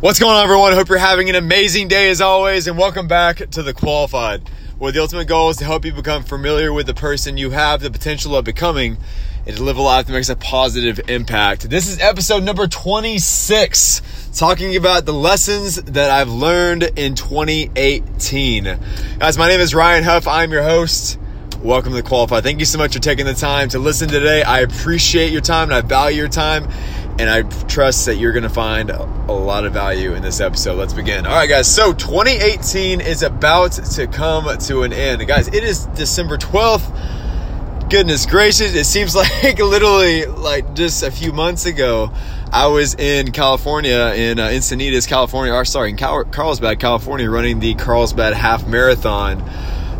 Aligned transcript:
What's 0.00 0.20
going 0.20 0.36
on, 0.36 0.44
everyone? 0.44 0.74
Hope 0.74 0.90
you're 0.90 0.98
having 0.98 1.28
an 1.28 1.34
amazing 1.34 1.88
day 1.88 2.08
as 2.08 2.20
always, 2.20 2.68
and 2.68 2.78
welcome 2.78 3.08
back 3.08 3.38
to 3.50 3.64
The 3.64 3.74
Qualified, 3.74 4.48
where 4.78 4.92
the 4.92 5.00
ultimate 5.00 5.26
goal 5.26 5.50
is 5.50 5.56
to 5.56 5.64
help 5.64 5.84
you 5.84 5.92
become 5.92 6.22
familiar 6.22 6.72
with 6.72 6.86
the 6.86 6.94
person 6.94 7.36
you 7.36 7.50
have 7.50 7.80
the 7.80 7.90
potential 7.90 8.36
of 8.36 8.44
becoming 8.44 8.96
and 9.44 9.56
to 9.56 9.62
live 9.64 9.76
a 9.76 9.82
life 9.82 10.06
that 10.06 10.12
makes 10.12 10.28
a 10.28 10.36
positive 10.36 11.00
impact. 11.10 11.68
This 11.68 11.88
is 11.88 11.98
episode 11.98 12.44
number 12.44 12.68
26, 12.68 14.30
talking 14.38 14.76
about 14.76 15.04
the 15.04 15.12
lessons 15.12 15.82
that 15.82 16.12
I've 16.12 16.30
learned 16.30 16.84
in 16.94 17.16
2018. 17.16 18.78
Guys, 19.18 19.36
my 19.36 19.48
name 19.48 19.58
is 19.58 19.74
Ryan 19.74 20.04
Huff. 20.04 20.28
I'm 20.28 20.52
your 20.52 20.62
host. 20.62 21.18
Welcome 21.60 21.90
to 21.90 21.96
The 21.96 22.08
Qualified. 22.08 22.44
Thank 22.44 22.60
you 22.60 22.66
so 22.66 22.78
much 22.78 22.94
for 22.94 23.00
taking 23.00 23.26
the 23.26 23.34
time 23.34 23.68
to 23.70 23.80
listen 23.80 24.08
today. 24.08 24.44
I 24.44 24.60
appreciate 24.60 25.32
your 25.32 25.40
time 25.40 25.70
and 25.70 25.74
I 25.74 25.80
value 25.80 26.18
your 26.18 26.28
time 26.28 26.70
and 27.18 27.28
I 27.28 27.42
trust 27.42 28.06
that 28.06 28.16
you're 28.16 28.32
going 28.32 28.44
to 28.44 28.48
find 28.48 28.90
a 28.90 29.02
lot 29.32 29.64
of 29.64 29.72
value 29.72 30.14
in 30.14 30.22
this 30.22 30.40
episode. 30.40 30.76
Let's 30.78 30.92
begin. 30.92 31.26
All 31.26 31.32
right, 31.32 31.48
guys. 31.48 31.72
So 31.72 31.92
2018 31.92 33.00
is 33.00 33.22
about 33.22 33.72
to 33.72 34.06
come 34.06 34.56
to 34.56 34.82
an 34.82 34.92
end. 34.92 35.26
Guys, 35.26 35.48
it 35.48 35.64
is 35.64 35.86
December 35.86 36.38
12th. 36.38 37.90
Goodness 37.90 38.26
gracious, 38.26 38.74
it 38.74 38.84
seems 38.84 39.16
like 39.16 39.58
literally 39.58 40.26
like 40.26 40.74
just 40.74 41.02
a 41.02 41.10
few 41.10 41.32
months 41.32 41.64
ago, 41.64 42.12
I 42.52 42.66
was 42.66 42.94
in 42.94 43.32
California, 43.32 44.12
in 44.14 44.38
uh, 44.38 44.48
Encinitas, 44.48 45.08
California, 45.08 45.54
or 45.54 45.64
sorry, 45.64 45.90
in 45.90 45.96
Cal- 45.96 46.24
Carlsbad, 46.24 46.80
California, 46.80 47.30
running 47.30 47.60
the 47.60 47.74
Carlsbad 47.74 48.34
Half 48.34 48.66
Marathon 48.66 49.40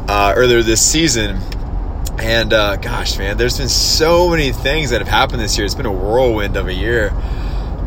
uh, 0.09 0.35
earlier 0.37 0.63
this 0.63 0.83
season 0.85 1.41
and 2.21 2.53
uh, 2.53 2.77
gosh, 2.77 3.19
man, 3.19 3.37
there's 3.37 3.59
been 3.59 3.69
so 3.69 4.29
many 4.29 4.53
things 4.53 4.91
that 4.91 5.01
have 5.01 5.09
happened 5.09 5.41
this 5.41 5.57
year. 5.57 5.65
It's 5.65 5.75
been 5.75 5.87
a 5.87 5.93
whirlwind 5.93 6.57
of 6.57 6.67
a 6.67 6.75
year. 6.75 7.13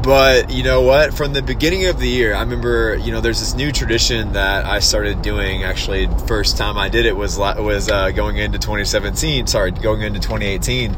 But 0.01 0.49
you 0.49 0.63
know 0.63 0.81
what? 0.81 1.13
From 1.13 1.33
the 1.33 1.43
beginning 1.43 1.85
of 1.85 1.99
the 1.99 2.07
year, 2.07 2.33
I 2.33 2.39
remember 2.39 2.95
you 2.95 3.11
know 3.11 3.21
there's 3.21 3.39
this 3.39 3.53
new 3.53 3.71
tradition 3.71 4.33
that 4.33 4.65
I 4.65 4.79
started 4.79 5.21
doing. 5.21 5.63
Actually, 5.63 6.07
first 6.27 6.57
time 6.57 6.77
I 6.77 6.89
did 6.89 7.05
it 7.05 7.15
was 7.15 7.37
was 7.37 7.89
uh, 7.89 8.09
going 8.11 8.37
into 8.37 8.57
2017. 8.57 9.45
Sorry, 9.45 9.71
going 9.71 10.01
into 10.01 10.19
2018, 10.19 10.97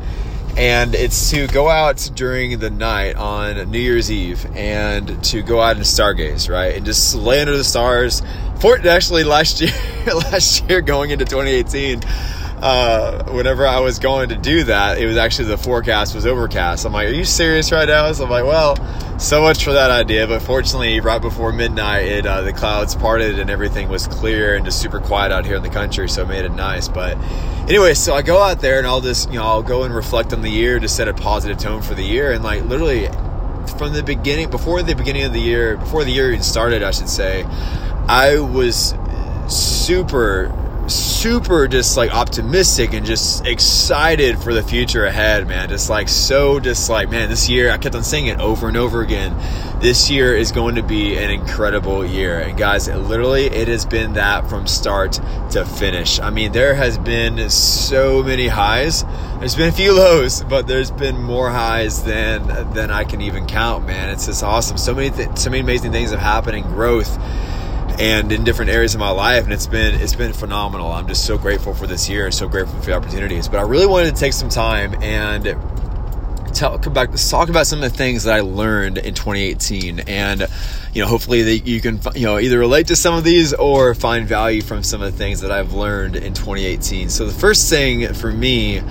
and 0.55 0.95
it's 0.95 1.31
to 1.31 1.47
go 1.47 1.67
out 1.67 2.09
during 2.15 2.59
the 2.59 2.69
night 2.69 3.17
on 3.17 3.69
New 3.69 3.79
Year's 3.79 4.09
Eve 4.09 4.45
and 4.55 5.21
to 5.25 5.41
go 5.41 5.59
out 5.59 5.75
and 5.75 5.83
stargaze, 5.83 6.49
right, 6.49 6.75
and 6.75 6.85
just 6.85 7.13
lay 7.13 7.41
under 7.41 7.57
the 7.57 7.63
stars. 7.63 8.21
For 8.61 8.77
actually 8.87 9.25
last 9.25 9.59
year, 9.59 9.73
last 10.05 10.69
year 10.69 10.79
going 10.79 11.09
into 11.09 11.25
2018 11.25 12.03
uh, 12.63 13.25
whenever 13.25 13.67
I 13.67 13.81
was 13.81 13.99
going 13.99 14.29
to 14.29 14.37
do 14.37 14.63
that, 14.63 14.97
it 14.97 15.05
was 15.05 15.17
actually 15.17 15.49
the 15.49 15.57
forecast 15.57 16.15
was 16.15 16.25
overcast. 16.25 16.85
I'm 16.85 16.93
like, 16.93 17.09
are 17.09 17.11
you 17.11 17.25
serious 17.25 17.73
right 17.73 17.89
now? 17.89 18.09
So 18.13 18.23
I'm 18.23 18.29
like, 18.29 18.45
well, 18.45 18.77
so 19.19 19.41
much 19.41 19.65
for 19.65 19.73
that 19.73 19.91
idea. 19.91 20.27
But 20.27 20.41
fortunately, 20.41 21.01
right 21.01 21.21
before 21.21 21.51
midnight, 21.51 22.05
it 22.05 22.25
uh, 22.25 22.39
the 22.39 22.53
clouds 22.53 22.95
parted 22.95 23.37
and 23.37 23.49
everything 23.49 23.89
was 23.89 24.07
clear 24.07 24.55
and 24.55 24.63
just 24.63 24.81
super 24.81 25.01
quiet 25.01 25.33
out 25.33 25.45
here 25.45 25.57
in 25.57 25.61
the 25.61 25.69
country, 25.69 26.07
so 26.07 26.21
it 26.21 26.29
made 26.29 26.45
it 26.45 26.53
nice. 26.53 26.87
But 26.87 27.17
anyway, 27.67 27.95
so 27.95 28.13
I 28.13 28.21
go 28.21 28.41
out 28.41 28.61
there 28.61 28.77
and 28.77 28.87
I'll 28.87 29.01
just 29.01 29.29
you 29.29 29.39
know 29.39 29.43
I'll 29.43 29.61
go 29.61 29.83
and 29.83 29.93
reflect 29.93 30.31
on 30.31 30.41
the 30.41 30.49
year 30.49 30.79
to 30.79 30.87
set 30.87 31.09
a 31.09 31.13
positive 31.13 31.57
tone 31.57 31.81
for 31.81 31.95
the 31.95 32.03
year 32.03 32.31
and 32.31 32.45
like 32.45 32.63
literally 32.63 33.07
from 33.77 33.91
the 33.91 34.03
beginning 34.03 34.49
before 34.49 34.81
the 34.81 34.95
beginning 34.95 35.23
of 35.23 35.33
the 35.33 35.41
year 35.41 35.75
before 35.75 36.05
the 36.05 36.11
year 36.11 36.29
even 36.29 36.43
started, 36.43 36.81
I 36.81 36.91
should 36.91 37.09
say, 37.09 37.43
I 38.07 38.39
was 38.39 38.95
super 39.49 40.62
super 40.87 41.67
just 41.67 41.95
like 41.95 42.13
optimistic 42.13 42.93
and 42.93 43.05
just 43.05 43.45
excited 43.45 44.37
for 44.37 44.53
the 44.53 44.63
future 44.63 45.05
ahead, 45.05 45.47
man. 45.47 45.69
Just 45.69 45.89
like 45.89 46.09
so, 46.09 46.59
just 46.59 46.89
like, 46.89 47.09
man, 47.09 47.29
this 47.29 47.49
year, 47.49 47.71
I 47.71 47.77
kept 47.77 47.95
on 47.95 48.03
saying 48.03 48.27
it 48.27 48.39
over 48.39 48.67
and 48.67 48.77
over 48.77 49.01
again. 49.01 49.35
This 49.79 50.09
year 50.09 50.35
is 50.35 50.51
going 50.51 50.75
to 50.75 50.83
be 50.83 51.17
an 51.17 51.29
incredible 51.29 52.05
year. 52.05 52.39
And 52.39 52.57
guys, 52.57 52.87
literally, 52.87 53.45
it 53.45 53.67
has 53.67 53.85
been 53.85 54.13
that 54.13 54.49
from 54.49 54.67
start 54.67 55.19
to 55.51 55.65
finish. 55.65 56.19
I 56.19 56.29
mean, 56.29 56.51
there 56.51 56.73
has 56.73 56.97
been 56.97 57.49
so 57.49 58.23
many 58.23 58.47
highs. 58.47 59.03
There's 59.39 59.55
been 59.55 59.69
a 59.69 59.73
few 59.73 59.93
lows, 59.93 60.43
but 60.43 60.67
there's 60.67 60.91
been 60.91 61.21
more 61.21 61.49
highs 61.49 62.03
than 62.03 62.73
than 62.73 62.91
I 62.91 63.03
can 63.03 63.21
even 63.21 63.45
count, 63.45 63.85
man. 63.85 64.09
It's 64.09 64.25
just 64.25 64.43
awesome. 64.43 64.77
So 64.77 64.93
many, 64.93 65.09
th- 65.09 65.37
so 65.37 65.49
many 65.49 65.61
amazing 65.61 65.91
things 65.91 66.11
have 66.11 66.19
happened 66.19 66.57
in 66.57 66.63
growth 66.63 67.17
and 67.99 68.31
in 68.31 68.43
different 68.43 68.71
areas 68.71 68.93
of 68.93 68.99
my 68.99 69.09
life 69.09 69.43
and 69.43 69.53
it's 69.53 69.67
been 69.67 69.99
it's 70.01 70.15
been 70.15 70.33
phenomenal. 70.33 70.91
I'm 70.91 71.07
just 71.07 71.25
so 71.25 71.37
grateful 71.37 71.73
for 71.73 71.87
this 71.87 72.09
year 72.09 72.31
so 72.31 72.47
grateful 72.47 72.79
for 72.79 72.85
the 72.85 72.93
opportunities. 72.93 73.47
But 73.47 73.59
i 73.59 73.61
really 73.61 73.87
wanted 73.87 74.13
to 74.13 74.19
take 74.19 74.33
some 74.33 74.49
time 74.49 75.01
and 75.01 75.45
talk 76.53 76.85
about 76.85 77.15
talk 77.17 77.49
about 77.49 77.65
some 77.65 77.81
of 77.81 77.91
the 77.91 77.97
things 77.97 78.23
that 78.23 78.35
i 78.35 78.39
learned 78.41 78.99
in 78.99 79.13
2018 79.15 80.01
and 80.01 80.47
you 80.93 81.01
know 81.01 81.07
hopefully 81.07 81.41
that 81.41 81.67
you 81.67 81.81
can 81.81 81.99
you 82.15 82.25
know 82.25 82.37
either 82.37 82.59
relate 82.59 82.87
to 82.87 82.95
some 82.95 83.15
of 83.15 83.23
these 83.23 83.53
or 83.53 83.95
find 83.95 84.27
value 84.27 84.61
from 84.61 84.83
some 84.83 85.01
of 85.01 85.11
the 85.11 85.17
things 85.17 85.41
that 85.41 85.51
i've 85.51 85.73
learned 85.73 86.15
in 86.15 86.33
2018 86.33 87.09
so 87.09 87.25
the 87.25 87.33
first 87.33 87.69
thing 87.69 88.13
for 88.13 88.31
me 88.31 88.81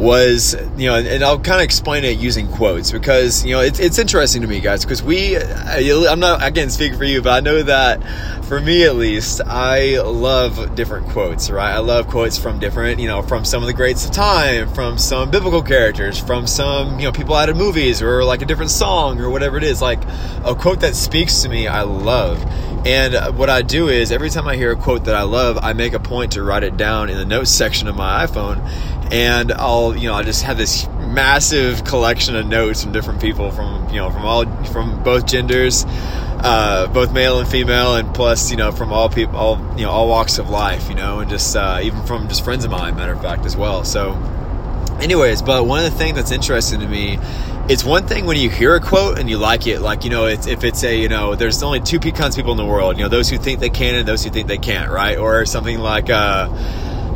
was 0.00 0.56
you 0.78 0.88
know 0.88 0.96
and 0.96 1.22
i'll 1.22 1.38
kind 1.38 1.60
of 1.60 1.64
explain 1.64 2.04
it 2.04 2.18
using 2.18 2.48
quotes 2.48 2.90
because 2.90 3.44
you 3.44 3.52
know 3.52 3.60
it's, 3.60 3.78
it's 3.78 3.98
interesting 3.98 4.40
to 4.40 4.48
me 4.48 4.58
guys 4.58 4.84
because 4.84 5.02
we 5.02 5.36
i'm 5.36 6.20
not 6.20 6.42
again 6.42 6.70
speaking 6.70 6.96
for 6.96 7.04
you 7.04 7.20
but 7.20 7.30
i 7.32 7.40
know 7.40 7.62
that 7.62 8.02
for 8.46 8.60
me 8.60 8.84
at 8.84 8.96
least 8.96 9.42
i 9.44 10.00
love 10.00 10.74
different 10.74 11.06
quotes 11.08 11.50
right? 11.50 11.72
I 11.74 11.78
love 11.78 12.08
quotes 12.08 12.38
from 12.38 12.58
different 12.58 12.98
you 12.98 13.06
know 13.06 13.22
from 13.22 13.44
some 13.44 13.62
of 13.62 13.66
the 13.66 13.72
greats 13.74 14.04
of 14.04 14.12
time 14.12 14.72
from 14.74 14.98
some 14.98 15.30
biblical 15.30 15.62
characters 15.62 16.18
from 16.18 16.46
some 16.46 16.98
you 16.98 17.04
know 17.04 17.12
people 17.12 17.34
out 17.34 17.48
of 17.48 17.56
movies 17.56 18.02
or 18.02 18.24
like 18.24 18.42
a 18.42 18.46
different 18.46 18.70
song 18.70 19.20
or 19.20 19.30
whatever 19.30 19.56
it 19.56 19.64
is. 19.64 19.80
Like 19.82 20.02
a 20.44 20.54
quote 20.54 20.80
that 20.80 20.96
speaks 20.96 21.42
to 21.42 21.48
me 21.48 21.68
i 21.68 21.82
love. 21.82 22.42
And 22.86 23.36
what 23.36 23.50
i 23.50 23.62
do 23.62 23.88
is 23.88 24.10
every 24.10 24.30
time 24.30 24.48
i 24.48 24.56
hear 24.56 24.72
a 24.72 24.76
quote 24.76 25.04
that 25.04 25.14
i 25.14 25.22
love 25.22 25.58
i 25.62 25.72
make 25.72 25.92
a 25.92 26.00
point 26.00 26.32
to 26.32 26.42
write 26.42 26.62
it 26.62 26.76
down 26.76 27.10
in 27.10 27.16
the 27.16 27.26
notes 27.26 27.50
section 27.50 27.88
of 27.88 27.96
my 27.96 28.26
iphone 28.26 28.58
and 29.10 29.52
I'll 29.52 29.96
you 29.96 30.08
know 30.08 30.14
I 30.14 30.22
just 30.22 30.42
have 30.44 30.56
this 30.56 30.86
massive 31.10 31.84
collection 31.84 32.36
of 32.36 32.46
notes 32.46 32.82
from 32.82 32.92
different 32.92 33.20
people 33.20 33.50
from 33.50 33.88
you 33.88 33.96
know 33.96 34.10
from 34.10 34.24
all 34.24 34.46
from 34.66 35.02
both 35.02 35.26
genders, 35.26 35.84
uh, 35.86 36.86
both 36.92 37.12
male 37.12 37.40
and 37.40 37.48
female, 37.48 37.96
and 37.96 38.14
plus 38.14 38.50
you 38.50 38.56
know 38.56 38.72
from 38.72 38.92
all 38.92 39.08
people 39.08 39.36
all 39.36 39.58
you 39.76 39.84
know 39.84 39.90
all 39.90 40.08
walks 40.08 40.38
of 40.38 40.48
life, 40.48 40.88
you 40.88 40.94
know, 40.94 41.20
and 41.20 41.30
just 41.30 41.56
uh, 41.56 41.80
even 41.82 42.02
from 42.04 42.28
just 42.28 42.44
friends 42.44 42.64
of 42.64 42.70
mine, 42.70 42.96
matter 42.96 43.12
of 43.12 43.20
fact, 43.20 43.44
as 43.44 43.56
well. 43.56 43.84
So, 43.84 44.12
anyways, 45.00 45.42
but 45.42 45.66
one 45.66 45.84
of 45.84 45.90
the 45.90 45.98
things 45.98 46.16
that's 46.16 46.32
interesting 46.32 46.80
to 46.80 46.86
me. 46.86 47.18
It's 47.68 47.84
one 47.84 48.08
thing 48.08 48.26
when 48.26 48.36
you 48.36 48.50
hear 48.50 48.74
a 48.74 48.80
quote 48.80 49.20
and 49.20 49.30
you 49.30 49.38
like 49.38 49.68
it, 49.68 49.78
like 49.78 50.02
you 50.02 50.10
know, 50.10 50.24
it's, 50.26 50.48
if 50.48 50.64
it's 50.64 50.82
a 50.82 50.98
you 50.98 51.08
know, 51.08 51.36
there's 51.36 51.62
only 51.62 51.78
two 51.78 51.98
of 51.98 52.02
people 52.02 52.50
in 52.50 52.56
the 52.56 52.66
world, 52.66 52.96
you 52.96 53.04
know, 53.04 53.08
those 53.08 53.28
who 53.28 53.38
think 53.38 53.60
they 53.60 53.70
can 53.70 53.94
and 53.94 54.08
those 54.08 54.24
who 54.24 54.30
think 54.30 54.48
they 54.48 54.58
can't, 54.58 54.90
right? 54.90 55.16
Or 55.16 55.46
something 55.46 55.78
like, 55.78 56.10
uh, 56.10 56.48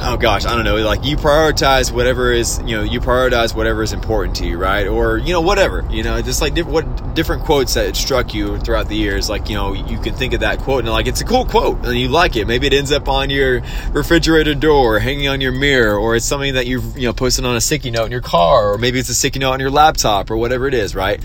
oh 0.04 0.16
gosh, 0.18 0.44
I 0.44 0.54
don't 0.54 0.64
know, 0.64 0.76
like 0.76 1.04
you 1.04 1.16
prioritize 1.16 1.90
whatever 1.90 2.30
is, 2.30 2.58
you 2.66 2.76
know, 2.76 2.82
you 2.82 3.00
prioritize 3.00 3.54
whatever 3.54 3.82
is 3.82 3.92
important 3.92 4.36
to 4.36 4.46
you, 4.46 4.58
right? 4.58 4.86
Or, 4.86 5.16
you 5.16 5.32
know, 5.32 5.40
whatever, 5.40 5.86
you 5.90 6.02
know, 6.02 6.20
just 6.20 6.42
like 6.42 6.54
diff- 6.54 6.66
what 6.66 7.14
different 7.14 7.44
quotes 7.44 7.74
that 7.74 7.96
struck 7.96 8.34
you 8.34 8.58
throughout 8.58 8.88
the 8.88 8.96
years. 8.96 9.30
Like, 9.30 9.48
you 9.48 9.56
know, 9.56 9.72
you 9.72 9.98
can 9.98 10.14
think 10.14 10.34
of 10.34 10.40
that 10.40 10.58
quote 10.58 10.84
and 10.84 10.92
like, 10.92 11.06
it's 11.06 11.22
a 11.22 11.24
cool 11.24 11.46
quote 11.46 11.84
and 11.86 11.98
you 11.98 12.08
like 12.08 12.36
it. 12.36 12.46
Maybe 12.46 12.66
it 12.66 12.74
ends 12.74 12.92
up 12.92 13.08
on 13.08 13.30
your 13.30 13.62
refrigerator 13.92 14.54
door, 14.54 14.98
hanging 14.98 15.28
on 15.28 15.40
your 15.40 15.52
mirror, 15.52 15.96
or 15.96 16.16
it's 16.16 16.26
something 16.26 16.54
that 16.54 16.66
you've, 16.66 16.96
you 16.96 17.08
know, 17.08 17.14
posted 17.14 17.46
on 17.46 17.56
a 17.56 17.60
sticky 17.60 17.90
note 17.90 18.04
in 18.04 18.12
your 18.12 18.20
car, 18.20 18.72
or 18.72 18.78
maybe 18.78 18.98
it's 18.98 19.08
a 19.08 19.14
sticky 19.14 19.38
note 19.38 19.52
on 19.52 19.60
your 19.60 19.70
laptop 19.70 20.30
or 20.30 20.36
whatever 20.36 20.68
it 20.68 20.74
is, 20.74 20.94
right? 20.94 21.22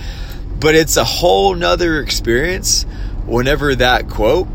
But 0.60 0.76
it's 0.76 0.96
a 0.96 1.04
whole 1.04 1.54
nother 1.54 2.00
experience 2.00 2.84
whenever 3.26 3.76
that 3.76 4.10
quote 4.10 4.48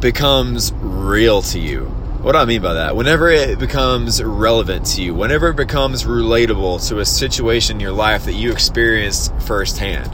becomes 0.00 0.72
real 0.72 1.42
to 1.42 1.58
you 1.58 1.95
what 2.26 2.32
do 2.32 2.38
I 2.38 2.44
mean 2.44 2.60
by 2.60 2.74
that? 2.74 2.96
Whenever 2.96 3.28
it 3.28 3.56
becomes 3.60 4.20
relevant 4.20 4.84
to 4.86 5.02
you, 5.04 5.14
whenever 5.14 5.50
it 5.50 5.54
becomes 5.54 6.02
relatable 6.02 6.84
to 6.88 6.98
a 6.98 7.04
situation 7.04 7.76
in 7.76 7.80
your 7.80 7.92
life 7.92 8.24
that 8.24 8.32
you 8.32 8.50
experienced 8.50 9.32
firsthand. 9.42 10.10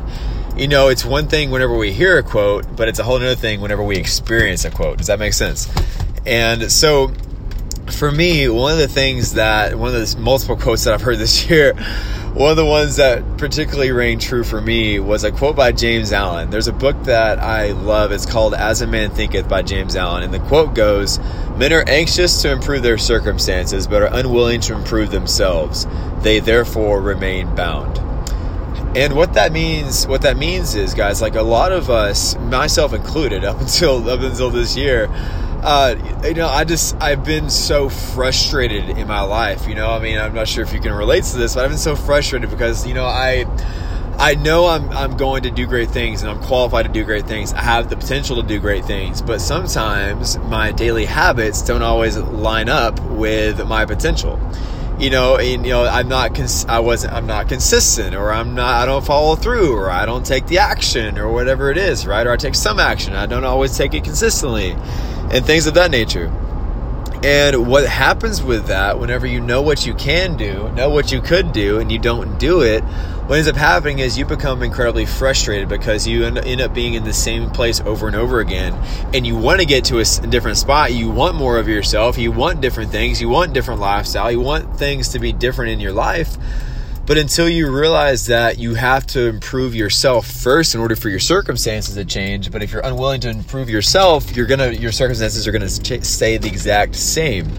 You 0.55 0.69
know, 0.69 0.89
it's 0.89 1.07
one 1.07 1.27
thing 1.27 1.51
whenever 1.51 1.75
we 1.75 1.91
hear 1.91 2.19
a 2.19 2.23
quote, 2.23 2.77
but 2.77 2.87
it's 2.87 2.99
a 2.99 3.03
whole 3.03 3.17
other 3.17 3.35
thing 3.35 3.63
whenever 3.63 3.83
we 3.83 3.97
experience 3.97 4.67
a 4.67 4.71
quote. 4.71 4.99
Does 4.99 5.07
that 5.07 5.21
make 5.21 5.33
sense? 5.33 5.73
And 6.27 6.71
so, 6.71 7.15
for 7.95 8.11
me, 8.11 8.49
one 8.49 8.73
of 8.73 8.79
the 8.79 8.89
things 8.89 9.35
that, 9.35 9.79
one 9.79 9.95
of 9.95 9.95
the 9.95 10.19
multiple 10.19 10.57
quotes 10.57 10.85
that 10.85 10.95
I've 10.95 11.03
heard 11.03 11.19
this 11.19 11.49
year 11.51 11.75
one 12.35 12.51
of 12.51 12.57
the 12.57 12.65
ones 12.65 12.97
that 12.97 13.37
particularly 13.37 13.93
rang 13.93 14.19
true 14.19 14.43
for 14.43 14.59
me 14.59 14.99
was 14.99 15.23
a 15.23 15.31
quote 15.31 15.55
by 15.55 15.71
James 15.71 16.15
Allen. 16.15 16.49
There's 16.49 16.67
a 16.67 16.73
book 16.73 16.97
that 17.03 17.39
I 17.39 17.73
love. 17.73 18.11
It's 18.11 18.25
called 18.25 18.55
As 18.55 18.81
a 18.81 18.87
Man 18.87 19.11
Thinketh 19.11 19.51
by 19.51 19.61
James 19.61 19.97
Allen. 19.97 20.23
And 20.23 20.33
the 20.33 20.39
quote 20.39 20.75
goes 20.75 21.19
Men 21.59 21.75
are 21.75 21.85
anxious 21.87 22.41
to 22.41 22.51
improve 22.51 22.83
their 22.83 22.97
circumstances, 22.97 23.87
but 23.87 24.01
are 24.01 24.19
unwilling 24.19 24.63
to 24.63 24.75
improve 24.75 25.11
themselves. 25.11 25.87
They 26.23 26.41
therefore 26.41 27.03
remain 27.03 27.55
bound. 27.55 27.99
And 28.97 29.15
what 29.15 29.35
that 29.35 29.53
means, 29.53 30.07
what 30.07 30.23
that 30.23 30.39
means 30.39 30.75
is, 30.75 30.95
guys, 30.95 31.21
like 31.21 31.35
a 31.35 31.43
lot 31.43 31.71
of 31.71 31.91
us, 31.91 32.35
myself 32.39 32.95
included, 32.95 33.45
up 33.45 33.61
until 33.61 34.09
up 34.09 34.21
until 34.21 34.49
this 34.49 34.75
year, 34.75 35.11
uh, 35.63 35.95
you 36.25 36.35
know, 36.35 36.49
I 36.49 36.65
just 36.65 37.01
I've 37.01 37.25
been 37.25 37.49
so 37.49 37.89
frustrated 37.89 38.99
in 38.99 39.07
my 39.07 39.21
life. 39.21 39.69
You 39.69 39.77
know, 39.77 39.91
I 39.91 40.01
mean, 40.01 40.19
I'm 40.19 40.35
not 40.35 40.49
sure 40.49 40.65
if 40.65 40.73
you 40.73 40.81
can 40.81 40.93
relate 40.93 41.23
to 41.25 41.37
this, 41.37 41.55
but 41.55 41.65
I've 41.65 41.71
been 41.71 41.79
so 41.79 41.95
frustrated 41.95 42.51
because 42.51 42.85
you 42.87 42.95
know 42.95 43.05
I 43.05 43.47
I 44.19 44.35
know 44.35 44.67
I'm 44.67 44.91
I'm 44.91 45.17
going 45.17 45.45
to 45.45 45.53
do 45.53 45.67
great 45.67 45.91
things 45.91 46.23
and 46.23 46.31
I'm 46.33 46.43
qualified 46.43 46.87
to 46.87 46.93
do 46.93 47.05
great 47.05 47.27
things. 47.27 47.53
I 47.53 47.63
have 47.63 47.89
the 47.91 47.97
potential 47.97 48.37
to 48.37 48.43
do 48.43 48.59
great 48.59 48.85
things, 48.85 49.23
but 49.23 49.41
sometimes 49.41 50.37
my 50.39 50.73
daily 50.73 51.05
habits 51.05 51.63
don't 51.63 51.83
always 51.83 52.17
line 52.17 52.69
up 52.69 53.01
with 53.01 53.65
my 53.67 53.85
potential. 53.85 54.41
You 54.99 55.11
know, 55.11 55.37
and, 55.37 55.65
you 55.65 55.73
know, 55.73 55.85
I'm 55.85 56.09
not 56.09 56.35
cons- 56.35 56.67
I 56.69 56.81
wasn't 56.81 57.15
I'm 57.15 57.27
not 57.27 57.49
consistent 57.49 58.17
or 58.17 58.33
I'm 58.33 58.57
not 58.57 58.83
I 58.83 58.87
don't 58.87 59.05
follow 59.05 59.37
through 59.37 59.77
or 59.77 59.91
I 59.91 60.07
don't 60.07 60.27
take 60.27 60.47
the 60.47 60.59
action 60.59 61.19
or 61.19 61.33
whatever 61.33 61.71
it 61.71 61.79
is, 61.79 62.05
right? 62.05 62.27
Or 62.27 62.33
I 62.33 62.37
take 62.37 62.57
some 62.57 62.81
action. 62.81 63.15
I 63.15 63.27
don't 63.27 63.45
always 63.45 63.77
take 63.77 63.95
it 63.95 64.03
consistently 64.03 64.77
and 65.33 65.45
things 65.45 65.67
of 65.67 65.75
that 65.75 65.91
nature. 65.91 66.31
And 67.25 67.69
what 67.69 67.87
happens 67.87 68.43
with 68.43 68.67
that, 68.67 68.99
whenever 68.99 69.27
you 69.27 69.41
know 69.41 69.63
what 69.63 69.87
you 69.87 69.95
can 69.95 70.37
do, 70.37 70.69
know 70.73 70.91
what 70.91 71.13
you 71.13 71.21
could 71.21 71.53
do, 71.53 71.79
and 71.79 71.93
you 71.93 72.01
don't 72.01 72.39
do 72.39 72.63
it, 72.63 72.83
what 72.83 73.37
ends 73.37 73.47
up 73.47 73.55
happening 73.55 74.01
is 74.01 74.19
you 74.19 74.25
become 74.25 74.65
incredibly 74.65 75.07
frustrated 75.07 75.69
because 75.69 76.07
you 76.09 76.25
end 76.25 76.61
up 76.61 76.75
being 76.75 76.95
in 76.95 77.05
the 77.05 77.13
same 77.13 77.49
place 77.51 77.81
over 77.81 78.09
and 78.09 78.17
over 78.17 78.41
again. 78.41 78.75
And 79.15 79.25
you 79.25 79.37
want 79.37 79.61
to 79.61 79.67
get 79.67 79.85
to 79.87 80.01
a 80.01 80.05
different 80.27 80.59
spot. 80.59 80.93
You 80.93 81.09
want 81.09 81.37
more 81.37 81.59
of 81.59 81.69
yourself. 81.69 82.19
You 82.19 82.33
want 82.33 82.61
different 82.61 82.91
things. 82.91 83.21
You 83.21 83.29
want 83.29 83.53
different 83.53 83.81
lifestyle. 83.81 84.33
You 84.33 84.41
want 84.41 84.77
things 84.77 85.11
to 85.11 85.21
be 85.21 85.33
different 85.33 85.71
in 85.71 85.79
your 85.79 85.93
life. 85.93 86.37
But 87.05 87.19
until 87.19 87.49
you 87.49 87.71
realize 87.71 88.27
that 88.27 88.59
you 88.59 88.75
have 88.75 89.07
to 89.09 89.27
improve 89.27 89.75
yourself 89.75 90.27
first 90.27 90.75
in 90.75 90.81
order 90.81 90.95
for 90.95 91.09
your 91.09 91.19
circumstances 91.19 91.97
to 91.97 92.05
change, 92.05 92.53
but 92.53 92.63
if 92.63 92.73
you're 92.73 92.85
unwilling 92.85 93.21
to 93.23 93.29
improve 93.29 93.69
yourself, 93.69 94.37
you're 94.37 94.47
gonna 94.47 94.71
your 94.71 94.93
circumstances 94.93 95.49
are 95.49 95.53
gonna 95.53 95.69
stay 95.69 96.37
the 96.37 96.49
exact 96.49 96.95
same. 96.95 97.51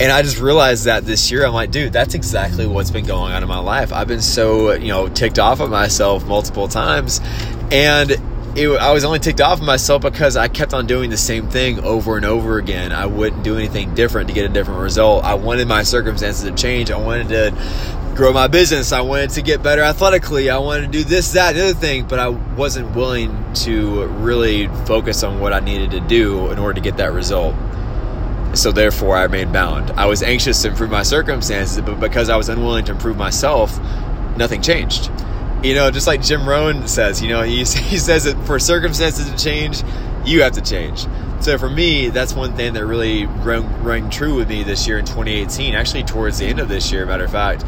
And 0.00 0.10
I 0.10 0.22
just 0.22 0.40
realized 0.40 0.86
that 0.86 1.06
this 1.06 1.30
year, 1.30 1.46
I'm 1.46 1.52
like, 1.52 1.70
dude, 1.70 1.92
that's 1.92 2.14
exactly 2.14 2.66
what's 2.66 2.90
been 2.90 3.06
going 3.06 3.32
on 3.32 3.44
in 3.44 3.48
my 3.48 3.60
life. 3.60 3.92
I've 3.92 4.08
been 4.08 4.22
so, 4.22 4.72
you 4.72 4.88
know, 4.88 5.08
ticked 5.08 5.38
off 5.38 5.60
of 5.60 5.70
myself 5.70 6.26
multiple 6.26 6.66
times. 6.66 7.20
And 7.70 8.10
it, 8.56 8.68
I 8.68 8.92
was 8.92 9.04
only 9.04 9.20
ticked 9.20 9.40
off 9.40 9.60
of 9.60 9.66
myself 9.66 10.02
because 10.02 10.36
I 10.36 10.48
kept 10.48 10.74
on 10.74 10.88
doing 10.88 11.10
the 11.10 11.16
same 11.16 11.48
thing 11.48 11.78
over 11.78 12.16
and 12.16 12.26
over 12.26 12.58
again. 12.58 12.90
I 12.90 13.06
wouldn't 13.06 13.44
do 13.44 13.56
anything 13.56 13.94
different 13.94 14.28
to 14.28 14.34
get 14.34 14.44
a 14.44 14.48
different 14.48 14.80
result. 14.80 15.22
I 15.22 15.34
wanted 15.34 15.68
my 15.68 15.84
circumstances 15.84 16.42
to 16.42 16.52
change. 16.56 16.90
I 16.90 16.98
wanted 16.98 17.28
to 17.28 18.03
grow 18.14 18.32
my 18.32 18.46
business. 18.46 18.92
I 18.92 19.00
wanted 19.00 19.30
to 19.30 19.42
get 19.42 19.62
better 19.62 19.82
athletically. 19.82 20.48
I 20.48 20.58
wanted 20.58 20.92
to 20.92 20.98
do 20.98 21.04
this, 21.04 21.32
that, 21.32 21.54
the 21.54 21.64
other 21.64 21.74
thing, 21.74 22.06
but 22.06 22.18
I 22.18 22.28
wasn't 22.28 22.94
willing 22.94 23.52
to 23.54 24.06
really 24.06 24.68
focus 24.86 25.22
on 25.22 25.40
what 25.40 25.52
I 25.52 25.60
needed 25.60 25.90
to 25.92 26.00
do 26.00 26.50
in 26.50 26.58
order 26.58 26.74
to 26.74 26.80
get 26.80 26.96
that 26.98 27.12
result. 27.12 27.54
So 28.54 28.70
therefore, 28.70 29.16
I 29.16 29.24
remained 29.24 29.52
bound. 29.52 29.90
I 29.92 30.06
was 30.06 30.22
anxious 30.22 30.62
to 30.62 30.68
improve 30.68 30.90
my 30.90 31.02
circumstances, 31.02 31.80
but 31.80 31.98
because 31.98 32.30
I 32.30 32.36
was 32.36 32.48
unwilling 32.48 32.84
to 32.84 32.92
improve 32.92 33.16
myself, 33.16 33.76
nothing 34.36 34.62
changed. 34.62 35.10
You 35.64 35.74
know, 35.74 35.90
just 35.90 36.06
like 36.06 36.22
Jim 36.22 36.48
Rohn 36.48 36.86
says, 36.86 37.20
you 37.20 37.28
know, 37.28 37.42
he, 37.42 37.58
he 37.64 37.98
says 37.98 38.24
that 38.24 38.36
for 38.46 38.58
circumstances 38.60 39.28
to 39.28 39.36
change, 39.36 39.82
you 40.24 40.42
have 40.42 40.52
to 40.52 40.62
change. 40.62 41.06
So 41.44 41.58
for 41.58 41.68
me, 41.68 42.08
that's 42.08 42.32
one 42.32 42.56
thing 42.56 42.72
that 42.72 42.86
really 42.86 43.26
rang, 43.26 44.08
true 44.08 44.34
with 44.34 44.48
me 44.48 44.62
this 44.62 44.88
year 44.88 44.98
in 44.98 45.04
2018, 45.04 45.74
actually 45.74 46.02
towards 46.02 46.38
the 46.38 46.46
end 46.46 46.58
of 46.58 46.70
this 46.70 46.90
year, 46.90 47.04
matter 47.04 47.24
of 47.24 47.30
fact, 47.32 47.66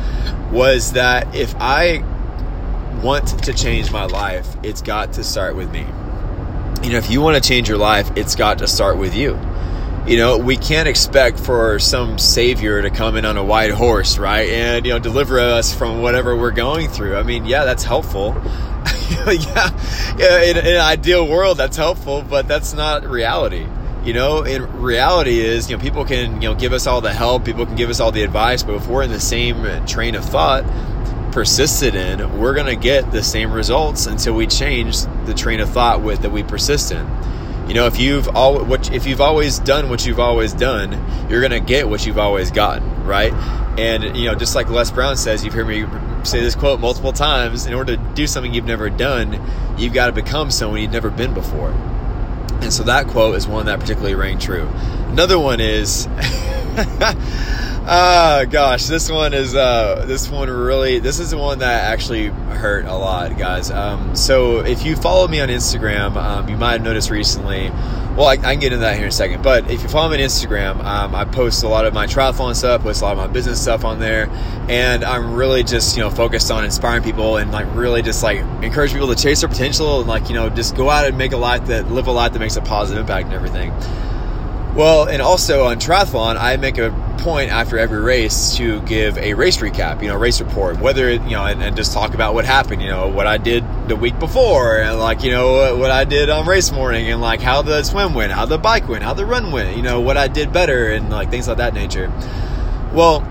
was 0.50 0.92
that 0.92 1.34
if 1.34 1.54
I 1.56 2.02
want 3.02 3.44
to 3.44 3.52
change 3.52 3.92
my 3.92 4.06
life, 4.06 4.48
it's 4.62 4.80
got 4.80 5.12
to 5.12 5.24
start 5.24 5.56
with 5.56 5.70
me. 5.70 5.84
You 6.82 6.92
know, 6.92 6.96
if 6.96 7.10
you 7.10 7.20
want 7.20 7.36
to 7.42 7.46
change 7.46 7.68
your 7.68 7.76
life, 7.76 8.10
it's 8.16 8.34
got 8.34 8.60
to 8.60 8.66
start 8.66 8.96
with 8.96 9.14
you. 9.14 9.38
You 10.06 10.16
know, 10.16 10.38
we 10.38 10.56
can't 10.56 10.88
expect 10.88 11.38
for 11.38 11.78
some 11.78 12.18
savior 12.18 12.80
to 12.80 12.88
come 12.88 13.14
in 13.16 13.26
on 13.26 13.36
a 13.36 13.44
white 13.44 13.72
horse, 13.72 14.16
right? 14.16 14.48
And, 14.48 14.86
you 14.86 14.94
know, 14.94 14.98
deliver 14.98 15.38
us 15.38 15.74
from 15.74 16.00
whatever 16.00 16.34
we're 16.34 16.50
going 16.50 16.88
through. 16.88 17.16
I 17.16 17.24
mean, 17.24 17.44
yeah, 17.44 17.66
that's 17.66 17.84
helpful. 17.84 18.40
yeah, 19.26 20.16
yeah 20.18 20.42
in, 20.42 20.56
in, 20.56 20.66
an 20.66 20.80
ideal 20.80 21.26
world, 21.26 21.58
that's 21.58 21.76
helpful, 21.76 22.22
but 22.22 22.48
that's 22.48 22.74
not 22.74 23.04
reality. 23.04 23.66
You 24.04 24.12
know, 24.12 24.42
in 24.44 24.80
reality 24.80 25.40
is, 25.40 25.68
you 25.68 25.76
know, 25.76 25.82
people 25.82 26.04
can, 26.04 26.40
you 26.40 26.48
know, 26.48 26.54
give 26.54 26.72
us 26.72 26.86
all 26.86 27.00
the 27.00 27.12
help, 27.12 27.44
people 27.44 27.66
can 27.66 27.74
give 27.74 27.90
us 27.90 27.98
all 27.98 28.12
the 28.12 28.22
advice, 28.22 28.62
but 28.62 28.74
if 28.74 28.86
we're 28.86 29.02
in 29.02 29.10
the 29.10 29.20
same 29.20 29.84
train 29.86 30.14
of 30.14 30.24
thought, 30.24 30.64
persisted 31.36 31.94
in, 31.94 32.38
we're 32.38 32.54
going 32.54 32.66
to 32.66 32.76
get 32.76 33.10
the 33.12 33.22
same 33.22 33.52
results 33.52 34.06
until 34.06 34.32
we 34.34 34.46
change 34.46 35.02
the 35.26 35.34
train 35.34 35.60
of 35.60 35.68
thought 35.68 36.00
with 36.00 36.22
that 36.22 36.30
we 36.30 36.42
persist 36.42 36.92
in. 36.92 37.06
You 37.68 37.74
know, 37.74 37.86
if 37.86 37.98
you've 37.98 38.28
all 38.28 38.64
what 38.64 38.92
if 38.92 39.06
you've 39.06 39.20
always 39.20 39.58
done 39.58 39.90
what 39.90 40.06
you've 40.06 40.20
always 40.20 40.54
done, 40.54 40.92
you're 41.28 41.42
gonna 41.42 41.60
get 41.60 41.88
what 41.88 42.06
you've 42.06 42.16
always 42.16 42.52
gotten, 42.52 43.04
right? 43.04 43.34
And 43.78 44.16
you 44.16 44.26
know, 44.26 44.34
just 44.34 44.54
like 44.54 44.70
Les 44.70 44.90
Brown 44.90 45.16
says, 45.16 45.44
you've 45.44 45.52
heard 45.52 45.66
me 45.66 45.82
say 46.26 46.40
this 46.40 46.54
quote 46.54 46.80
multiple 46.80 47.12
times. 47.12 47.66
In 47.66 47.74
order 47.74 47.96
to 47.96 48.02
do 48.14 48.26
something 48.26 48.52
you've 48.52 48.64
never 48.64 48.90
done, 48.90 49.40
you've 49.78 49.94
got 49.94 50.06
to 50.06 50.12
become 50.12 50.50
someone 50.50 50.80
you've 50.80 50.92
never 50.92 51.10
been 51.10 51.34
before. 51.34 51.70
And 52.60 52.72
so 52.72 52.82
that 52.84 53.06
quote 53.08 53.36
is 53.36 53.46
one 53.46 53.66
that 53.66 53.80
particularly 53.80 54.14
rang 54.14 54.38
true. 54.38 54.68
Another 55.08 55.38
one 55.38 55.60
is. 55.60 56.08
Ah, 57.88 58.44
gosh, 58.50 58.86
this 58.86 59.08
one 59.08 59.32
is 59.32 59.54
uh, 59.54 60.04
this 60.08 60.28
one 60.28 60.50
really. 60.50 60.98
This 60.98 61.20
is 61.20 61.30
the 61.30 61.38
one 61.38 61.60
that 61.60 61.84
actually 61.84 62.26
hurt 62.26 62.84
a 62.84 62.96
lot, 62.96 63.38
guys. 63.38 63.70
Um, 63.70 64.16
so 64.16 64.58
if 64.58 64.84
you 64.84 64.96
follow 64.96 65.28
me 65.28 65.38
on 65.38 65.48
Instagram, 65.48 66.16
um, 66.16 66.48
you 66.48 66.56
might 66.56 66.72
have 66.72 66.82
noticed 66.82 67.10
recently. 67.10 67.70
Well, 68.16 68.28
I, 68.28 68.32
I, 68.32 68.36
can 68.38 68.60
get 68.60 68.72
into 68.72 68.78
that 68.78 68.94
here 68.94 69.02
in 69.02 69.10
a 69.10 69.12
second. 69.12 69.42
But 69.42 69.70
if 69.70 69.82
you 69.82 69.90
follow 69.90 70.08
me 70.08 70.22
on 70.22 70.26
Instagram, 70.26 70.82
um, 70.82 71.14
I 71.14 71.26
post 71.26 71.62
a 71.64 71.68
lot 71.68 71.84
of 71.84 71.92
my 71.92 72.06
triathlon 72.06 72.56
stuff, 72.56 72.80
post 72.80 73.02
a 73.02 73.04
lot 73.04 73.12
of 73.12 73.18
my 73.18 73.26
business 73.26 73.60
stuff 73.60 73.84
on 73.84 73.98
there, 73.98 74.30
and 74.70 75.04
I'm 75.04 75.34
really 75.34 75.62
just 75.62 75.98
you 75.98 76.02
know 76.02 76.08
focused 76.08 76.50
on 76.50 76.64
inspiring 76.64 77.02
people 77.02 77.36
and 77.36 77.52
like 77.52 77.66
really 77.74 78.00
just 78.00 78.22
like 78.22 78.38
encourage 78.62 78.92
people 78.94 79.08
to 79.08 79.14
chase 79.14 79.40
their 79.40 79.50
potential 79.50 79.98
and 80.00 80.08
like 80.08 80.30
you 80.30 80.34
know 80.34 80.48
just 80.48 80.74
go 80.76 80.88
out 80.88 81.06
and 81.06 81.18
make 81.18 81.32
a 81.32 81.36
life 81.36 81.66
that 81.66 81.90
live 81.90 82.06
a 82.06 82.10
life 82.10 82.32
that 82.32 82.38
makes 82.38 82.56
a 82.56 82.62
positive 82.62 83.02
impact 83.02 83.26
and 83.26 83.34
everything. 83.34 83.70
Well, 84.76 85.08
and 85.08 85.22
also 85.22 85.64
on 85.64 85.78
triathlon, 85.78 86.36
I 86.36 86.58
make 86.58 86.76
a 86.76 86.90
point 87.16 87.50
after 87.50 87.78
every 87.78 87.98
race 87.98 88.56
to 88.56 88.82
give 88.82 89.16
a 89.16 89.32
race 89.32 89.56
recap, 89.56 90.02
you 90.02 90.08
know, 90.08 90.16
race 90.16 90.38
report, 90.38 90.78
whether, 90.78 91.10
you 91.10 91.30
know, 91.30 91.46
and, 91.46 91.62
and, 91.62 91.74
just 91.74 91.94
talk 91.94 92.12
about 92.12 92.34
what 92.34 92.44
happened, 92.44 92.82
you 92.82 92.88
know, 92.88 93.08
what 93.08 93.26
I 93.26 93.38
did 93.38 93.64
the 93.88 93.96
week 93.96 94.18
before, 94.18 94.76
and 94.76 94.98
like, 94.98 95.24
you 95.24 95.30
know, 95.30 95.76
what 95.78 95.90
I 95.90 96.04
did 96.04 96.28
on 96.28 96.46
race 96.46 96.72
morning, 96.72 97.10
and 97.10 97.22
like 97.22 97.40
how 97.40 97.62
the 97.62 97.82
swim 97.84 98.12
went, 98.12 98.32
how 98.32 98.44
the 98.44 98.58
bike 98.58 98.86
went, 98.86 99.02
how 99.02 99.14
the 99.14 99.24
run 99.24 99.50
went, 99.50 99.78
you 99.78 99.82
know, 99.82 100.02
what 100.02 100.18
I 100.18 100.28
did 100.28 100.52
better, 100.52 100.92
and 100.92 101.08
like 101.08 101.30
things 101.30 101.48
like 101.48 101.56
that 101.56 101.72
nature. 101.72 102.12
Well, 102.92 103.22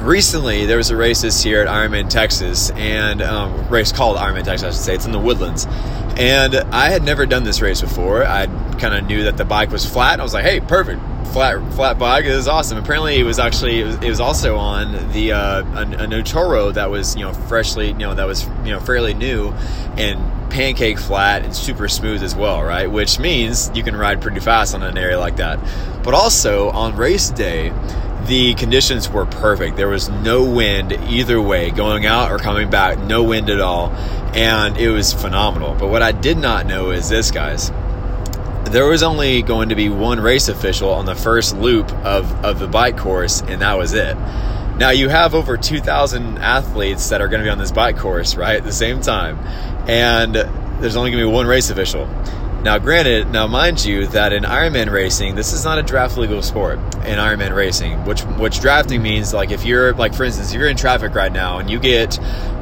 recently 0.00 0.66
there 0.66 0.76
was 0.76 0.90
a 0.90 0.96
race 0.96 1.22
this 1.22 1.44
year 1.44 1.62
at 1.62 1.68
Ironman 1.68 2.08
Texas, 2.08 2.70
and 2.70 3.22
um, 3.22 3.68
race 3.68 3.90
called 3.90 4.18
Ironman 4.18 4.44
Texas, 4.44 4.62
I 4.62 4.70
should 4.70 4.84
say. 4.84 4.94
It's 4.94 5.06
in 5.06 5.12
the 5.12 5.18
Woodlands, 5.18 5.66
and 6.16 6.54
I 6.54 6.90
had 6.90 7.02
never 7.02 7.26
done 7.26 7.44
this 7.44 7.60
race 7.60 7.80
before. 7.80 8.24
I 8.24 8.46
kind 8.78 8.94
of 8.94 9.06
knew 9.06 9.24
that 9.24 9.36
the 9.36 9.44
bike 9.44 9.70
was 9.70 9.86
flat. 9.86 10.14
And 10.14 10.22
I 10.22 10.24
was 10.24 10.34
like, 10.34 10.44
hey, 10.44 10.60
perfect, 10.60 11.00
flat 11.32 11.72
flat 11.74 11.98
bike 11.98 12.24
is 12.24 12.48
awesome. 12.48 12.78
Apparently, 12.78 13.18
it 13.18 13.24
was 13.24 13.38
actually 13.38 13.80
it 13.80 13.84
was, 13.84 13.94
it 13.96 14.08
was 14.08 14.20
also 14.20 14.56
on 14.56 15.12
the 15.12 15.32
uh, 15.32 15.62
a, 15.62 15.82
a 15.82 16.06
Notoro 16.06 16.72
that 16.74 16.90
was 16.90 17.16
you 17.16 17.22
know 17.22 17.32
freshly 17.32 17.88
you 17.88 17.94
know 17.94 18.14
that 18.14 18.26
was 18.26 18.46
you 18.64 18.72
know 18.72 18.80
fairly 18.80 19.14
new 19.14 19.52
and 19.96 20.18
pancake 20.50 20.98
flat 20.98 21.44
and 21.44 21.54
super 21.54 21.88
smooth 21.88 22.22
as 22.22 22.34
well, 22.34 22.62
right? 22.62 22.90
Which 22.90 23.18
means 23.18 23.70
you 23.74 23.82
can 23.82 23.96
ride 23.96 24.20
pretty 24.20 24.40
fast 24.40 24.74
on 24.74 24.82
an 24.82 24.98
area 24.98 25.18
like 25.18 25.36
that. 25.36 25.60
But 26.02 26.14
also 26.14 26.70
on 26.70 26.96
race 26.96 27.30
day, 27.30 27.72
the 28.26 28.54
conditions 28.54 29.08
were 29.08 29.26
perfect. 29.26 29.76
There 29.76 29.88
was 29.88 30.08
no 30.08 30.44
wind 30.44 30.92
either 30.92 31.40
way, 31.40 31.70
going 31.70 32.06
out 32.06 32.30
or 32.30 32.38
coming 32.38 32.70
back, 32.70 32.98
no 32.98 33.22
wind 33.22 33.50
at 33.50 33.60
all, 33.60 33.90
and 34.34 34.76
it 34.76 34.90
was 34.90 35.12
phenomenal. 35.12 35.74
But 35.74 35.88
what 35.88 36.02
I 36.02 36.12
did 36.12 36.38
not 36.38 36.66
know 36.66 36.90
is 36.90 37.08
this, 37.08 37.30
guys. 37.30 37.70
There 38.70 38.86
was 38.86 39.02
only 39.02 39.42
going 39.42 39.70
to 39.70 39.74
be 39.74 39.88
one 39.88 40.20
race 40.20 40.48
official 40.48 40.90
on 40.90 41.04
the 41.04 41.16
first 41.16 41.56
loop 41.56 41.90
of, 42.04 42.44
of 42.44 42.60
the 42.60 42.68
bike 42.68 42.96
course, 42.96 43.40
and 43.40 43.62
that 43.62 43.76
was 43.76 43.94
it. 43.94 44.16
Now, 44.76 44.90
you 44.90 45.08
have 45.08 45.34
over 45.34 45.56
2,000 45.56 46.38
athletes 46.38 47.08
that 47.08 47.20
are 47.20 47.28
going 47.28 47.40
to 47.40 47.44
be 47.44 47.50
on 47.50 47.58
this 47.58 47.72
bike 47.72 47.98
course, 47.98 48.36
right, 48.36 48.56
at 48.56 48.64
the 48.64 48.72
same 48.72 49.00
time, 49.00 49.38
and 49.88 50.34
there's 50.34 50.96
only 50.96 51.10
going 51.10 51.22
to 51.22 51.28
be 51.28 51.34
one 51.34 51.46
race 51.46 51.68
official. 51.68 52.08
Now, 52.62 52.78
granted, 52.78 53.30
now 53.30 53.46
mind 53.46 53.82
you 53.82 54.06
that 54.08 54.34
in 54.34 54.42
Ironman 54.42 54.92
racing, 54.92 55.34
this 55.34 55.54
is 55.54 55.64
not 55.64 55.78
a 55.78 55.82
draft 55.82 56.18
legal 56.18 56.42
sport 56.42 56.78
in 56.96 57.18
Ironman 57.18 57.54
racing, 57.54 58.04
which 58.04 58.20
which 58.20 58.60
drafting 58.60 59.00
means 59.00 59.32
like 59.32 59.50
if 59.50 59.64
you're 59.64 59.94
like 59.94 60.14
for 60.14 60.24
instance, 60.24 60.50
if 60.52 60.58
you're 60.58 60.68
in 60.68 60.76
traffic 60.76 61.14
right 61.14 61.32
now 61.32 61.58
and 61.58 61.70
you 61.70 61.78
get 61.78 62.18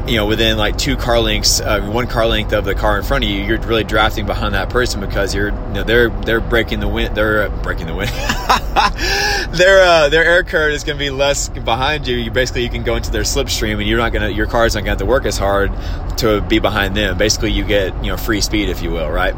you 0.09 0.17
know 0.17 0.27
within 0.27 0.57
like 0.57 0.79
two 0.79 0.97
car 0.97 1.21
lengths, 1.21 1.61
uh, 1.61 1.81
one 1.83 2.07
car 2.07 2.27
length 2.27 2.53
of 2.53 2.65
the 2.65 2.75
car 2.75 2.99
in 2.99 3.05
front 3.05 3.25
of 3.25 3.31
you, 3.31 3.43
you're 3.43 3.61
really 3.61 3.85
drafting 3.85 4.27
behind 4.27 4.55
that 4.55 4.71
person 4.71 5.01
because 5.01 5.35
you're 5.35 5.51
you 5.51 5.75
know 5.75 5.85
they're 5.85 6.09
they're 6.09 6.41
breaking 6.41 6.81
the 6.81 6.89
wind, 6.89 7.15
they're 7.15 7.43
uh, 7.43 7.63
breaking 7.63 7.87
the 7.87 7.95
wind. 7.95 8.11
their 9.53 9.83
uh, 9.83 10.09
their 10.09 10.25
air 10.25 10.43
current 10.43 10.75
is 10.75 10.85
going 10.85 10.97
to 10.97 11.05
be 11.05 11.11
less 11.11 11.49
behind 11.49 12.07
you. 12.07 12.17
You 12.17 12.31
basically 12.31 12.63
you 12.63 12.71
can 12.71 12.85
go 12.85 12.97
into 12.97 13.11
their 13.11 13.23
slipstream 13.23 13.79
and 13.79 13.87
you're 13.87 13.99
not 13.99 14.13
gonna 14.13 14.31
your 14.31 14.47
car's 14.47 14.75
not 14.75 14.81
going 14.81 14.87
to 14.87 14.91
have 14.91 14.99
to 14.99 15.07
work 15.07 15.27
as 15.27 15.37
hard 15.37 15.71
to 16.19 16.41
be 16.43 16.59
behind 16.59 16.97
them. 16.97 17.19
Basically, 17.19 17.53
you 17.53 17.65
get 17.65 17.95
you 18.03 18.11
know 18.11 18.17
free 18.17 18.41
speed 18.41 18.71
if 18.71 18.83
you 18.83 18.91
will, 18.91 19.11
right? 19.11 19.35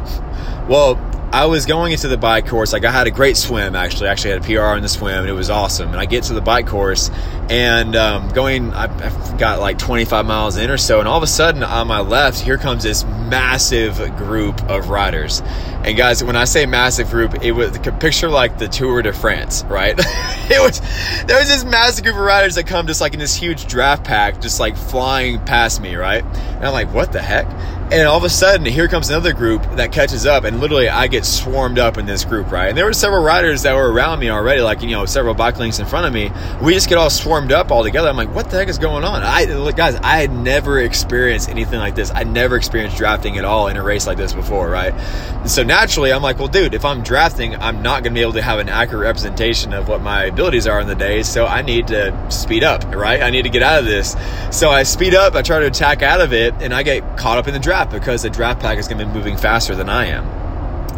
Well, 0.68 0.94
I 1.32 1.46
was 1.46 1.64
going 1.64 1.92
into 1.92 2.08
the 2.08 2.16
bike 2.16 2.48
course. 2.48 2.72
Like 2.72 2.84
I 2.84 2.90
had 2.90 3.06
a 3.06 3.10
great 3.10 3.36
swim 3.36 3.76
actually. 3.76 4.08
I 4.08 4.12
actually 4.12 4.32
had 4.32 4.42
a 4.42 4.44
PR 4.44 4.76
in 4.76 4.82
the 4.82 4.88
swim 4.88 5.20
and 5.20 5.28
it 5.28 5.32
was 5.32 5.48
awesome. 5.48 5.90
And 5.90 5.96
I 6.00 6.04
get 6.04 6.24
to 6.24 6.34
the 6.34 6.40
bike 6.40 6.66
course 6.66 7.08
and 7.48 7.94
um, 7.94 8.28
going, 8.30 8.72
I, 8.72 8.84
I 8.84 9.38
got 9.38 9.60
like 9.60 9.78
25 9.78 10.26
miles 10.26 10.56
in 10.56 10.70
or 10.70 10.76
so. 10.76 10.98
And 10.98 11.06
all 11.06 11.16
of 11.16 11.22
a 11.22 11.28
sudden 11.28 11.62
on 11.62 11.86
my 11.86 12.00
left, 12.00 12.40
here 12.40 12.58
comes 12.58 12.82
this 12.82 13.04
massive 13.04 13.96
group 14.16 14.60
of 14.68 14.88
riders. 14.88 15.40
And 15.84 15.96
guys, 15.96 16.22
when 16.22 16.34
I 16.34 16.44
say 16.44 16.66
massive 16.66 17.10
group, 17.10 17.42
it 17.42 17.52
was 17.52 17.78
picture 17.78 18.28
like 18.28 18.58
the 18.58 18.66
Tour 18.66 19.00
de 19.02 19.12
France, 19.12 19.62
right? 19.64 19.94
it 19.98 20.60
was 20.60 20.80
there 21.26 21.38
was 21.38 21.48
this 21.48 21.64
massive 21.64 22.04
group 22.04 22.16
of 22.16 22.22
riders 22.22 22.56
that 22.56 22.66
come 22.66 22.88
just 22.88 23.00
like 23.00 23.14
in 23.14 23.20
this 23.20 23.36
huge 23.36 23.68
draft 23.68 24.04
pack, 24.04 24.40
just 24.40 24.58
like 24.58 24.76
flying 24.76 25.38
past 25.44 25.80
me, 25.80 25.94
right? 25.94 26.24
And 26.24 26.66
I'm 26.66 26.72
like, 26.72 26.92
what 26.92 27.12
the 27.12 27.22
heck? 27.22 27.46
And 27.92 28.06
all 28.06 28.16
of 28.16 28.22
a 28.22 28.28
sudden, 28.28 28.64
here 28.64 28.86
comes 28.86 29.08
another 29.08 29.32
group 29.32 29.64
that 29.74 29.90
catches 29.90 30.24
up, 30.24 30.44
and 30.44 30.60
literally, 30.60 30.88
I 30.88 31.08
get 31.08 31.24
swarmed 31.24 31.80
up 31.80 31.98
in 31.98 32.06
this 32.06 32.24
group, 32.24 32.52
right? 32.52 32.68
And 32.68 32.78
there 32.78 32.84
were 32.84 32.92
several 32.92 33.20
riders 33.20 33.62
that 33.62 33.74
were 33.74 33.92
around 33.92 34.20
me 34.20 34.30
already, 34.30 34.60
like, 34.60 34.80
you 34.80 34.90
know, 34.90 35.06
several 35.06 35.34
bike 35.34 35.58
links 35.58 35.80
in 35.80 35.86
front 35.86 36.06
of 36.06 36.12
me. 36.12 36.30
We 36.62 36.72
just 36.72 36.88
get 36.88 36.98
all 36.98 37.10
swarmed 37.10 37.50
up 37.50 37.72
all 37.72 37.82
together. 37.82 38.08
I'm 38.08 38.16
like, 38.16 38.32
what 38.32 38.48
the 38.48 38.58
heck 38.58 38.68
is 38.68 38.78
going 38.78 39.02
on? 39.02 39.24
I, 39.24 39.46
look, 39.46 39.74
guys, 39.74 39.96
I 39.96 40.18
had 40.18 40.30
never 40.30 40.78
experienced 40.78 41.48
anything 41.48 41.80
like 41.80 41.96
this. 41.96 42.12
I 42.14 42.22
never 42.22 42.54
experienced 42.54 42.96
drafting 42.96 43.38
at 43.38 43.44
all 43.44 43.66
in 43.66 43.76
a 43.76 43.82
race 43.82 44.06
like 44.06 44.18
this 44.18 44.32
before, 44.32 44.70
right? 44.70 44.94
And 44.94 45.50
so 45.50 45.64
naturally, 45.64 46.12
I'm 46.12 46.22
like, 46.22 46.38
well, 46.38 46.46
dude, 46.46 46.74
if 46.74 46.84
I'm 46.84 47.02
drafting, 47.02 47.56
I'm 47.56 47.82
not 47.82 48.04
going 48.04 48.14
to 48.14 48.18
be 48.18 48.22
able 48.22 48.34
to 48.34 48.42
have 48.42 48.60
an 48.60 48.68
accurate 48.68 49.02
representation 49.02 49.72
of 49.72 49.88
what 49.88 50.00
my 50.00 50.26
abilities 50.26 50.68
are 50.68 50.78
in 50.78 50.86
the 50.86 50.94
day, 50.94 51.24
so 51.24 51.44
I 51.44 51.62
need 51.62 51.88
to 51.88 52.30
speed 52.30 52.62
up, 52.62 52.84
right? 52.94 53.20
I 53.20 53.30
need 53.30 53.42
to 53.42 53.50
get 53.50 53.64
out 53.64 53.80
of 53.80 53.84
this. 53.84 54.14
So 54.52 54.70
I 54.70 54.84
speed 54.84 55.16
up, 55.16 55.34
I 55.34 55.42
try 55.42 55.58
to 55.58 55.66
attack 55.66 56.02
out 56.02 56.20
of 56.20 56.32
it, 56.32 56.54
and 56.60 56.72
I 56.72 56.84
get 56.84 57.16
caught 57.16 57.38
up 57.38 57.48
in 57.48 57.52
the 57.52 57.58
draft 57.58 57.79
because 57.88 58.22
the 58.22 58.30
draft 58.30 58.60
pack 58.60 58.78
is 58.78 58.88
going 58.88 58.98
to 58.98 59.06
be 59.06 59.12
moving 59.12 59.36
faster 59.36 59.76
than 59.76 59.88
I 59.88 60.06
am. 60.06 60.26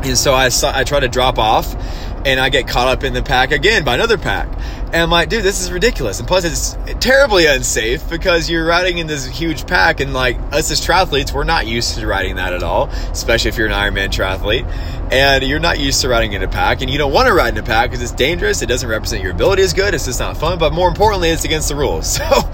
And 0.04 0.18
so 0.18 0.34
I, 0.34 0.48
saw, 0.48 0.76
I 0.76 0.84
try 0.84 1.00
to 1.00 1.08
drop 1.08 1.38
off 1.38 1.76
and 2.24 2.40
I 2.40 2.48
get 2.48 2.68
caught 2.68 2.88
up 2.88 3.04
in 3.04 3.12
the 3.12 3.22
pack 3.22 3.52
again 3.52 3.84
by 3.84 3.94
another 3.94 4.18
pack. 4.18 4.48
And 4.86 4.96
I'm 4.96 5.10
like, 5.10 5.28
dude, 5.28 5.42
this 5.42 5.60
is 5.60 5.72
ridiculous. 5.72 6.18
And 6.18 6.28
plus, 6.28 6.44
it's 6.44 6.76
terribly 7.02 7.46
unsafe 7.46 8.08
because 8.08 8.50
you're 8.50 8.66
riding 8.66 8.98
in 8.98 9.06
this 9.06 9.26
huge 9.26 9.66
pack, 9.66 10.00
and 10.00 10.12
like 10.12 10.36
us 10.52 10.70
as 10.70 10.86
triathletes, 10.86 11.32
we're 11.32 11.44
not 11.44 11.66
used 11.66 11.98
to 11.98 12.06
riding 12.06 12.36
that 12.36 12.52
at 12.52 12.62
all, 12.62 12.88
especially 13.10 13.48
if 13.48 13.56
you're 13.56 13.66
an 13.66 13.72
Ironman 13.72 14.08
triathlete. 14.08 14.66
And 15.10 15.44
you're 15.44 15.60
not 15.60 15.78
used 15.78 16.00
to 16.02 16.08
riding 16.08 16.32
in 16.32 16.42
a 16.42 16.48
pack, 16.48 16.82
and 16.82 16.90
you 16.90 16.98
don't 16.98 17.12
want 17.12 17.28
to 17.28 17.34
ride 17.34 17.54
in 17.54 17.58
a 17.58 17.66
pack 17.66 17.90
because 17.90 18.02
it's 18.02 18.12
dangerous. 18.12 18.62
It 18.62 18.66
doesn't 18.66 18.88
represent 18.88 19.22
your 19.22 19.32
ability 19.32 19.62
as 19.62 19.72
good. 19.72 19.94
It's 19.94 20.06
just 20.06 20.20
not 20.20 20.36
fun. 20.36 20.58
But 20.58 20.72
more 20.72 20.88
importantly, 20.88 21.30
it's 21.30 21.44
against 21.44 21.68
the 21.68 21.76
rules. 21.76 22.18
So, 22.22 22.50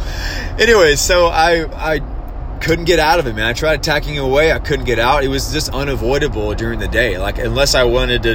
anyways, 0.58 1.00
so 1.00 1.26
I, 1.26 1.66
I 1.74 2.17
couldn't 2.60 2.84
get 2.84 2.98
out 2.98 3.18
of 3.18 3.26
it, 3.26 3.34
man. 3.34 3.46
I 3.46 3.52
tried 3.52 3.80
attacking 3.80 4.18
away, 4.18 4.52
I 4.52 4.58
couldn't 4.58 4.84
get 4.84 4.98
out. 4.98 5.24
It 5.24 5.28
was 5.28 5.52
just 5.52 5.70
unavoidable 5.70 6.54
during 6.54 6.78
the 6.78 6.88
day. 6.88 7.18
Like 7.18 7.38
unless 7.38 7.74
I 7.74 7.84
wanted 7.84 8.22
to, 8.24 8.30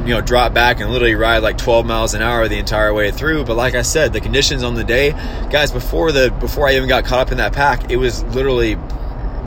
you 0.00 0.14
know, 0.14 0.20
drop 0.20 0.52
back 0.52 0.80
and 0.80 0.90
literally 0.90 1.14
ride 1.14 1.38
like 1.38 1.58
12 1.58 1.86
miles 1.86 2.14
an 2.14 2.22
hour 2.22 2.48
the 2.48 2.58
entire 2.58 2.92
way 2.92 3.10
through. 3.10 3.44
But 3.44 3.56
like 3.56 3.74
I 3.74 3.82
said, 3.82 4.12
the 4.12 4.20
conditions 4.20 4.62
on 4.62 4.74
the 4.74 4.84
day, 4.84 5.12
guys, 5.50 5.70
before 5.70 6.12
the 6.12 6.30
before 6.40 6.68
I 6.68 6.76
even 6.76 6.88
got 6.88 7.04
caught 7.04 7.20
up 7.20 7.32
in 7.32 7.38
that 7.38 7.52
pack, 7.52 7.90
it 7.90 7.96
was 7.96 8.22
literally 8.24 8.76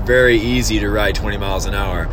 very 0.05 0.37
easy 0.37 0.79
to 0.79 0.89
ride 0.89 1.13
20 1.13 1.37
miles 1.37 1.65
an 1.65 1.75
hour 1.75 2.07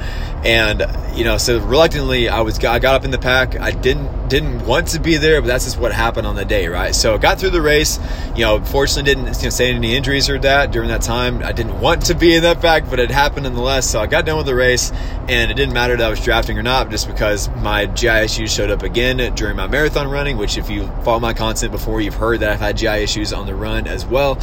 and 0.44 0.84
you 1.16 1.25
know 1.25 1.38
so 1.38 1.58
reluctantly 1.58 2.28
i 2.28 2.42
was 2.42 2.62
i 2.62 2.78
got 2.78 2.94
up 2.94 3.04
in 3.04 3.10
the 3.10 3.18
pack 3.18 3.58
i 3.58 3.70
didn't 3.70 4.06
didn't 4.28 4.64
want 4.66 4.88
to 4.88 5.00
be 5.00 5.16
there 5.16 5.40
but 5.40 5.49
that's 5.49 5.64
just 5.64 5.78
what 5.78 5.92
happened 5.92 6.26
on 6.26 6.37
the 6.37 6.44
day 6.44 6.68
right? 6.68 6.94
So 6.94 7.16
got 7.18 7.38
through 7.38 7.50
the 7.50 7.62
race 7.62 7.99
you 8.35 8.44
know 8.44 8.62
fortunately 8.64 9.14
didn't 9.14 9.37
you 9.38 9.44
know, 9.44 9.50
say 9.50 9.73
any 9.73 9.94
injuries 9.94 10.28
or 10.30 10.38
that 10.40 10.70
during 10.70 10.88
that 10.88 11.02
time. 11.02 11.42
I 11.42 11.52
didn't 11.52 11.80
want 11.80 12.06
to 12.06 12.14
be 12.14 12.35
in 12.35 12.42
that 12.42 12.61
pack 12.61 12.88
but 12.88 13.00
it 13.00 13.11
happened 13.11 13.44
nonetheless. 13.44 13.90
So 13.90 14.00
i 14.00 14.06
got 14.06 14.25
done 14.26 14.37
with 14.37 14.47
the 14.47 14.54
race 14.54 14.92
and 15.28 15.50
it 15.50 15.54
didn't 15.54 15.75
matter 15.75 15.97
that 15.97 16.06
i 16.06 16.11
was 16.11 16.20
drafting 16.20 16.58
or 16.58 16.62
not 16.62 16.90
just 16.90 17.06
because 17.06 17.49
my 17.56 17.87
gi 17.87 18.08
issues 18.08 18.52
showed 18.52 18.70
up 18.70 18.82
again 18.82 19.35
during 19.35 19.56
my 19.56 19.66
marathon 19.66 20.08
running 20.08 20.37
which 20.37 20.56
if 20.56 20.70
you 20.70 20.87
follow 21.02 21.20
my 21.20 21.35
content 21.35 21.73
before 21.73 22.00
you've 22.00 22.14
heard 22.14 22.40
that 22.40 22.52
i've 22.52 22.61
had 22.61 22.76
gi 22.76 22.87
issues 22.87 23.32
on 23.32 23.47
the 23.47 23.54
run 23.54 23.87
as 23.87 24.04
well. 24.06 24.38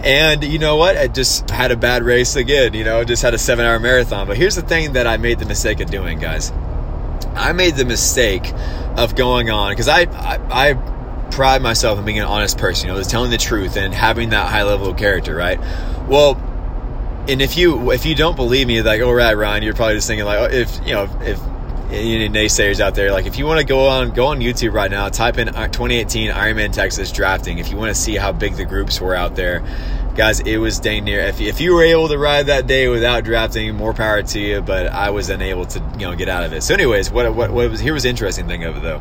And 0.00 0.44
you 0.44 0.58
know 0.58 0.76
what? 0.76 0.96
I 0.96 1.08
just 1.08 1.50
had 1.50 1.70
a 1.70 1.76
bad 1.76 2.02
race 2.02 2.36
again 2.36 2.74
you 2.74 2.84
know 2.84 3.04
just 3.04 3.22
had 3.22 3.34
a 3.34 3.38
seven 3.38 3.64
hour 3.64 3.78
marathon. 3.78 4.26
But 4.26 4.36
here's 4.36 4.56
the 4.56 4.62
thing 4.62 4.92
that 4.94 5.06
i 5.06 5.16
made 5.16 5.38
the 5.38 5.46
mistake 5.46 5.80
of 5.80 5.90
doing, 5.90 6.18
guys. 6.18 6.52
I 7.36 7.52
made 7.52 7.76
the 7.76 7.84
mistake 7.84 8.52
of 8.96 9.14
going 9.14 9.50
on 9.50 9.72
because 9.72 9.88
I, 9.88 10.02
I, 10.02 10.70
I 10.70 10.74
pride 11.30 11.62
myself 11.62 11.98
in 11.98 12.04
being 12.04 12.18
an 12.18 12.24
honest 12.24 12.58
person, 12.58 12.88
you 12.88 12.94
know, 12.94 13.02
telling 13.02 13.30
the 13.30 13.38
truth 13.38 13.76
and 13.76 13.92
having 13.92 14.30
that 14.30 14.48
high 14.48 14.64
level 14.64 14.88
of 14.88 14.96
character, 14.96 15.34
right? 15.34 15.60
Well, 16.08 16.34
and 17.28 17.42
if 17.42 17.56
you 17.56 17.90
if 17.90 18.06
you 18.06 18.14
don't 18.14 18.36
believe 18.36 18.66
me, 18.66 18.80
like, 18.82 19.00
oh 19.00 19.12
right, 19.12 19.34
Ryan, 19.34 19.62
you're 19.62 19.74
probably 19.74 19.96
just 19.96 20.06
thinking 20.06 20.24
like, 20.24 20.38
oh, 20.38 20.54
if 20.54 20.78
you 20.86 20.94
know, 20.94 21.08
if 21.22 21.40
any 21.90 22.28
naysayers 22.28 22.80
out 22.80 22.94
there, 22.94 23.12
like 23.12 23.26
if 23.26 23.38
you 23.38 23.46
want 23.46 23.60
to 23.60 23.66
go 23.66 23.86
on 23.86 24.10
go 24.10 24.26
on 24.26 24.40
YouTube 24.40 24.72
right 24.72 24.90
now, 24.90 25.08
type 25.08 25.38
in 25.38 25.48
uh, 25.48 25.68
2018 25.68 26.30
Ironman 26.30 26.72
Texas 26.72 27.12
drafting. 27.12 27.58
If 27.58 27.70
you 27.70 27.76
want 27.76 27.94
to 27.94 28.00
see 28.00 28.16
how 28.16 28.32
big 28.32 28.54
the 28.54 28.64
groups 28.64 29.00
were 29.00 29.14
out 29.14 29.36
there, 29.36 29.64
guys, 30.14 30.40
it 30.40 30.58
was 30.58 30.80
dang 30.80 31.04
near. 31.04 31.20
If, 31.20 31.40
if 31.40 31.60
you 31.60 31.74
were 31.74 31.84
able 31.84 32.08
to 32.08 32.18
ride 32.18 32.46
that 32.46 32.66
day 32.66 32.88
without 32.88 33.24
drafting, 33.24 33.74
more 33.74 33.94
power 33.94 34.22
to 34.22 34.40
you. 34.40 34.60
But 34.60 34.88
I 34.88 35.10
was 35.10 35.30
unable 35.30 35.66
to, 35.66 35.78
you 35.98 36.06
know, 36.06 36.16
get 36.16 36.28
out 36.28 36.44
of 36.44 36.52
it. 36.52 36.62
So, 36.62 36.74
anyways, 36.74 37.10
what 37.10 37.34
what, 37.34 37.50
what 37.50 37.70
was 37.70 37.80
here 37.80 37.94
was 37.94 38.04
interesting 38.04 38.48
thing 38.48 38.64
of 38.64 38.76
it 38.76 38.82
though 38.82 39.00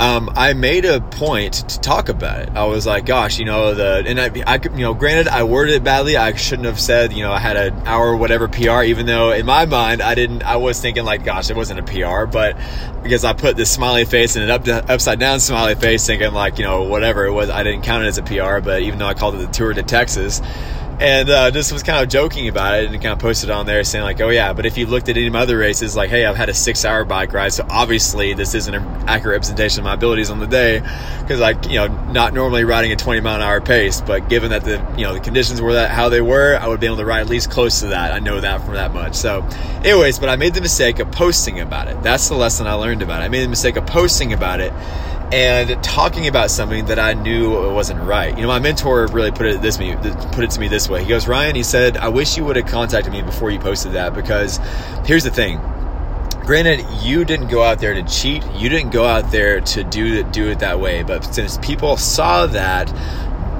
um, 0.00 0.30
I 0.34 0.54
made 0.54 0.86
a 0.86 1.02
point 1.02 1.68
to 1.68 1.78
talk 1.78 2.08
about 2.08 2.40
it. 2.40 2.48
I 2.54 2.64
was 2.64 2.86
like, 2.86 3.04
gosh, 3.04 3.38
you 3.38 3.44
know, 3.44 3.74
the, 3.74 4.02
and 4.06 4.18
I, 4.18 4.30
I, 4.46 4.58
you 4.62 4.80
know, 4.80 4.94
granted, 4.94 5.28
I 5.28 5.42
worded 5.44 5.74
it 5.74 5.84
badly. 5.84 6.16
I 6.16 6.34
shouldn't 6.34 6.64
have 6.64 6.80
said, 6.80 7.12
you 7.12 7.22
know, 7.22 7.30
I 7.30 7.38
had 7.38 7.58
an 7.58 7.86
hour 7.86 8.16
whatever 8.16 8.48
PR, 8.48 8.82
even 8.84 9.04
though 9.04 9.30
in 9.30 9.44
my 9.44 9.66
mind, 9.66 10.00
I 10.00 10.14
didn't, 10.14 10.42
I 10.42 10.56
was 10.56 10.80
thinking 10.80 11.04
like, 11.04 11.22
gosh, 11.22 11.50
it 11.50 11.56
wasn't 11.56 11.80
a 11.80 11.82
PR, 11.82 12.24
but 12.24 12.56
because 13.02 13.26
I 13.26 13.34
put 13.34 13.58
this 13.58 13.70
smiley 13.70 14.06
face 14.06 14.36
and 14.36 14.50
an 14.50 14.50
up, 14.50 14.88
upside 14.88 15.20
down 15.20 15.38
smiley 15.38 15.74
face 15.74 16.06
thinking 16.06 16.32
like, 16.32 16.56
you 16.56 16.64
know, 16.64 16.84
whatever 16.84 17.26
it 17.26 17.32
was, 17.32 17.50
I 17.50 17.62
didn't 17.62 17.82
count 17.82 18.02
it 18.02 18.06
as 18.06 18.16
a 18.16 18.22
PR, 18.22 18.64
but 18.64 18.80
even 18.80 18.98
though 18.98 19.06
I 19.06 19.12
called 19.12 19.34
it 19.34 19.38
the 19.38 19.48
Tour 19.48 19.74
de 19.74 19.82
Texas, 19.82 20.40
and 21.00 21.30
uh, 21.30 21.50
just 21.50 21.72
was 21.72 21.82
kind 21.82 22.02
of 22.04 22.10
joking 22.10 22.46
about 22.48 22.78
it 22.78 22.90
and 22.90 22.94
kind 23.02 23.14
of 23.14 23.18
posted 23.18 23.48
on 23.48 23.64
there 23.64 23.82
saying 23.84 24.04
like, 24.04 24.20
oh 24.20 24.28
yeah, 24.28 24.52
but 24.52 24.66
if 24.66 24.76
you 24.76 24.84
looked 24.84 25.08
at 25.08 25.16
any 25.16 25.28
of 25.28 25.32
my 25.32 25.40
other 25.40 25.56
races, 25.56 25.96
like, 25.96 26.10
hey, 26.10 26.26
I've 26.26 26.36
had 26.36 26.50
a 26.50 26.54
six-hour 26.54 27.06
bike 27.06 27.32
ride, 27.32 27.54
so 27.54 27.66
obviously 27.70 28.34
this 28.34 28.54
isn't 28.54 28.74
an 28.74 28.84
accurate 29.08 29.36
representation 29.36 29.80
of 29.80 29.84
my 29.84 29.94
abilities 29.94 30.28
on 30.28 30.40
the 30.40 30.46
day, 30.46 30.80
because 31.22 31.40
like 31.40 31.66
you 31.66 31.76
know, 31.76 31.86
not 32.12 32.34
normally 32.34 32.64
riding 32.64 32.92
a 32.92 32.96
20 32.96 33.20
mile 33.20 33.36
an 33.36 33.40
hour 33.40 33.62
pace, 33.62 34.02
but 34.02 34.28
given 34.28 34.50
that 34.50 34.64
the 34.64 34.76
you 34.98 35.04
know 35.04 35.14
the 35.14 35.20
conditions 35.20 35.62
were 35.62 35.72
that 35.72 35.90
how 35.90 36.10
they 36.10 36.20
were, 36.20 36.56
I 36.56 36.68
would 36.68 36.80
be 36.80 36.86
able 36.86 36.98
to 36.98 37.06
ride 37.06 37.20
at 37.20 37.28
least 37.28 37.50
close 37.50 37.80
to 37.80 37.86
that. 37.88 38.12
I 38.12 38.18
know 38.18 38.38
that 38.38 38.62
from 38.62 38.74
that 38.74 38.92
much. 38.92 39.14
So, 39.14 39.42
anyways, 39.82 40.18
but 40.18 40.28
I 40.28 40.36
made 40.36 40.52
the 40.52 40.60
mistake 40.60 40.98
of 40.98 41.10
posting 41.10 41.60
about 41.60 41.88
it. 41.88 42.02
That's 42.02 42.28
the 42.28 42.36
lesson 42.36 42.66
I 42.66 42.74
learned 42.74 43.00
about 43.00 43.22
it. 43.22 43.24
I 43.24 43.28
made 43.28 43.44
the 43.44 43.48
mistake 43.48 43.76
of 43.76 43.86
posting 43.86 44.34
about 44.34 44.60
it 44.60 44.74
and 45.32 45.82
talking 45.82 46.26
about 46.26 46.50
something 46.50 46.86
that 46.86 46.98
I 46.98 47.14
knew 47.14 47.50
wasn't 47.72 48.00
right. 48.02 48.34
You 48.34 48.42
know, 48.42 48.48
my 48.48 48.58
mentor 48.58 49.06
really 49.08 49.30
put 49.30 49.46
it 49.46 49.62
this 49.62 49.78
me 49.78 49.94
put 49.94 50.44
it 50.44 50.50
to 50.50 50.60
me 50.60 50.68
this 50.68 50.88
way. 50.88 51.02
He 51.02 51.08
goes, 51.08 51.28
Ryan, 51.28 51.54
he 51.54 51.62
said, 51.62 51.96
I 51.96 52.08
wish 52.08 52.36
you 52.36 52.44
would 52.44 52.56
have 52.56 52.66
contacted 52.66 53.12
me 53.12 53.22
before 53.22 53.50
you 53.50 53.60
posted 53.60 53.92
that 53.92 54.14
because 54.14 54.58
here's 55.04 55.24
the 55.24 55.30
thing. 55.30 55.60
Granted, 56.44 56.84
you 57.02 57.24
didn't 57.24 57.46
go 57.46 57.62
out 57.62 57.78
there 57.78 57.94
to 57.94 58.02
cheat. 58.02 58.44
You 58.56 58.68
didn't 58.68 58.90
go 58.90 59.04
out 59.04 59.30
there 59.30 59.60
to 59.60 59.84
do 59.84 60.24
do 60.24 60.48
it 60.48 60.60
that 60.60 60.80
way. 60.80 61.04
But 61.04 61.22
since 61.32 61.58
people 61.58 61.96
saw 61.96 62.46
that, 62.46 62.92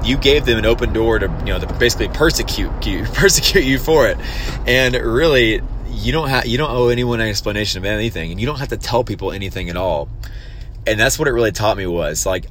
you 0.05 0.17
gave 0.17 0.45
them 0.47 0.59
an 0.59 0.67
open 0.67 0.93
door 0.93 1.21
to 1.21 1.27
you 1.27 1.53
know 1.53 1.61
to 1.61 1.73
basically 1.75 2.09
persecute 2.09 2.85
you 2.85 3.05
persecute 3.12 3.62
you 3.62 3.79
for 3.79 4.09
it. 4.09 4.19
And 4.67 4.97
really, 4.97 5.61
you 5.89 6.11
don't 6.11 6.31
have 6.31 6.47
you 6.47 6.59
don't 6.59 6.71
owe 6.71 6.89
anyone 6.89 7.21
an 7.21 7.29
explanation 7.29 7.79
of 7.79 7.85
anything, 7.85 8.33
and 8.33 8.41
you 8.41 8.47
don't 8.47 8.59
have 8.59 8.71
to 8.71 8.77
tell 8.77 9.05
people 9.05 9.31
anything 9.31 9.71
at 9.71 9.77
all 9.77 10.09
and 10.87 10.99
that's 10.99 11.18
what 11.18 11.28
it 11.28 11.32
really 11.32 11.52
taught 11.52 11.76
me 11.76 11.87
was 11.87 12.26
like 12.26 12.46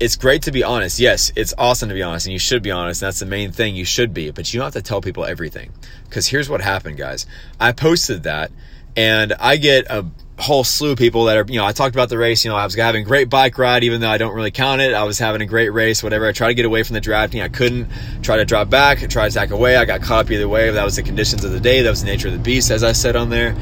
it's 0.00 0.16
great 0.16 0.42
to 0.42 0.52
be 0.52 0.64
honest. 0.64 0.98
Yes, 0.98 1.32
it's 1.36 1.54
awesome 1.56 1.88
to 1.88 1.94
be 1.94 2.02
honest, 2.02 2.26
and 2.26 2.32
you 2.32 2.38
should 2.38 2.62
be 2.62 2.70
honest. 2.70 3.00
That's 3.00 3.20
the 3.20 3.26
main 3.26 3.52
thing. 3.52 3.76
You 3.76 3.84
should 3.84 4.12
be, 4.12 4.30
but 4.30 4.52
you 4.52 4.58
don't 4.58 4.66
have 4.66 4.74
to 4.74 4.82
tell 4.82 5.00
people 5.00 5.24
everything. 5.24 5.72
Because 6.04 6.26
here's 6.26 6.48
what 6.48 6.60
happened, 6.60 6.96
guys. 6.96 7.26
I 7.60 7.72
posted 7.72 8.24
that, 8.24 8.50
and 8.96 9.32
I 9.34 9.56
get 9.56 9.86
a 9.88 10.06
whole 10.36 10.64
slew 10.64 10.92
of 10.92 10.98
people 10.98 11.26
that 11.26 11.36
are, 11.36 11.44
you 11.48 11.58
know, 11.58 11.64
I 11.64 11.70
talked 11.70 11.94
about 11.94 12.08
the 12.08 12.18
race. 12.18 12.44
You 12.44 12.50
know, 12.50 12.56
I 12.56 12.64
was 12.64 12.74
having 12.74 13.02
a 13.02 13.04
great 13.04 13.30
bike 13.30 13.56
ride, 13.56 13.84
even 13.84 14.00
though 14.00 14.10
I 14.10 14.18
don't 14.18 14.34
really 14.34 14.50
count 14.50 14.80
it. 14.80 14.94
I 14.94 15.04
was 15.04 15.18
having 15.18 15.42
a 15.42 15.46
great 15.46 15.68
race, 15.70 16.02
whatever. 16.02 16.26
I 16.26 16.32
tried 16.32 16.48
to 16.48 16.54
get 16.54 16.66
away 16.66 16.82
from 16.82 16.94
the 16.94 17.00
drafting. 17.00 17.40
I 17.40 17.48
couldn't. 17.48 17.88
Try 18.22 18.38
to 18.38 18.44
drop 18.44 18.68
back, 18.68 18.98
try 19.08 19.28
to 19.28 19.28
attack 19.28 19.50
away. 19.50 19.76
I 19.76 19.84
got 19.84 20.02
caught 20.02 20.26
up 20.26 20.30
either 20.30 20.48
way. 20.48 20.70
That 20.70 20.84
was 20.84 20.96
the 20.96 21.02
conditions 21.02 21.44
of 21.44 21.52
the 21.52 21.60
day. 21.60 21.82
That 21.82 21.90
was 21.90 22.02
the 22.02 22.08
nature 22.08 22.28
of 22.28 22.34
the 22.34 22.40
beast, 22.40 22.70
as 22.70 22.82
I 22.82 22.92
said 22.92 23.14
on 23.14 23.30
there. 23.30 23.56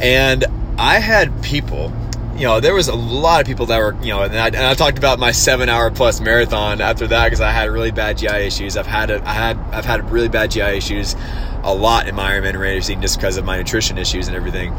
And 0.00 0.44
I 0.78 0.98
had 0.98 1.42
people 1.42 1.92
you 2.38 2.44
know, 2.44 2.60
there 2.60 2.74
was 2.74 2.88
a 2.88 2.94
lot 2.94 3.40
of 3.40 3.46
people 3.46 3.66
that 3.66 3.78
were, 3.78 3.96
you 4.02 4.08
know, 4.08 4.22
and 4.22 4.36
I, 4.36 4.46
and 4.46 4.56
I 4.56 4.74
talked 4.74 4.98
about 4.98 5.18
my 5.18 5.32
seven 5.32 5.68
hour 5.68 5.90
plus 5.90 6.20
marathon 6.20 6.80
after 6.80 7.06
that 7.06 7.26
because 7.26 7.40
I 7.40 7.50
had 7.50 7.70
really 7.70 7.90
bad 7.90 8.18
GI 8.18 8.28
issues. 8.28 8.76
I've 8.76 8.86
had, 8.86 9.10
a, 9.10 9.26
I 9.26 9.32
had, 9.32 9.58
I've 9.72 9.84
had 9.84 10.10
really 10.10 10.28
bad 10.28 10.50
GI 10.50 10.60
issues 10.60 11.16
a 11.62 11.74
lot 11.74 12.08
in 12.08 12.14
my 12.14 12.32
Ironman 12.32 12.58
racing 12.58 13.00
just 13.00 13.16
because 13.16 13.36
of 13.36 13.44
my 13.44 13.56
nutrition 13.58 13.98
issues 13.98 14.28
and 14.28 14.36
everything. 14.36 14.74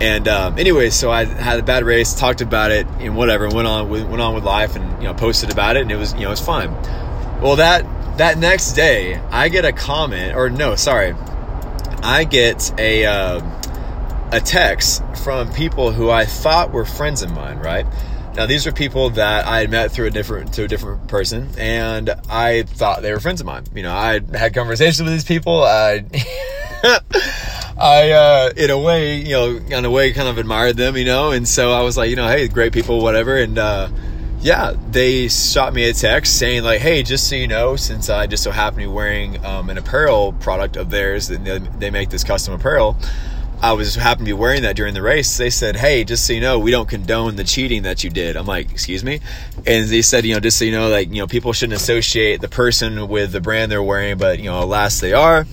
And 0.00 0.26
um, 0.26 0.58
anyway, 0.58 0.90
so 0.90 1.10
I 1.10 1.24
had 1.24 1.60
a 1.60 1.62
bad 1.62 1.84
race, 1.84 2.14
talked 2.14 2.40
about 2.40 2.72
it, 2.72 2.86
and 2.98 3.16
whatever, 3.16 3.48
went 3.48 3.68
on, 3.68 3.88
went 3.88 4.20
on 4.20 4.34
with 4.34 4.44
life, 4.44 4.74
and 4.74 4.90
you 5.00 5.08
know, 5.08 5.14
posted 5.14 5.52
about 5.52 5.76
it, 5.76 5.82
and 5.82 5.92
it 5.92 5.96
was, 5.96 6.12
you 6.14 6.20
know, 6.20 6.26
it 6.26 6.30
was 6.30 6.40
fine. 6.40 6.72
Well, 7.40 7.56
that 7.56 7.86
that 8.18 8.38
next 8.38 8.72
day, 8.72 9.14
I 9.30 9.48
get 9.48 9.64
a 9.64 9.72
comment, 9.72 10.34
or 10.36 10.50
no, 10.50 10.74
sorry, 10.74 11.14
I 12.02 12.24
get 12.24 12.72
a. 12.78 13.06
Uh, 13.06 13.40
a 14.32 14.40
text 14.40 15.02
from 15.22 15.52
people 15.52 15.92
who 15.92 16.10
I 16.10 16.24
thought 16.24 16.72
were 16.72 16.84
friends 16.84 17.22
of 17.22 17.32
mine, 17.32 17.58
right? 17.58 17.86
Now 18.34 18.46
these 18.46 18.66
are 18.66 18.72
people 18.72 19.10
that 19.10 19.46
I 19.46 19.60
had 19.60 19.70
met 19.70 19.92
through 19.92 20.06
a 20.06 20.10
different 20.10 20.54
to 20.54 20.64
a 20.64 20.68
different 20.68 21.06
person, 21.06 21.50
and 21.56 22.10
I 22.28 22.64
thought 22.64 23.02
they 23.02 23.12
were 23.12 23.20
friends 23.20 23.40
of 23.40 23.46
mine. 23.46 23.64
You 23.74 23.84
know, 23.84 23.94
I 23.94 24.20
had 24.36 24.54
conversations 24.54 25.02
with 25.02 25.12
these 25.12 25.24
people. 25.24 25.62
I, 25.62 26.04
I, 27.78 28.10
uh, 28.10 28.52
in 28.56 28.70
a 28.70 28.78
way, 28.78 29.16
you 29.16 29.30
know, 29.30 29.56
in 29.56 29.84
a 29.84 29.90
way, 29.90 30.12
kind 30.12 30.28
of 30.28 30.38
admired 30.38 30.76
them, 30.76 30.96
you 30.96 31.04
know, 31.04 31.30
and 31.30 31.46
so 31.46 31.72
I 31.72 31.82
was 31.82 31.96
like, 31.96 32.10
you 32.10 32.16
know, 32.16 32.26
hey, 32.26 32.48
great 32.48 32.72
people, 32.72 33.00
whatever, 33.02 33.36
and 33.36 33.56
uh, 33.56 33.88
yeah, 34.40 34.74
they 34.90 35.28
shot 35.28 35.72
me 35.72 35.88
a 35.88 35.92
text 35.92 36.36
saying 36.38 36.64
like, 36.64 36.80
hey, 36.80 37.02
just 37.02 37.28
so 37.28 37.36
you 37.36 37.46
know, 37.46 37.76
since 37.76 38.10
I 38.10 38.26
just 38.26 38.42
so 38.42 38.50
happen 38.50 38.80
to 38.80 38.88
be 38.88 38.92
wearing 38.92 39.44
um, 39.44 39.70
an 39.70 39.78
apparel 39.78 40.32
product 40.34 40.76
of 40.76 40.90
theirs, 40.90 41.30
and 41.30 41.46
they 41.78 41.90
make 41.90 42.10
this 42.10 42.24
custom 42.24 42.52
apparel. 42.52 42.96
I 43.64 43.72
was 43.72 43.94
happened 43.94 44.26
to 44.26 44.28
be 44.28 44.38
wearing 44.38 44.60
that 44.64 44.76
during 44.76 44.92
the 44.92 45.00
race. 45.00 45.38
They 45.38 45.48
said, 45.48 45.74
"Hey, 45.74 46.04
just 46.04 46.26
so 46.26 46.34
you 46.34 46.40
know, 46.42 46.58
we 46.58 46.70
don't 46.70 46.86
condone 46.86 47.36
the 47.36 47.44
cheating 47.44 47.84
that 47.84 48.04
you 48.04 48.10
did." 48.10 48.36
I'm 48.36 48.44
like, 48.44 48.70
"Excuse 48.70 49.02
me," 49.02 49.20
and 49.66 49.88
they 49.88 50.02
said, 50.02 50.26
"You 50.26 50.34
know, 50.34 50.40
just 50.40 50.58
so 50.58 50.66
you 50.66 50.72
know, 50.72 50.90
like 50.90 51.08
you 51.08 51.14
know, 51.14 51.26
people 51.26 51.54
shouldn't 51.54 51.80
associate 51.80 52.42
the 52.42 52.48
person 52.48 53.08
with 53.08 53.32
the 53.32 53.40
brand 53.40 53.72
they're 53.72 53.82
wearing, 53.82 54.18
but 54.18 54.38
you 54.38 54.50
know, 54.50 54.62
alas, 54.62 55.00
they 55.00 55.14
are." 55.14 55.46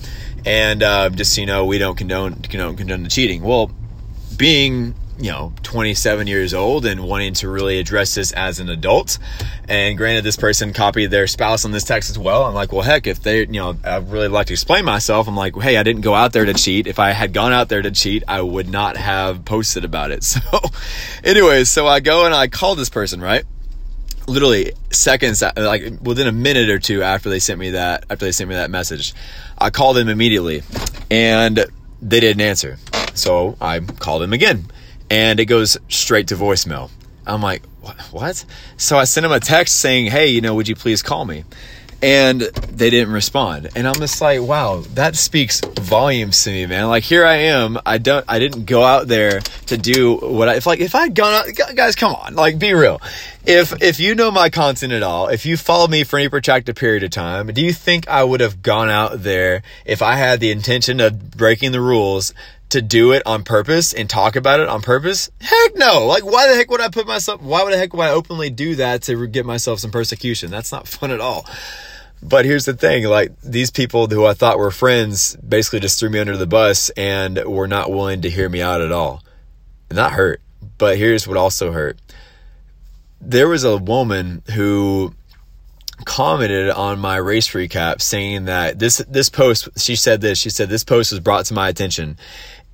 And 0.44 0.82
uh, 0.82 1.08
just 1.08 1.32
so 1.32 1.40
you 1.40 1.46
know, 1.46 1.64
we 1.64 1.78
don't 1.78 1.96
condone 1.96 2.34
condone 2.34 2.76
condone 2.76 3.02
the 3.02 3.08
cheating. 3.08 3.42
Well, 3.42 3.70
being 4.36 4.94
you 5.18 5.30
know 5.30 5.52
27 5.62 6.26
years 6.26 6.54
old 6.54 6.86
and 6.86 7.02
wanting 7.02 7.34
to 7.34 7.48
really 7.48 7.78
address 7.78 8.14
this 8.14 8.32
as 8.32 8.60
an 8.60 8.68
adult. 8.68 9.18
And 9.68 9.96
granted 9.96 10.24
this 10.24 10.36
person 10.36 10.72
copied 10.72 11.06
their 11.10 11.26
spouse 11.26 11.64
on 11.64 11.70
this 11.70 11.84
text 11.84 12.10
as 12.10 12.18
well. 12.18 12.44
I'm 12.44 12.54
like 12.54 12.72
well 12.72 12.82
heck 12.82 13.06
if 13.06 13.22
they 13.22 13.40
you 13.40 13.46
know 13.46 13.76
i 13.84 13.96
really 13.96 14.28
like 14.28 14.46
to 14.48 14.52
explain 14.52 14.84
myself. 14.84 15.28
I'm 15.28 15.36
like 15.36 15.54
hey 15.56 15.76
i 15.76 15.82
didn't 15.82 16.02
go 16.02 16.14
out 16.14 16.32
there 16.32 16.44
to 16.44 16.54
cheat. 16.54 16.86
If 16.86 16.98
i 16.98 17.10
had 17.10 17.32
gone 17.32 17.52
out 17.52 17.68
there 17.68 17.82
to 17.82 17.90
cheat 17.90 18.24
i 18.26 18.40
would 18.40 18.68
not 18.68 18.96
have 18.96 19.44
posted 19.44 19.84
about 19.84 20.10
it. 20.10 20.22
So 20.32 20.40
anyways 21.24 21.68
so 21.68 21.86
i 21.86 22.00
go 22.00 22.24
and 22.24 22.34
i 22.34 22.48
call 22.48 22.74
this 22.74 22.88
person 22.88 23.20
right? 23.20 23.44
Literally 24.26 24.72
seconds 24.90 25.42
like 25.42 25.82
within 26.00 26.26
a 26.26 26.32
minute 26.32 26.70
or 26.70 26.78
two 26.78 27.02
after 27.02 27.28
they 27.28 27.38
sent 27.38 27.58
me 27.58 27.70
that 27.70 28.04
after 28.08 28.24
they 28.24 28.32
sent 28.32 28.48
me 28.48 28.54
that 28.54 28.70
message 28.70 29.14
i 29.58 29.68
called 29.70 29.96
them 29.96 30.08
immediately 30.08 30.62
and 31.10 31.66
they 32.00 32.20
didn't 32.20 32.40
answer. 32.40 32.78
So 33.14 33.56
i 33.60 33.80
called 33.80 34.22
them 34.22 34.32
again 34.32 34.64
and 35.12 35.38
it 35.38 35.44
goes 35.44 35.76
straight 35.90 36.28
to 36.28 36.36
voicemail. 36.36 36.90
I'm 37.26 37.42
like, 37.42 37.62
what? 38.12 38.46
So 38.78 38.96
I 38.96 39.04
sent 39.04 39.26
him 39.26 39.32
a 39.32 39.40
text 39.40 39.78
saying, 39.78 40.06
hey, 40.06 40.28
you 40.28 40.40
know, 40.40 40.54
would 40.54 40.68
you 40.68 40.74
please 40.74 41.02
call 41.02 41.26
me? 41.26 41.44
And 42.00 42.40
they 42.40 42.88
didn't 42.88 43.12
respond. 43.12 43.68
And 43.76 43.86
I'm 43.86 43.94
just 43.96 44.22
like, 44.22 44.40
wow, 44.40 44.82
that 44.94 45.14
speaks 45.14 45.60
volumes 45.60 46.42
to 46.44 46.50
me, 46.50 46.64
man. 46.64 46.88
Like 46.88 47.04
here 47.04 47.26
I 47.26 47.34
am. 47.34 47.78
I 47.84 47.98
don't, 47.98 48.24
I 48.26 48.38
didn't 48.38 48.64
go 48.64 48.82
out 48.82 49.06
there 49.06 49.40
to 49.66 49.76
do 49.76 50.16
what 50.16 50.48
I, 50.48 50.54
if 50.54 50.66
like, 50.66 50.80
if 50.80 50.94
I 50.94 51.02
had 51.02 51.14
gone 51.14 51.34
out, 51.34 51.76
guys, 51.76 51.94
come 51.94 52.14
on, 52.14 52.34
like 52.34 52.58
be 52.58 52.72
real. 52.72 53.00
If, 53.44 53.82
if 53.82 54.00
you 54.00 54.14
know 54.14 54.30
my 54.30 54.48
content 54.48 54.94
at 54.94 55.02
all, 55.02 55.28
if 55.28 55.44
you 55.44 55.58
follow 55.58 55.88
me 55.88 56.04
for 56.04 56.18
any 56.18 56.30
protracted 56.30 56.74
period 56.74 57.02
of 57.02 57.10
time, 57.10 57.48
do 57.48 57.60
you 57.60 57.74
think 57.74 58.08
I 58.08 58.24
would 58.24 58.40
have 58.40 58.62
gone 58.62 58.88
out 58.88 59.22
there 59.22 59.62
if 59.84 60.00
I 60.00 60.14
had 60.14 60.40
the 60.40 60.50
intention 60.50 61.00
of 61.00 61.32
breaking 61.32 61.72
the 61.72 61.82
rules 61.82 62.32
to 62.72 62.82
do 62.82 63.12
it 63.12 63.22
on 63.26 63.44
purpose 63.44 63.92
and 63.92 64.08
talk 64.08 64.36
about 64.36 64.60
it 64.60 64.68
on 64.68 64.82
purpose? 64.82 65.30
Heck 65.40 65.76
no. 65.76 66.06
Like, 66.06 66.24
why 66.24 66.48
the 66.48 66.54
heck 66.54 66.70
would 66.70 66.80
I 66.80 66.88
put 66.88 67.06
myself, 67.06 67.40
why 67.40 67.62
would 67.62 67.72
the 67.72 67.78
heck 67.78 67.92
would 67.92 68.02
I 68.02 68.10
openly 68.10 68.50
do 68.50 68.76
that 68.76 69.02
to 69.04 69.26
get 69.26 69.46
myself 69.46 69.78
some 69.78 69.90
persecution? 69.90 70.50
That's 70.50 70.72
not 70.72 70.88
fun 70.88 71.10
at 71.10 71.20
all. 71.20 71.46
But 72.22 72.44
here's 72.44 72.64
the 72.64 72.74
thing, 72.74 73.04
like 73.04 73.32
these 73.40 73.70
people 73.70 74.06
who 74.06 74.24
I 74.24 74.34
thought 74.34 74.58
were 74.58 74.70
friends 74.70 75.36
basically 75.36 75.80
just 75.80 75.98
threw 75.98 76.08
me 76.08 76.20
under 76.20 76.36
the 76.36 76.46
bus 76.46 76.90
and 76.90 77.42
were 77.44 77.66
not 77.66 77.90
willing 77.90 78.22
to 78.22 78.30
hear 78.30 78.48
me 78.48 78.62
out 78.62 78.80
at 78.80 78.92
all. 78.92 79.22
And 79.88 79.98
that 79.98 80.12
hurt. 80.12 80.40
But 80.78 80.98
here's 80.98 81.26
what 81.26 81.36
also 81.36 81.72
hurt. 81.72 81.98
There 83.20 83.48
was 83.48 83.64
a 83.64 83.76
woman 83.76 84.42
who 84.54 85.14
commented 86.04 86.70
on 86.70 86.98
my 86.98 87.16
race 87.16 87.48
recap 87.48 88.00
saying 88.00 88.46
that 88.46 88.78
this 88.78 88.98
this 89.08 89.28
post 89.28 89.68
she 89.76 89.94
said 89.94 90.20
this 90.20 90.38
she 90.38 90.50
said 90.50 90.68
this 90.68 90.82
post 90.82 91.12
was 91.12 91.20
brought 91.20 91.44
to 91.44 91.54
my 91.54 91.68
attention 91.68 92.16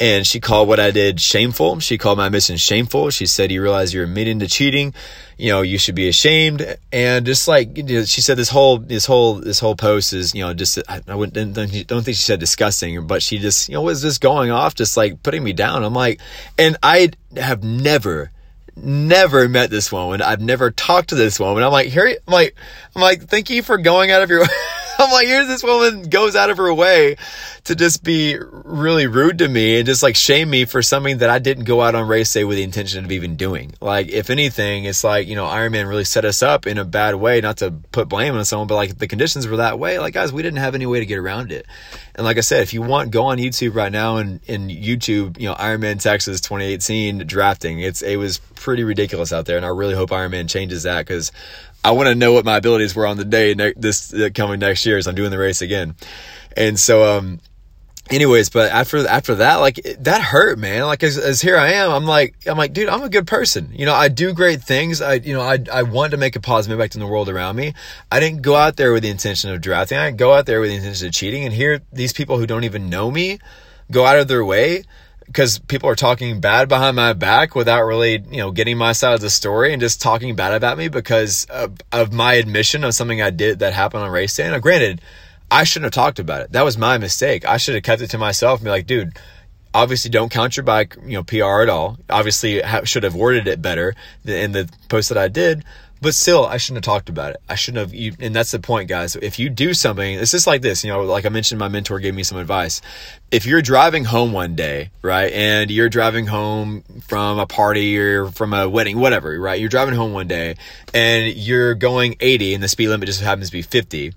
and 0.01 0.27
she 0.27 0.39
called 0.39 0.69
what 0.69 0.79
I 0.79 0.91
did 0.91 1.21
shameful. 1.21 1.81
She 1.81 1.99
called 1.99 2.19
my 2.19 2.29
mission 2.29 2.57
shameful. 2.57 3.11
She 3.11 3.27
said, 3.27 3.51
you 3.51 3.61
realize 3.61 3.93
you're 3.93 4.05
admitting 4.05 4.39
to 4.41 4.47
cheating. 4.47 4.95
You 5.37 5.51
know, 5.51 5.63
you 5.63 5.79
should 5.79 5.95
be 5.95 6.09
ashamed. 6.09 6.77
And 6.93 7.27
just 7.27 7.49
like, 7.49 7.77
you 7.77 7.83
know, 7.83 8.05
she 8.05 8.21
said 8.21 8.37
this 8.37 8.49
whole, 8.49 8.79
this 8.79 9.07
whole, 9.07 9.35
this 9.35 9.59
whole 9.59 9.75
post 9.75 10.13
is, 10.13 10.35
you 10.35 10.45
know, 10.45 10.55
just, 10.55 10.79
I 10.89 11.15
wouldn't, 11.15 11.55
don't 11.55 11.69
think 11.69 12.17
she 12.17 12.23
said 12.23 12.39
disgusting, 12.39 13.07
but 13.07 13.23
she 13.23 13.39
just, 13.39 13.69
you 13.69 13.75
know, 13.75 13.83
was 13.83 14.03
just 14.03 14.21
going 14.21 14.51
off, 14.51 14.75
just 14.75 14.97
like 14.97 15.23
putting 15.23 15.43
me 15.43 15.53
down. 15.53 15.83
I'm 15.83 15.95
like, 15.95 16.21
and 16.57 16.77
I 16.83 17.11
have 17.37 17.65
never, 17.65 18.31
never 18.77 19.49
met 19.49 19.71
this 19.71 19.91
woman. 19.91 20.23
I've 20.23 20.41
never 20.41 20.71
talked 20.71 21.09
to 21.11 21.17
this 21.17 21.41
woman. 21.41 21.65
I'm 21.65 21.73
like, 21.73 21.89
here, 21.89 22.07
I'm 22.07 22.33
like, 22.33 22.55
I'm 22.95 23.03
like, 23.03 23.25
thank 23.25 23.51
you 23.51 23.63
for 23.63 23.79
going 23.79 24.13
out 24.13 24.23
of 24.23 24.31
your, 24.31 24.45
I'm 25.01 25.13
like, 25.13 25.29
here's 25.29 25.47
this 25.47 25.63
woman 25.63 26.09
goes 26.11 26.35
out 26.35 26.51
of 26.51 26.57
her 26.57 26.75
way 26.75 27.17
to 27.65 27.77
just 27.77 28.03
be 28.03 28.37
really 28.65 29.07
rude 29.07 29.39
to 29.39 29.49
me 29.49 29.79
and 29.79 29.87
just 29.87 30.03
like 30.03 30.17
shame 30.17 30.51
me 30.51 30.65
for 30.65 30.83
something 30.83 31.19
that 31.19 31.31
I 31.31 31.39
didn't 31.39 31.65
go 31.65 31.83
out 31.83 31.95
on 31.95 32.09
race 32.09 32.33
day 32.33 32.43
with 32.43 32.57
the 32.57 32.65
intention 32.65 33.05
of 33.05 33.13
even 33.13 33.37
doing. 33.37 33.73
Like, 33.81 34.09
if 34.09 34.29
anything, 34.29 34.87
it's 34.87 35.05
like, 35.05 35.29
you 35.29 35.37
know, 35.37 35.45
Ironman 35.45 35.89
really 35.89 36.03
set 36.03 36.25
us 36.25 36.43
up 36.43 36.67
in 36.67 36.79
a 36.79 36.85
bad 36.85 37.15
way, 37.15 37.41
not 37.41 37.59
to 37.59 37.71
put 37.93 38.09
blame 38.09 38.35
on 38.35 38.45
someone, 38.45 38.67
but 38.67 38.75
like 38.75 38.99
the 38.99 39.07
conditions 39.07 39.47
were 39.47 39.59
that 39.59 39.79
way. 39.79 40.01
Like, 40.01 40.15
guys, 40.15 40.33
we 40.33 40.43
didn't 40.43 40.59
have 40.59 40.75
any 40.75 40.87
way 40.87 40.99
to 40.99 41.07
get 41.07 41.19
around 41.19 41.53
it. 41.53 41.67
And 42.17 42.25
like 42.25 42.37
I 42.37 42.41
said, 42.41 42.63
if 42.63 42.75
you 42.75 42.83
want, 42.83 43.13
go 43.13 43.27
on 43.27 43.39
YouTube 43.39 43.77
right 43.77 43.93
now 43.93 44.17
and 44.17 44.41
in 44.47 44.67
YouTube, 44.67 45.39
you 45.39 45.49
know, 45.49 45.55
Ironman 45.55 46.03
Texas 46.03 46.41
2018 46.41 47.19
drafting. 47.19 47.79
It's, 47.79 48.03
it 48.03 48.17
was 48.17 48.39
pretty 48.57 48.83
ridiculous 48.83 49.33
out 49.33 49.47
there. 49.47 49.57
And 49.57 49.65
I 49.65 49.69
really 49.69 49.95
hope 49.95 50.11
Ironman 50.11 50.51
changes 50.51 50.83
that 50.83 51.07
because 51.07 51.31
I 51.85 51.93
want 51.93 52.09
to 52.09 52.15
know 52.15 52.33
what 52.33 52.45
my 52.45 52.57
abilities 52.57 52.95
were 52.95 53.07
on 53.07 53.17
the 53.17 53.25
day 53.25 53.55
ne- 53.55 53.75
this 53.77 54.13
uh, 54.13 54.29
coming 54.35 54.61
next 54.61 54.85
year 54.85 54.99
as 54.99 55.07
I'm 55.07 55.15
doing 55.15 55.31
the 55.31 55.39
race 55.39 55.63
again. 55.63 55.95
And 56.57 56.79
so, 56.79 57.17
um, 57.17 57.41
anyways, 58.11 58.51
but 58.51 58.73
after, 58.73 59.07
after 59.07 59.37
that, 59.37 59.57
like 59.57 59.81
that 60.01 60.21
hurt, 60.21 60.59
man. 60.59 60.83
Like 60.83 61.03
as, 61.03 61.17
as 61.17 61.41
here 61.41 61.57
I 61.57 61.75
am, 61.75 61.91
I'm 61.91 62.05
like, 62.05 62.35
I'm 62.47 62.59
like, 62.59 62.73
dude, 62.73 62.89
I'm 62.89 63.03
a 63.03 63.09
good 63.09 63.27
person. 63.27 63.71
You 63.73 63.87
know, 63.87 63.95
I 63.95 64.09
do 64.09 64.33
great 64.33 64.63
things. 64.63 65.01
I, 65.01 65.15
you 65.15 65.35
know, 65.35 65.41
I, 65.41 65.59
I 65.73 65.83
want 65.83 66.11
to 66.11 66.17
make 66.17 66.37
a 66.37 66.41
positive 66.41 66.79
impact 66.79 66.95
in 66.95 67.01
the 67.01 67.07
world 67.07 67.29
around 67.29 67.57
me. 67.57 67.75
I 68.11 68.19
didn't 68.21 68.43
go 68.43 68.57
out 68.57 68.77
there 68.77 68.93
with 68.93 69.05
the 69.05 69.11
intention 69.11 69.51
of 69.51 69.61
drafting. 69.61 69.99
I 69.99 70.07
didn't 70.07 70.19
go 70.19 70.35
out 70.35 70.47
there 70.47 70.61
with 70.61 70.71
the 70.71 70.77
intention 70.77 71.07
of 71.07 71.15
cheating. 71.15 71.45
And 71.45 71.55
here, 71.55 71.81
these 71.93 72.13
people 72.13 72.39
who 72.39 72.47
don't 72.47 72.65
even 72.65 72.91
know 72.91 73.11
me 73.11 73.39
go 73.91 74.05
out 74.05 74.19
of 74.19 74.29
their 74.29 74.45
way 74.45 74.85
because 75.29 75.59
people 75.61 75.89
are 75.89 75.95
talking 75.95 76.41
bad 76.41 76.69
behind 76.69 76.97
my 76.97 77.13
back 77.13 77.55
without 77.55 77.83
really, 77.83 78.23
you 78.31 78.39
know, 78.39 78.51
getting 78.51 78.79
my 78.79 78.93
side 78.93 79.15
of 79.15 79.21
the 79.21 79.31
story 79.31 79.73
and 79.73 79.81
just 79.81 80.01
talking 80.01 80.35
bad 80.35 80.55
about 80.55 80.79
me 80.79 80.89
because 80.89 81.45
of, 81.45 81.77
of 81.93 82.13
my 82.13 82.35
admission 82.35 82.83
of 82.83 82.95
something 82.95 83.21
I 83.23 83.31
did 83.31 83.59
that 83.61 83.75
happened 83.75 84.03
on 84.03 84.11
race 84.11 84.35
day. 84.35 84.51
Now, 84.51 84.59
granted, 84.59 85.03
I 85.51 85.65
shouldn't 85.65 85.95
have 85.95 86.05
talked 86.05 86.19
about 86.19 86.41
it. 86.41 86.53
That 86.53 86.65
was 86.65 86.79
my 86.79 86.99
mistake. 86.99 87.47
I 87.47 87.59
should 87.59 87.75
have 87.75 87.85
kept 87.85 88.03
it 88.03 88.09
to 88.09 88.19
myself 88.19 88.61
and 88.61 88.65
be 88.65 88.71
like, 88.71 88.87
dude, 88.87 89.19
obviously 89.75 90.11
don't 90.11 90.31
count 90.31 90.57
your 90.57 90.65
bike, 90.65 90.97
you 91.05 91.13
know, 91.13 91.23
PR 91.23 91.63
at 91.63 91.69
all. 91.69 91.99
Obviously 92.09 92.63
should 92.85 93.05
have 93.05 93.15
worded 93.15 93.47
it 93.47 93.63
better 93.63 93.95
in 94.25 94.53
the 94.53 94.69
post 94.89 95.11
that 95.11 95.19
I 95.19 95.29
did. 95.29 95.63
But 96.01 96.15
still, 96.15 96.47
I 96.47 96.59
shouldn't 96.59 96.85
have 96.85 96.95
talked 96.95 97.09
about 97.09 97.33
it. 97.33 97.41
I 97.49 97.57
shouldn't 97.57 97.81
have, 97.81 97.95
you, 97.95 98.15
and 98.21 98.35
that's 98.35 98.53
the 98.53 98.61
point, 98.61 98.89
guys. 98.89 99.17
If 99.17 99.39
you 99.39 99.49
do 99.49 99.75
something, 99.75 100.19
it's 100.19 100.31
just 100.31 100.47
like 100.47 100.63
this, 100.63 100.85
you 100.85 100.93
know, 100.93 101.03
like 101.03 101.27
I 101.27 101.29
mentioned, 101.29 101.59
my 101.59 101.69
mentor 101.69 101.99
gave 101.99 102.15
me 102.15 102.23
some 102.23 102.39
advice. 102.39 102.81
If 103.31 103.47
you're 103.47 103.63
driving 103.63 104.05
home 104.05 104.33
one 104.33 104.55
day, 104.55 104.91
right, 105.03 105.33
and 105.33 105.71
you're 105.71 105.89
driving 105.89 106.27
home 106.27 106.83
from 107.09 107.39
a 107.39 107.47
party 107.47 107.99
or 107.99 108.31
from 108.31 108.55
a 108.55 108.69
wedding, 108.69 108.99
whatever, 108.99 109.39
right, 109.41 109.59
you're 109.59 109.69
driving 109.69 109.95
home 109.95 110.13
one 110.13 110.29
day 110.29 110.57
and 110.95 111.35
you're 111.35 111.75
going 111.75 112.17
80 112.21 112.55
and 112.55 112.63
the 112.63 112.69
speed 112.69 112.89
limit 112.89 113.07
just 113.07 113.21
happens 113.21 113.49
to 113.49 113.53
be 113.53 113.63
50 113.63 114.15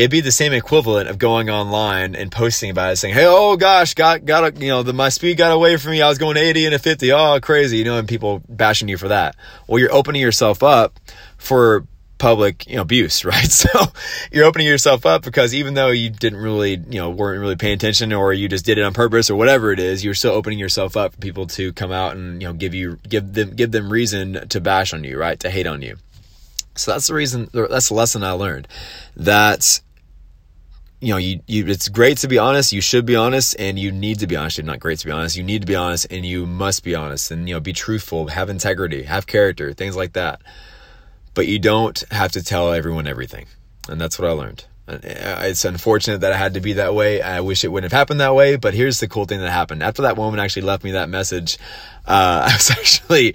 it'd 0.00 0.10
be 0.10 0.22
the 0.22 0.32
same 0.32 0.54
equivalent 0.54 1.10
of 1.10 1.18
going 1.18 1.50
online 1.50 2.14
and 2.14 2.32
posting 2.32 2.70
about 2.70 2.90
it 2.90 2.96
saying 2.96 3.12
hey 3.12 3.26
oh 3.26 3.54
gosh 3.58 3.92
got 3.92 4.24
got 4.24 4.58
you 4.58 4.68
know 4.68 4.82
the, 4.82 4.94
my 4.94 5.10
speed 5.10 5.36
got 5.36 5.52
away 5.52 5.76
from 5.76 5.90
me. 5.90 6.00
I 6.00 6.08
was 6.08 6.16
going 6.16 6.38
80 6.38 6.64
and 6.64 6.74
a 6.74 6.78
50 6.78 7.12
oh 7.12 7.38
crazy. 7.42 7.76
You 7.76 7.84
know 7.84 7.98
and 7.98 8.08
people 8.08 8.42
bashing 8.48 8.88
you 8.88 8.96
for 8.96 9.08
that. 9.08 9.36
Well 9.66 9.78
you're 9.78 9.92
opening 9.92 10.22
yourself 10.22 10.62
up 10.62 10.98
for 11.36 11.84
public 12.16 12.66
you 12.66 12.76
know 12.76 12.82
abuse 12.82 13.24
right? 13.26 13.50
So 13.50 13.68
you're 14.32 14.46
opening 14.46 14.66
yourself 14.66 15.04
up 15.04 15.22
because 15.22 15.54
even 15.54 15.74
though 15.74 15.90
you 15.90 16.08
didn't 16.08 16.38
really 16.40 16.82
you 16.88 16.98
know 16.98 17.10
weren't 17.10 17.38
really 17.38 17.56
paying 17.56 17.74
attention 17.74 18.10
or 18.14 18.32
you 18.32 18.48
just 18.48 18.64
did 18.64 18.78
it 18.78 18.84
on 18.84 18.94
purpose 18.94 19.28
or 19.28 19.36
whatever 19.36 19.70
it 19.70 19.80
is 19.80 20.02
you're 20.02 20.14
still 20.14 20.32
opening 20.32 20.58
yourself 20.58 20.96
up 20.96 21.12
for 21.12 21.20
people 21.20 21.46
to 21.48 21.74
come 21.74 21.92
out 21.92 22.16
and 22.16 22.40
you 22.40 22.48
know 22.48 22.54
give 22.54 22.72
you 22.72 22.98
give 23.06 23.34
them 23.34 23.50
give 23.50 23.70
them 23.70 23.92
reason 23.92 24.48
to 24.48 24.62
bash 24.62 24.94
on 24.94 25.04
you 25.04 25.18
right? 25.18 25.38
To 25.40 25.50
hate 25.50 25.66
on 25.66 25.82
you. 25.82 25.98
So 26.74 26.92
that's 26.92 27.08
the 27.08 27.14
reason 27.14 27.50
that's 27.52 27.88
the 27.88 27.94
lesson 27.94 28.24
i 28.24 28.30
learned. 28.30 28.66
That 29.14 29.82
you 31.00 31.14
know, 31.14 31.16
you, 31.16 31.40
you, 31.46 31.66
it's 31.66 31.88
great 31.88 32.18
to 32.18 32.28
be 32.28 32.38
honest. 32.38 32.72
You 32.72 32.80
should 32.82 33.06
be 33.06 33.16
honest 33.16 33.56
and 33.58 33.78
you 33.78 33.90
need 33.90 34.20
to 34.20 34.26
be 34.26 34.36
honest. 34.36 34.58
You're 34.58 34.66
not 34.66 34.80
great 34.80 34.98
to 34.98 35.06
be 35.06 35.12
honest. 35.12 35.36
You 35.36 35.42
need 35.42 35.62
to 35.62 35.66
be 35.66 35.74
honest 35.74 36.06
and 36.10 36.26
you 36.26 36.46
must 36.46 36.84
be 36.84 36.94
honest 36.94 37.30
and, 37.30 37.48
you 37.48 37.54
know, 37.54 37.60
be 37.60 37.72
truthful, 37.72 38.28
have 38.28 38.50
integrity, 38.50 39.04
have 39.04 39.26
character, 39.26 39.72
things 39.72 39.96
like 39.96 40.12
that. 40.12 40.42
But 41.32 41.46
you 41.46 41.58
don't 41.58 42.02
have 42.10 42.32
to 42.32 42.42
tell 42.42 42.72
everyone 42.72 43.06
everything. 43.06 43.46
And 43.88 44.00
that's 44.00 44.18
what 44.18 44.28
I 44.28 44.32
learned. 44.32 44.64
Uh, 44.86 44.98
it's 45.42 45.64
unfortunate 45.64 46.20
that 46.20 46.32
I 46.32 46.36
had 46.36 46.54
to 46.54 46.60
be 46.60 46.74
that 46.74 46.94
way. 46.94 47.22
I 47.22 47.40
wish 47.40 47.64
it 47.64 47.68
wouldn't 47.68 47.90
have 47.92 47.98
happened 47.98 48.20
that 48.20 48.34
way, 48.34 48.56
but 48.56 48.74
here's 48.74 48.98
the 48.98 49.08
cool 49.08 49.24
thing 49.24 49.40
that 49.40 49.50
happened. 49.50 49.82
After 49.82 50.02
that 50.02 50.16
woman 50.16 50.40
actually 50.40 50.62
left 50.62 50.82
me 50.82 50.90
that 50.92 51.08
message, 51.08 51.58
uh, 52.10 52.42
I 52.50 52.52
was 52.54 52.70
actually, 52.70 53.34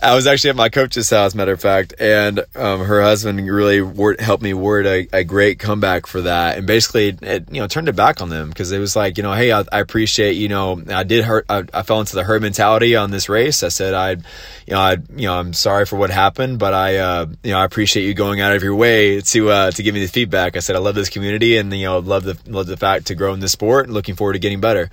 I 0.00 0.14
was 0.14 0.26
actually 0.26 0.50
at 0.50 0.56
my 0.56 0.68
coach's 0.68 1.10
house, 1.10 1.34
matter 1.34 1.52
of 1.52 1.60
fact, 1.60 1.94
and 1.98 2.40
um, 2.54 2.80
her 2.80 3.02
husband 3.02 3.44
really 3.48 3.82
word, 3.82 4.20
helped 4.20 4.42
me 4.42 4.54
word 4.54 4.86
a, 4.86 5.08
a, 5.12 5.24
great 5.24 5.58
comeback 5.58 6.06
for 6.06 6.20
that, 6.20 6.56
and 6.56 6.66
basically, 6.66 7.16
it, 7.20 7.50
you 7.50 7.60
know, 7.60 7.66
turned 7.66 7.88
it 7.88 7.96
back 7.96 8.22
on 8.22 8.28
them 8.28 8.50
because 8.50 8.70
it 8.70 8.78
was 8.78 8.94
like, 8.94 9.16
you 9.16 9.24
know, 9.24 9.32
hey, 9.32 9.50
I, 9.50 9.64
I 9.72 9.80
appreciate, 9.80 10.34
you 10.34 10.48
know, 10.48 10.80
I 10.88 11.02
did 11.02 11.24
hurt, 11.24 11.46
I, 11.48 11.64
I, 11.74 11.82
fell 11.82 12.00
into 12.00 12.14
the 12.14 12.22
herd 12.22 12.42
mentality 12.42 12.94
on 12.94 13.10
this 13.10 13.28
race. 13.28 13.64
I 13.64 13.68
said, 13.68 13.94
I, 13.94 14.10
you 14.10 14.74
know, 14.74 14.78
I, 14.78 14.92
you 15.16 15.26
know, 15.26 15.34
I'm 15.34 15.52
sorry 15.52 15.84
for 15.84 15.96
what 15.96 16.10
happened, 16.10 16.60
but 16.60 16.72
I, 16.72 16.98
uh, 16.98 17.26
you 17.42 17.50
know, 17.50 17.58
I 17.58 17.64
appreciate 17.64 18.06
you 18.06 18.14
going 18.14 18.40
out 18.40 18.54
of 18.54 18.62
your 18.62 18.76
way 18.76 19.20
to, 19.20 19.50
uh, 19.50 19.70
to 19.72 19.82
give 19.82 19.94
me 19.94 20.00
the 20.00 20.12
feedback. 20.12 20.56
I 20.56 20.60
said, 20.60 20.76
I 20.76 20.78
love 20.78 20.94
this 20.94 21.08
community, 21.08 21.56
and 21.56 21.72
you 21.72 21.86
know, 21.86 21.98
love 21.98 22.22
the 22.22 22.38
love 22.46 22.66
the 22.66 22.76
fact 22.76 23.06
to 23.06 23.16
grow 23.16 23.34
in 23.34 23.40
this 23.40 23.52
sport, 23.52 23.86
and 23.86 23.94
looking 23.94 24.14
forward 24.14 24.34
to 24.34 24.38
getting 24.38 24.60
better. 24.60 24.90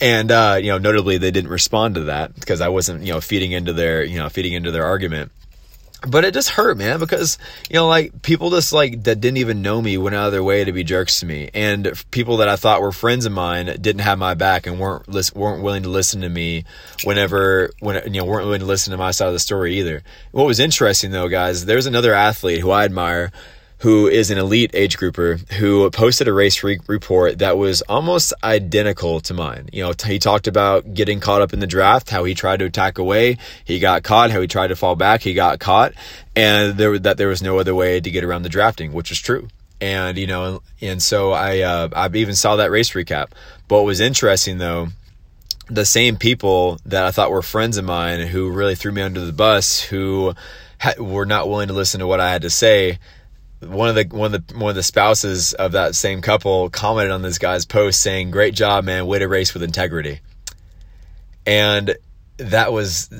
And, 0.00 0.30
uh, 0.30 0.58
you 0.60 0.68
know, 0.68 0.78
notably 0.78 1.18
they 1.18 1.30
didn't 1.30 1.50
respond 1.50 1.96
to 1.96 2.04
that 2.04 2.34
because 2.34 2.60
I 2.60 2.68
wasn't, 2.68 3.02
you 3.02 3.12
know, 3.12 3.20
feeding 3.20 3.52
into 3.52 3.72
their, 3.72 4.04
you 4.04 4.18
know, 4.18 4.28
feeding 4.28 4.52
into 4.52 4.70
their 4.70 4.84
argument. 4.84 5.32
But 6.06 6.24
it 6.24 6.32
just 6.32 6.48
hurt, 6.48 6.78
man, 6.78 6.98
because, 6.98 7.36
you 7.68 7.74
know, 7.74 7.86
like 7.86 8.22
people 8.22 8.48
just 8.50 8.72
like 8.72 9.02
that 9.04 9.20
didn't 9.20 9.36
even 9.36 9.60
know 9.60 9.82
me 9.82 9.98
went 9.98 10.16
out 10.16 10.26
of 10.26 10.32
their 10.32 10.42
way 10.42 10.64
to 10.64 10.72
be 10.72 10.82
jerks 10.82 11.20
to 11.20 11.26
me. 11.26 11.50
And 11.52 11.92
people 12.10 12.38
that 12.38 12.48
I 12.48 12.56
thought 12.56 12.80
were 12.80 12.92
friends 12.92 13.26
of 13.26 13.32
mine 13.32 13.66
didn't 13.66 14.00
have 14.00 14.18
my 14.18 14.32
back 14.32 14.66
and 14.66 14.80
weren't, 14.80 15.06
weren't 15.34 15.62
willing 15.62 15.82
to 15.82 15.90
listen 15.90 16.22
to 16.22 16.28
me 16.30 16.64
whenever, 17.04 17.70
when, 17.80 18.02
you 18.14 18.20
know, 18.20 18.24
weren't 18.24 18.46
willing 18.46 18.60
to 18.60 18.66
listen 18.66 18.92
to 18.92 18.96
my 18.96 19.10
side 19.10 19.26
of 19.26 19.34
the 19.34 19.38
story 19.38 19.78
either. 19.78 20.02
What 20.30 20.46
was 20.46 20.58
interesting 20.58 21.10
though, 21.10 21.28
guys, 21.28 21.66
there's 21.66 21.86
another 21.86 22.14
athlete 22.14 22.60
who 22.60 22.70
I 22.70 22.84
admire 22.84 23.30
who 23.80 24.06
is 24.06 24.30
an 24.30 24.38
elite 24.38 24.70
age 24.74 24.98
grouper 24.98 25.38
who 25.58 25.90
posted 25.90 26.28
a 26.28 26.32
race 26.32 26.62
re- 26.62 26.78
report 26.86 27.38
that 27.38 27.56
was 27.56 27.80
almost 27.82 28.34
identical 28.44 29.20
to 29.20 29.32
mine. 29.32 29.68
You 29.72 29.82
know, 29.82 29.92
t- 29.92 30.12
he 30.12 30.18
talked 30.18 30.46
about 30.46 30.92
getting 30.92 31.18
caught 31.18 31.40
up 31.40 31.52
in 31.52 31.60
the 31.60 31.66
draft, 31.66 32.10
how 32.10 32.24
he 32.24 32.34
tried 32.34 32.58
to 32.58 32.66
attack 32.66 32.98
away, 32.98 33.38
he 33.64 33.78
got 33.78 34.02
caught, 34.02 34.30
how 34.30 34.40
he 34.40 34.46
tried 34.46 34.68
to 34.68 34.76
fall 34.76 34.96
back, 34.96 35.22
he 35.22 35.32
got 35.32 35.60
caught, 35.60 35.94
and 36.36 36.76
there 36.76 36.98
that 36.98 37.16
there 37.16 37.28
was 37.28 37.42
no 37.42 37.58
other 37.58 37.74
way 37.74 38.00
to 38.00 38.10
get 38.10 38.22
around 38.22 38.42
the 38.42 38.48
drafting, 38.48 38.92
which 38.92 39.10
is 39.10 39.18
true. 39.18 39.48
And 39.80 40.18
you 40.18 40.26
know, 40.26 40.62
and 40.82 41.02
so 41.02 41.32
I 41.32 41.60
uh, 41.60 41.88
I 41.94 42.08
even 42.14 42.34
saw 42.34 42.56
that 42.56 42.70
race 42.70 42.90
recap. 42.90 43.30
But 43.66 43.76
what 43.76 43.84
was 43.86 44.00
interesting 44.00 44.58
though 44.58 44.88
the 45.70 45.86
same 45.86 46.16
people 46.16 46.78
that 46.84 47.04
I 47.04 47.12
thought 47.12 47.30
were 47.30 47.42
friends 47.42 47.76
of 47.76 47.84
mine 47.84 48.26
who 48.26 48.50
really 48.50 48.74
threw 48.74 48.92
me 48.92 49.02
under 49.02 49.24
the 49.24 49.32
bus, 49.32 49.80
who 49.80 50.34
were 50.98 51.26
not 51.26 51.48
willing 51.48 51.68
to 51.68 51.74
listen 51.74 52.00
to 52.00 52.06
what 52.06 52.20
I 52.20 52.30
had 52.30 52.42
to 52.42 52.50
say, 52.50 52.98
one 53.60 53.88
of 53.88 53.94
the 53.94 54.16
one 54.16 54.34
of 54.34 54.46
the 54.46 54.58
one 54.58 54.70
of 54.70 54.76
the 54.76 54.82
spouses 54.82 55.52
of 55.52 55.72
that 55.72 55.94
same 55.94 56.22
couple 56.22 56.70
commented 56.70 57.12
on 57.12 57.22
this 57.22 57.38
guy's 57.38 57.66
post 57.66 58.00
saying, 58.00 58.30
"Great 58.30 58.54
job, 58.54 58.84
man! 58.84 59.06
Way 59.06 59.18
to 59.18 59.28
race 59.28 59.52
with 59.52 59.62
integrity." 59.62 60.20
And 61.46 61.96
that 62.38 62.72
was 62.72 63.10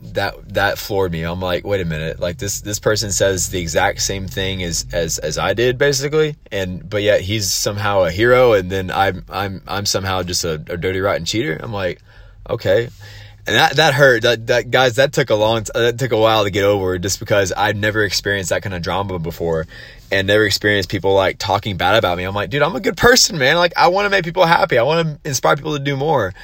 that 0.00 0.54
that 0.54 0.78
floored 0.78 1.12
me. 1.12 1.22
I'm 1.22 1.40
like, 1.40 1.64
wait 1.64 1.80
a 1.80 1.84
minute, 1.84 2.18
like 2.18 2.38
this 2.38 2.60
this 2.60 2.78
person 2.78 3.12
says 3.12 3.50
the 3.50 3.60
exact 3.60 4.00
same 4.00 4.26
thing 4.26 4.62
as 4.62 4.86
as 4.92 5.18
as 5.18 5.38
I 5.38 5.54
did 5.54 5.78
basically, 5.78 6.36
and 6.50 6.88
but 6.88 7.02
yet 7.02 7.20
he's 7.20 7.52
somehow 7.52 8.04
a 8.04 8.10
hero, 8.10 8.52
and 8.52 8.70
then 8.70 8.90
I'm 8.90 9.24
I'm 9.28 9.62
I'm 9.66 9.86
somehow 9.86 10.22
just 10.22 10.44
a, 10.44 10.54
a 10.54 10.76
dirty 10.76 11.00
rotten 11.00 11.24
cheater. 11.24 11.58
I'm 11.62 11.72
like, 11.72 12.00
okay 12.48 12.88
and 13.46 13.56
that 13.56 13.76
that 13.76 13.94
hurt. 13.94 14.22
That 14.22 14.46
that 14.48 14.70
guys, 14.70 14.96
that 14.96 15.12
took 15.12 15.30
a 15.30 15.34
long, 15.34 15.64
that 15.74 15.98
took 15.98 16.12
a 16.12 16.16
while 16.16 16.44
to 16.44 16.50
get 16.50 16.64
over, 16.64 16.98
just 16.98 17.20
because 17.20 17.52
I've 17.52 17.76
never 17.76 18.02
experienced 18.02 18.50
that 18.50 18.62
kind 18.62 18.74
of 18.74 18.82
drama 18.82 19.18
before, 19.18 19.66
and 20.10 20.26
never 20.26 20.44
experienced 20.44 20.88
people 20.88 21.14
like 21.14 21.38
talking 21.38 21.76
bad 21.76 21.96
about 21.96 22.18
me. 22.18 22.24
I'm 22.24 22.34
like, 22.34 22.50
dude, 22.50 22.62
I'm 22.62 22.74
a 22.74 22.80
good 22.80 22.96
person, 22.96 23.38
man. 23.38 23.56
Like, 23.56 23.72
I 23.76 23.88
want 23.88 24.06
to 24.06 24.10
make 24.10 24.24
people 24.24 24.44
happy. 24.44 24.78
I 24.78 24.82
want 24.82 25.22
to 25.22 25.28
inspire 25.28 25.56
people 25.56 25.76
to 25.76 25.82
do 25.82 25.96
more. 25.96 26.34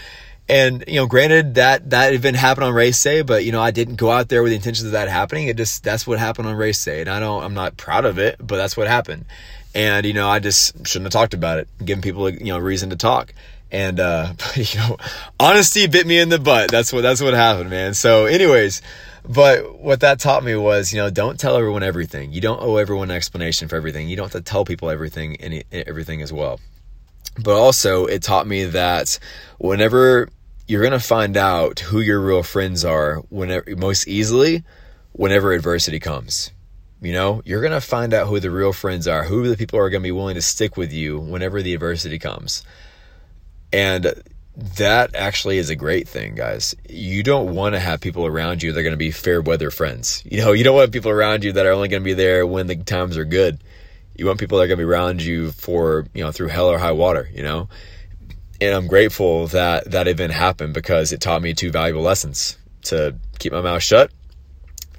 And 0.49 0.85
you 0.87 0.97
know, 0.97 1.07
granted 1.07 1.57
that 1.57 1.91
that 1.91 2.15
event 2.15 2.37
happened 2.37 2.65
on 2.65 2.75
race 2.75 3.03
day, 3.03 3.23
but 3.23 3.45
you 3.45 3.53
know, 3.53 3.61
I 3.61 3.73
didn't 3.73 3.97
go 3.97 4.11
out 4.11 4.29
there 4.29 4.43
with 4.43 4.51
the 4.51 4.57
intentions 4.57 4.87
of 4.87 4.93
that 4.93 5.09
happening. 5.09 5.49
It 5.49 5.57
just 5.57 5.83
that's 5.83 6.07
what 6.07 6.19
happened 6.19 6.47
on 6.49 6.55
race 6.55 6.85
day, 6.85 7.01
and 7.01 7.11
I 7.11 7.21
don't, 7.21 7.43
I'm 7.43 7.55
not 7.55 7.77
proud 7.77 8.05
of 8.05 8.19
it, 8.19 8.37
but 8.38 8.57
that's 8.57 8.77
what 8.77 8.87
happened. 8.87 9.25
And 9.75 10.07
you 10.07 10.12
know, 10.12 10.29
I 10.29 10.38
just 10.38 10.87
shouldn't 10.87 11.07
have 11.07 11.12
talked 11.12 11.35
about 11.35 11.59
it, 11.59 11.69
giving 11.85 12.03
people 12.03 12.29
you 12.29 12.53
know 12.53 12.59
reason 12.59 12.91
to 12.91 12.97
talk 12.97 13.33
and 13.73 13.99
uh 13.99 14.33
you 14.55 14.79
know 14.79 14.97
honesty 15.41 15.89
bit 15.89 16.07
me 16.07 16.21
in 16.21 16.29
the 16.29 16.39
butt. 16.39 16.71
That's 16.71 16.93
what 16.93 17.01
that's 17.01 17.21
what 17.21 17.35
happened 17.35 17.71
man. 17.71 17.95
So 17.95 18.27
anyways 18.27 18.83
but 19.29 19.81
what 19.81 20.01
that 20.01 20.21
taught 20.21 20.45
me 20.45 20.55
was 20.55 20.93
you 20.93 20.99
know 20.99 21.11
don't 21.11 21.41
tell 21.41 21.57
everyone 21.57 21.83
everything. 21.83 22.33
You 22.33 22.41
don't 22.41 22.61
owe 22.61 22.77
everyone 22.77 23.11
an 23.11 23.17
explanation 23.17 23.69
for 23.69 23.77
everything. 23.77 24.09
You 24.09 24.17
don't 24.17 24.33
have 24.33 24.45
to 24.45 24.51
tell 24.51 24.65
people 24.65 24.91
everything 24.91 25.37
and 25.41 25.65
everything 25.73 26.23
as 26.23 26.33
well. 26.33 26.61
But 27.43 27.57
also 27.57 28.07
it 28.07 28.23
taught 28.23 28.47
me 28.47 28.65
that 28.67 29.19
whenever 29.59 30.29
you're 30.67 30.89
to 30.91 31.01
find 31.01 31.37
out 31.37 31.81
who 31.81 32.01
your 32.01 32.21
real 32.21 32.43
friends 32.43 32.85
are 32.85 33.17
whenever 33.31 33.75
most 33.77 34.07
easily 34.07 34.63
whenever 35.13 35.53
adversity 35.53 35.99
comes. 35.99 36.51
You 37.01 37.13
know 37.13 37.43
you're 37.45 37.67
to 37.69 37.81
find 37.81 38.13
out 38.15 38.29
who 38.29 38.39
the 38.39 38.51
real 38.51 38.73
friends 38.73 39.09
are 39.09 39.25
who 39.25 39.49
the 39.49 39.57
people 39.57 39.79
are 39.79 39.91
to 39.91 40.01
be 40.01 40.13
willing 40.13 40.35
to 40.35 40.43
stick 40.43 40.77
with 40.77 40.93
you 40.93 41.19
whenever 41.19 41.63
the 41.63 41.75
adversity 41.75 42.19
comes 42.19 42.63
and 43.73 44.23
that 44.57 45.15
actually 45.15 45.59
is 45.59 45.71
a 45.71 45.77
great 45.77 46.09
thing, 46.09 46.35
guys. 46.35 46.75
You 46.89 47.23
don't 47.23 47.55
want 47.55 47.75
to 47.75 47.81
have 47.81 48.01
people 48.01 48.27
around 48.27 48.63
you 48.63 48.73
that 48.73 48.81
are 48.81 48.83
going 48.83 48.93
to 48.93 48.99
be 48.99 49.11
fair 49.11 49.41
weather 49.41 49.71
friends. 49.71 50.23
You 50.27 50.39
know, 50.43 50.53
you 50.53 50.63
don't 50.63 50.77
want 50.77 50.93
people 50.93 51.11
around 51.11 51.43
you 51.43 51.53
that 51.53 51.65
are 51.65 51.73
only 51.73 51.89
going 51.89 52.03
to 52.03 52.05
be 52.05 52.13
there 52.13 52.47
when 52.47 52.67
the 52.67 52.77
times 52.77 53.17
are 53.17 53.25
good. 53.25 53.63
You 54.15 54.27
want 54.27 54.39
people 54.39 54.59
that 54.59 54.65
are 54.65 54.69
going 54.69 54.79
to 54.79 54.85
be 54.85 54.91
around 54.91 55.23
you 55.23 55.53
for, 55.53 56.07
you 56.13 56.23
know, 56.23 56.33
through 56.33 56.49
hell 56.49 56.69
or 56.69 56.79
high 56.79 56.93
water, 56.93 57.31
you 57.33 57.43
know? 57.43 57.69
And 58.61 58.75
I'm 58.75 58.87
grateful 58.87 59.47
that 59.49 59.91
that 59.91 60.07
event 60.07 60.33
happened 60.33 60.75
because 60.75 61.13
it 61.13 61.21
taught 61.21 61.43
me 61.43 61.55
two 61.55 61.71
valuable 61.71 62.03
lessons 62.03 62.59
to 62.83 63.17
keep 63.39 63.53
my 63.53 63.61
mouth 63.61 63.83
shut 63.83 64.13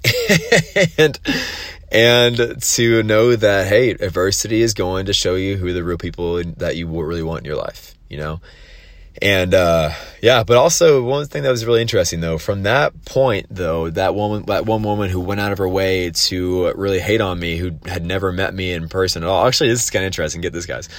and 0.98 1.20
and 1.92 2.62
to 2.62 3.04
know 3.04 3.36
that 3.36 3.68
hey, 3.68 3.92
adversity 3.92 4.62
is 4.62 4.74
going 4.74 5.06
to 5.06 5.14
show 5.14 5.36
you 5.36 5.58
who 5.58 5.74
the 5.74 5.84
real 5.84 5.98
people 5.98 6.44
that 6.44 6.76
you 6.76 6.88
really 6.88 7.24
want 7.24 7.42
in 7.42 7.46
your 7.46 7.56
life, 7.56 7.96
you 8.10 8.18
know? 8.18 8.42
And 9.22 9.54
uh, 9.54 9.92
yeah, 10.22 10.44
but 10.44 10.58
also 10.58 11.04
one 11.04 11.28
thing 11.28 11.44
that 11.44 11.52
was 11.52 11.66
really 11.66 11.82
interesting 11.82 12.20
though, 12.20 12.38
from 12.38 12.64
that 12.64 13.06
point 13.06 13.48
though, 13.50 13.90
that 13.92 14.16
woman, 14.16 14.46
that 14.48 14.66
one 14.66 14.82
woman 14.82 15.10
who 15.10 15.20
went 15.20 15.40
out 15.40 15.52
of 15.52 15.60
her 15.60 15.70
way 15.70 16.12
to 16.12 16.74
really 16.74 17.00
hate 17.00 17.22
on 17.22 17.40
me, 17.40 17.58
who 17.58 17.72
had 17.86 18.06
never 18.06 18.32
met 18.32 18.54
me 18.54 18.74
in 18.74 18.90
person 18.90 19.24
at 19.24 19.30
all. 19.30 19.46
Actually, 19.46 19.70
this 19.70 19.84
is 19.84 19.90
kind 19.92 20.04
of 20.04 20.08
interesting. 20.08 20.42
Get 20.42 20.52
this, 20.52 20.66
guys. 20.66 20.90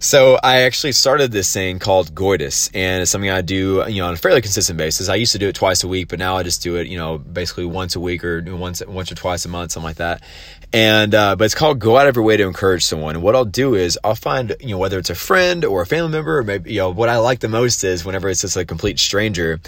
So 0.00 0.38
I 0.42 0.62
actually 0.62 0.92
started 0.92 1.30
this 1.30 1.52
thing 1.52 1.78
called 1.78 2.14
Goitus, 2.14 2.70
and 2.74 3.02
it's 3.02 3.10
something 3.10 3.30
I 3.30 3.42
do, 3.42 3.84
you 3.86 4.00
know, 4.00 4.08
on 4.08 4.14
a 4.14 4.16
fairly 4.16 4.40
consistent 4.40 4.76
basis. 4.76 5.08
I 5.08 5.14
used 5.14 5.32
to 5.32 5.38
do 5.38 5.48
it 5.48 5.54
twice 5.54 5.84
a 5.84 5.88
week, 5.88 6.08
but 6.08 6.18
now 6.18 6.36
I 6.36 6.42
just 6.42 6.62
do 6.62 6.76
it, 6.76 6.86
you 6.86 6.96
know, 6.96 7.18
basically 7.18 7.66
once 7.66 7.96
a 7.96 8.00
week 8.00 8.24
or 8.24 8.42
once 8.56 8.82
once 8.86 9.12
or 9.12 9.14
twice 9.14 9.44
a 9.44 9.48
month, 9.48 9.72
something 9.72 9.86
like 9.86 9.96
that. 9.96 10.22
And 10.72 11.14
uh, 11.14 11.34
but 11.34 11.46
it's 11.46 11.54
called 11.54 11.80
go 11.80 11.96
out 11.96 12.06
of 12.06 12.14
your 12.14 12.24
way 12.24 12.36
to 12.36 12.44
encourage 12.44 12.84
someone. 12.84 13.16
And 13.16 13.24
what 13.24 13.34
I'll 13.34 13.44
do 13.44 13.74
is 13.74 13.98
I'll 14.04 14.14
find 14.14 14.54
you 14.60 14.68
know 14.68 14.78
whether 14.78 14.98
it's 14.98 15.10
a 15.10 15.16
friend 15.16 15.64
or 15.64 15.82
a 15.82 15.86
family 15.86 16.10
member, 16.10 16.38
or 16.38 16.44
maybe 16.44 16.72
you 16.72 16.78
know 16.78 16.90
what 16.90 17.08
I 17.08 17.16
like 17.18 17.40
the 17.40 17.48
most 17.48 17.82
is 17.82 18.04
whenever 18.04 18.28
it's 18.28 18.42
just 18.42 18.56
a 18.56 18.64
complete 18.64 19.00
stranger. 19.00 19.60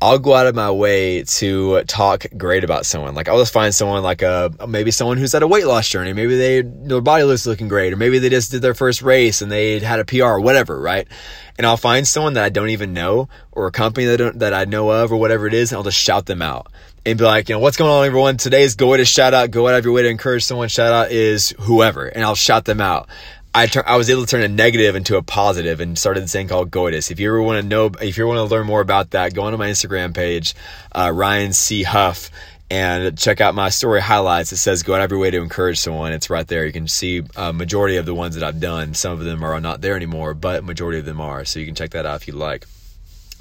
I'll 0.00 0.18
go 0.18 0.34
out 0.34 0.46
of 0.46 0.54
my 0.54 0.70
way 0.70 1.22
to 1.22 1.82
talk 1.84 2.26
great 2.36 2.64
about 2.64 2.84
someone. 2.84 3.14
Like 3.14 3.28
I'll 3.28 3.38
just 3.38 3.52
find 3.52 3.74
someone 3.74 4.02
like 4.02 4.20
a 4.20 4.52
maybe 4.68 4.90
someone 4.90 5.16
who's 5.16 5.34
at 5.34 5.42
a 5.42 5.46
weight 5.46 5.66
loss 5.66 5.88
journey. 5.88 6.12
Maybe 6.12 6.36
they 6.36 6.60
their 6.60 7.00
body 7.00 7.24
looks 7.24 7.46
looking 7.46 7.66
great, 7.66 7.94
or 7.94 7.96
maybe 7.96 8.18
they 8.18 8.28
just 8.28 8.50
did 8.50 8.60
their 8.60 8.74
first 8.74 9.00
race 9.00 9.40
and 9.40 9.50
they 9.50 9.78
had 9.78 9.98
a 9.98 10.04
PR 10.04 10.24
or 10.24 10.40
whatever, 10.40 10.78
right? 10.78 11.08
And 11.56 11.66
I'll 11.66 11.78
find 11.78 12.06
someone 12.06 12.34
that 12.34 12.44
I 12.44 12.50
don't 12.50 12.68
even 12.68 12.92
know 12.92 13.30
or 13.52 13.66
a 13.66 13.72
company 13.72 14.06
that 14.06 14.38
that 14.40 14.52
I 14.52 14.66
know 14.66 14.90
of 14.90 15.12
or 15.12 15.16
whatever 15.16 15.46
it 15.46 15.54
is, 15.54 15.72
and 15.72 15.78
I'll 15.78 15.84
just 15.84 15.98
shout 15.98 16.26
them 16.26 16.42
out 16.42 16.70
and 17.06 17.18
be 17.18 17.24
like, 17.24 17.48
you 17.48 17.54
know, 17.54 17.60
what's 17.60 17.78
going 17.78 17.90
on, 17.90 18.04
everyone? 18.04 18.36
Today's 18.36 18.74
go 18.74 18.94
to 18.94 19.04
shout 19.06 19.32
out, 19.32 19.50
go 19.50 19.66
out 19.66 19.76
of 19.76 19.84
your 19.86 19.94
way 19.94 20.02
to 20.02 20.08
encourage 20.08 20.44
someone. 20.44 20.68
Shout 20.68 20.92
out 20.92 21.10
is 21.10 21.54
whoever, 21.60 22.04
and 22.06 22.22
I'll 22.22 22.34
shout 22.34 22.66
them 22.66 22.82
out. 22.82 23.08
I 23.56 23.70
I 23.86 23.96
was 23.96 24.10
able 24.10 24.20
to 24.20 24.26
turn 24.26 24.42
a 24.42 24.48
negative 24.48 24.96
into 24.96 25.16
a 25.16 25.22
positive 25.22 25.80
and 25.80 25.98
started 25.98 26.22
this 26.22 26.32
thing 26.32 26.46
called 26.46 26.70
Goitus. 26.70 27.10
If 27.10 27.18
you 27.18 27.28
ever 27.28 27.40
want 27.40 27.62
to 27.62 27.66
know, 27.66 27.90
if 28.02 28.18
you 28.18 28.26
want 28.26 28.36
to 28.36 28.54
learn 28.54 28.66
more 28.66 28.82
about 28.82 29.12
that, 29.12 29.32
go 29.32 29.44
onto 29.44 29.56
my 29.56 29.70
Instagram 29.70 30.14
page, 30.14 30.54
uh, 30.92 31.10
Ryan 31.14 31.54
C 31.54 31.82
Huff, 31.82 32.30
and 32.70 33.16
check 33.16 33.40
out 33.40 33.54
my 33.54 33.70
story 33.70 34.02
highlights. 34.02 34.52
It 34.52 34.58
says 34.58 34.82
go 34.82 34.94
out 34.94 35.10
your 35.10 35.18
way 35.18 35.30
to 35.30 35.40
encourage 35.40 35.78
someone. 35.78 36.12
It's 36.12 36.28
right 36.28 36.46
there. 36.46 36.66
You 36.66 36.72
can 36.72 36.86
see 36.86 37.22
a 37.34 37.50
majority 37.50 37.96
of 37.96 38.04
the 38.04 38.14
ones 38.14 38.34
that 38.34 38.44
I've 38.44 38.60
done. 38.60 38.92
Some 38.92 39.12
of 39.12 39.24
them 39.24 39.42
are 39.42 39.58
not 39.58 39.80
there 39.80 39.96
anymore, 39.96 40.34
but 40.34 40.62
majority 40.62 40.98
of 40.98 41.06
them 41.06 41.22
are. 41.22 41.46
So 41.46 41.58
you 41.58 41.64
can 41.64 41.74
check 41.74 41.92
that 41.92 42.04
out 42.04 42.20
if 42.20 42.28
you 42.28 42.34
like. 42.34 42.66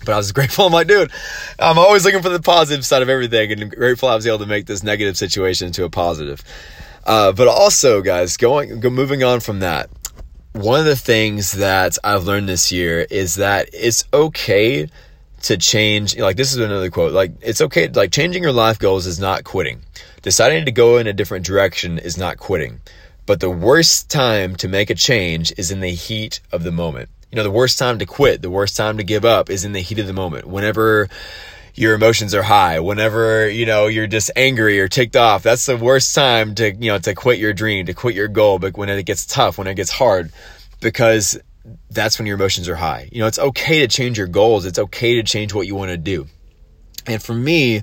But 0.05 0.13
I 0.13 0.17
was 0.17 0.31
grateful. 0.31 0.65
I'm 0.65 0.71
like, 0.71 0.87
dude, 0.87 1.11
I'm 1.59 1.77
always 1.77 2.05
looking 2.05 2.21
for 2.21 2.29
the 2.29 2.39
positive 2.39 2.85
side 2.85 3.01
of 3.01 3.09
everything, 3.09 3.51
and 3.51 3.69
grateful 3.69 4.07
I 4.07 4.15
was 4.15 4.25
able 4.25 4.39
to 4.39 4.45
make 4.45 4.65
this 4.65 4.81
negative 4.81 5.17
situation 5.17 5.67
into 5.67 5.83
a 5.83 5.89
positive. 5.89 6.41
Uh, 7.05 7.31
but 7.31 7.47
also, 7.47 8.01
guys, 8.01 8.37
going 8.37 8.79
go, 8.79 8.89
moving 8.89 9.23
on 9.23 9.39
from 9.39 9.59
that, 9.59 9.89
one 10.55 10.79
of 10.79 10.85
the 10.85 10.95
things 10.95 11.51
that 11.53 11.97
I've 12.01 12.23
learned 12.23 12.47
this 12.47 12.71
year 12.71 13.05
is 13.09 13.35
that 13.35 13.69
it's 13.73 14.05
okay 14.13 14.87
to 15.43 15.57
change. 15.57 16.17
Like 16.17 16.37
this 16.37 16.53
is 16.53 16.59
another 16.59 16.89
quote. 16.89 17.11
Like 17.11 17.33
it's 17.41 17.59
okay. 17.59 17.89
Like 17.89 18.11
changing 18.11 18.41
your 18.41 18.53
life 18.53 18.79
goals 18.79 19.05
is 19.05 19.19
not 19.19 19.43
quitting. 19.43 19.81
Deciding 20.21 20.65
to 20.65 20.71
go 20.71 20.97
in 20.97 21.07
a 21.07 21.13
different 21.13 21.45
direction 21.45 21.99
is 21.99 22.17
not 22.17 22.37
quitting. 22.37 22.79
But 23.25 23.41
the 23.41 23.49
worst 23.49 24.09
time 24.09 24.55
to 24.57 24.69
make 24.69 24.89
a 24.89 24.95
change 24.95 25.51
is 25.57 25.71
in 25.71 25.81
the 25.81 25.89
heat 25.89 26.39
of 26.53 26.63
the 26.63 26.71
moment. 26.71 27.09
You 27.31 27.35
know, 27.37 27.43
the 27.43 27.51
worst 27.51 27.77
time 27.77 27.99
to 27.99 28.05
quit, 28.05 28.41
the 28.41 28.49
worst 28.49 28.77
time 28.77 28.97
to 28.97 29.03
give 29.03 29.25
up 29.25 29.49
is 29.49 29.65
in 29.65 29.73
the 29.73 29.81
heat 29.81 29.99
of 29.99 30.07
the 30.07 30.13
moment. 30.13 30.47
Whenever 30.47 31.09
your 31.75 31.93
emotions 31.93 32.33
are 32.33 32.41
high, 32.43 32.79
whenever, 32.79 33.49
you 33.49 33.65
know, 33.65 33.87
you're 33.87 34.07
just 34.07 34.31
angry 34.35 34.79
or 34.79 34.87
ticked 34.87 35.15
off, 35.15 35.43
that's 35.43 35.65
the 35.65 35.77
worst 35.77 36.15
time 36.15 36.55
to, 36.55 36.73
you 36.73 36.91
know, 36.91 36.97
to 36.97 37.13
quit 37.13 37.37
your 37.37 37.53
dream, 37.53 37.85
to 37.85 37.93
quit 37.93 38.15
your 38.15 38.29
goal, 38.29 38.59
but 38.59 38.77
when 38.77 38.89
it 38.89 39.03
gets 39.05 39.25
tough, 39.25 39.57
when 39.57 39.67
it 39.67 39.75
gets 39.75 39.91
hard, 39.91 40.31
because 40.79 41.37
that's 41.89 42.17
when 42.17 42.25
your 42.25 42.35
emotions 42.35 42.69
are 42.69 42.75
high. 42.75 43.09
You 43.11 43.19
know, 43.19 43.27
it's 43.27 43.39
okay 43.39 43.79
to 43.79 43.87
change 43.87 44.17
your 44.17 44.27
goals. 44.27 44.65
It's 44.65 44.79
okay 44.79 45.15
to 45.15 45.23
change 45.23 45.53
what 45.53 45.67
you 45.67 45.75
want 45.75 45.91
to 45.91 45.97
do. 45.97 46.27
And 47.07 47.21
for 47.21 47.33
me, 47.33 47.81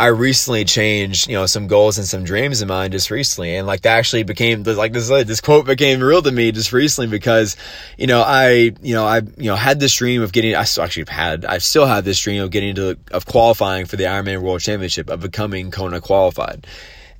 I 0.00 0.06
recently 0.06 0.64
changed, 0.64 1.28
you 1.28 1.34
know, 1.34 1.46
some 1.46 1.66
goals 1.66 1.98
and 1.98 2.06
some 2.06 2.22
dreams 2.22 2.62
of 2.62 2.68
mine 2.68 2.92
just 2.92 3.10
recently. 3.10 3.56
And 3.56 3.66
like 3.66 3.80
that 3.82 3.98
actually 3.98 4.22
became 4.22 4.62
like 4.62 4.92
this, 4.92 5.10
uh, 5.10 5.24
this 5.24 5.40
quote 5.40 5.66
became 5.66 6.00
real 6.00 6.22
to 6.22 6.30
me 6.30 6.52
just 6.52 6.72
recently 6.72 7.08
because, 7.08 7.56
you 7.96 8.06
know, 8.06 8.22
I, 8.22 8.72
you 8.80 8.94
know, 8.94 9.04
I, 9.04 9.18
you 9.18 9.50
know, 9.50 9.56
had 9.56 9.80
this 9.80 9.94
dream 9.94 10.22
of 10.22 10.30
getting, 10.30 10.54
I 10.54 10.64
still 10.64 10.84
actually 10.84 11.06
had, 11.08 11.44
I 11.44 11.58
still 11.58 11.86
have 11.86 12.04
this 12.04 12.20
dream 12.20 12.42
of 12.42 12.50
getting 12.52 12.76
to, 12.76 12.96
of 13.10 13.26
qualifying 13.26 13.86
for 13.86 13.96
the 13.96 14.04
Ironman 14.04 14.40
World 14.40 14.60
Championship, 14.60 15.10
of 15.10 15.20
becoming 15.20 15.72
Kona 15.72 16.00
qualified. 16.00 16.66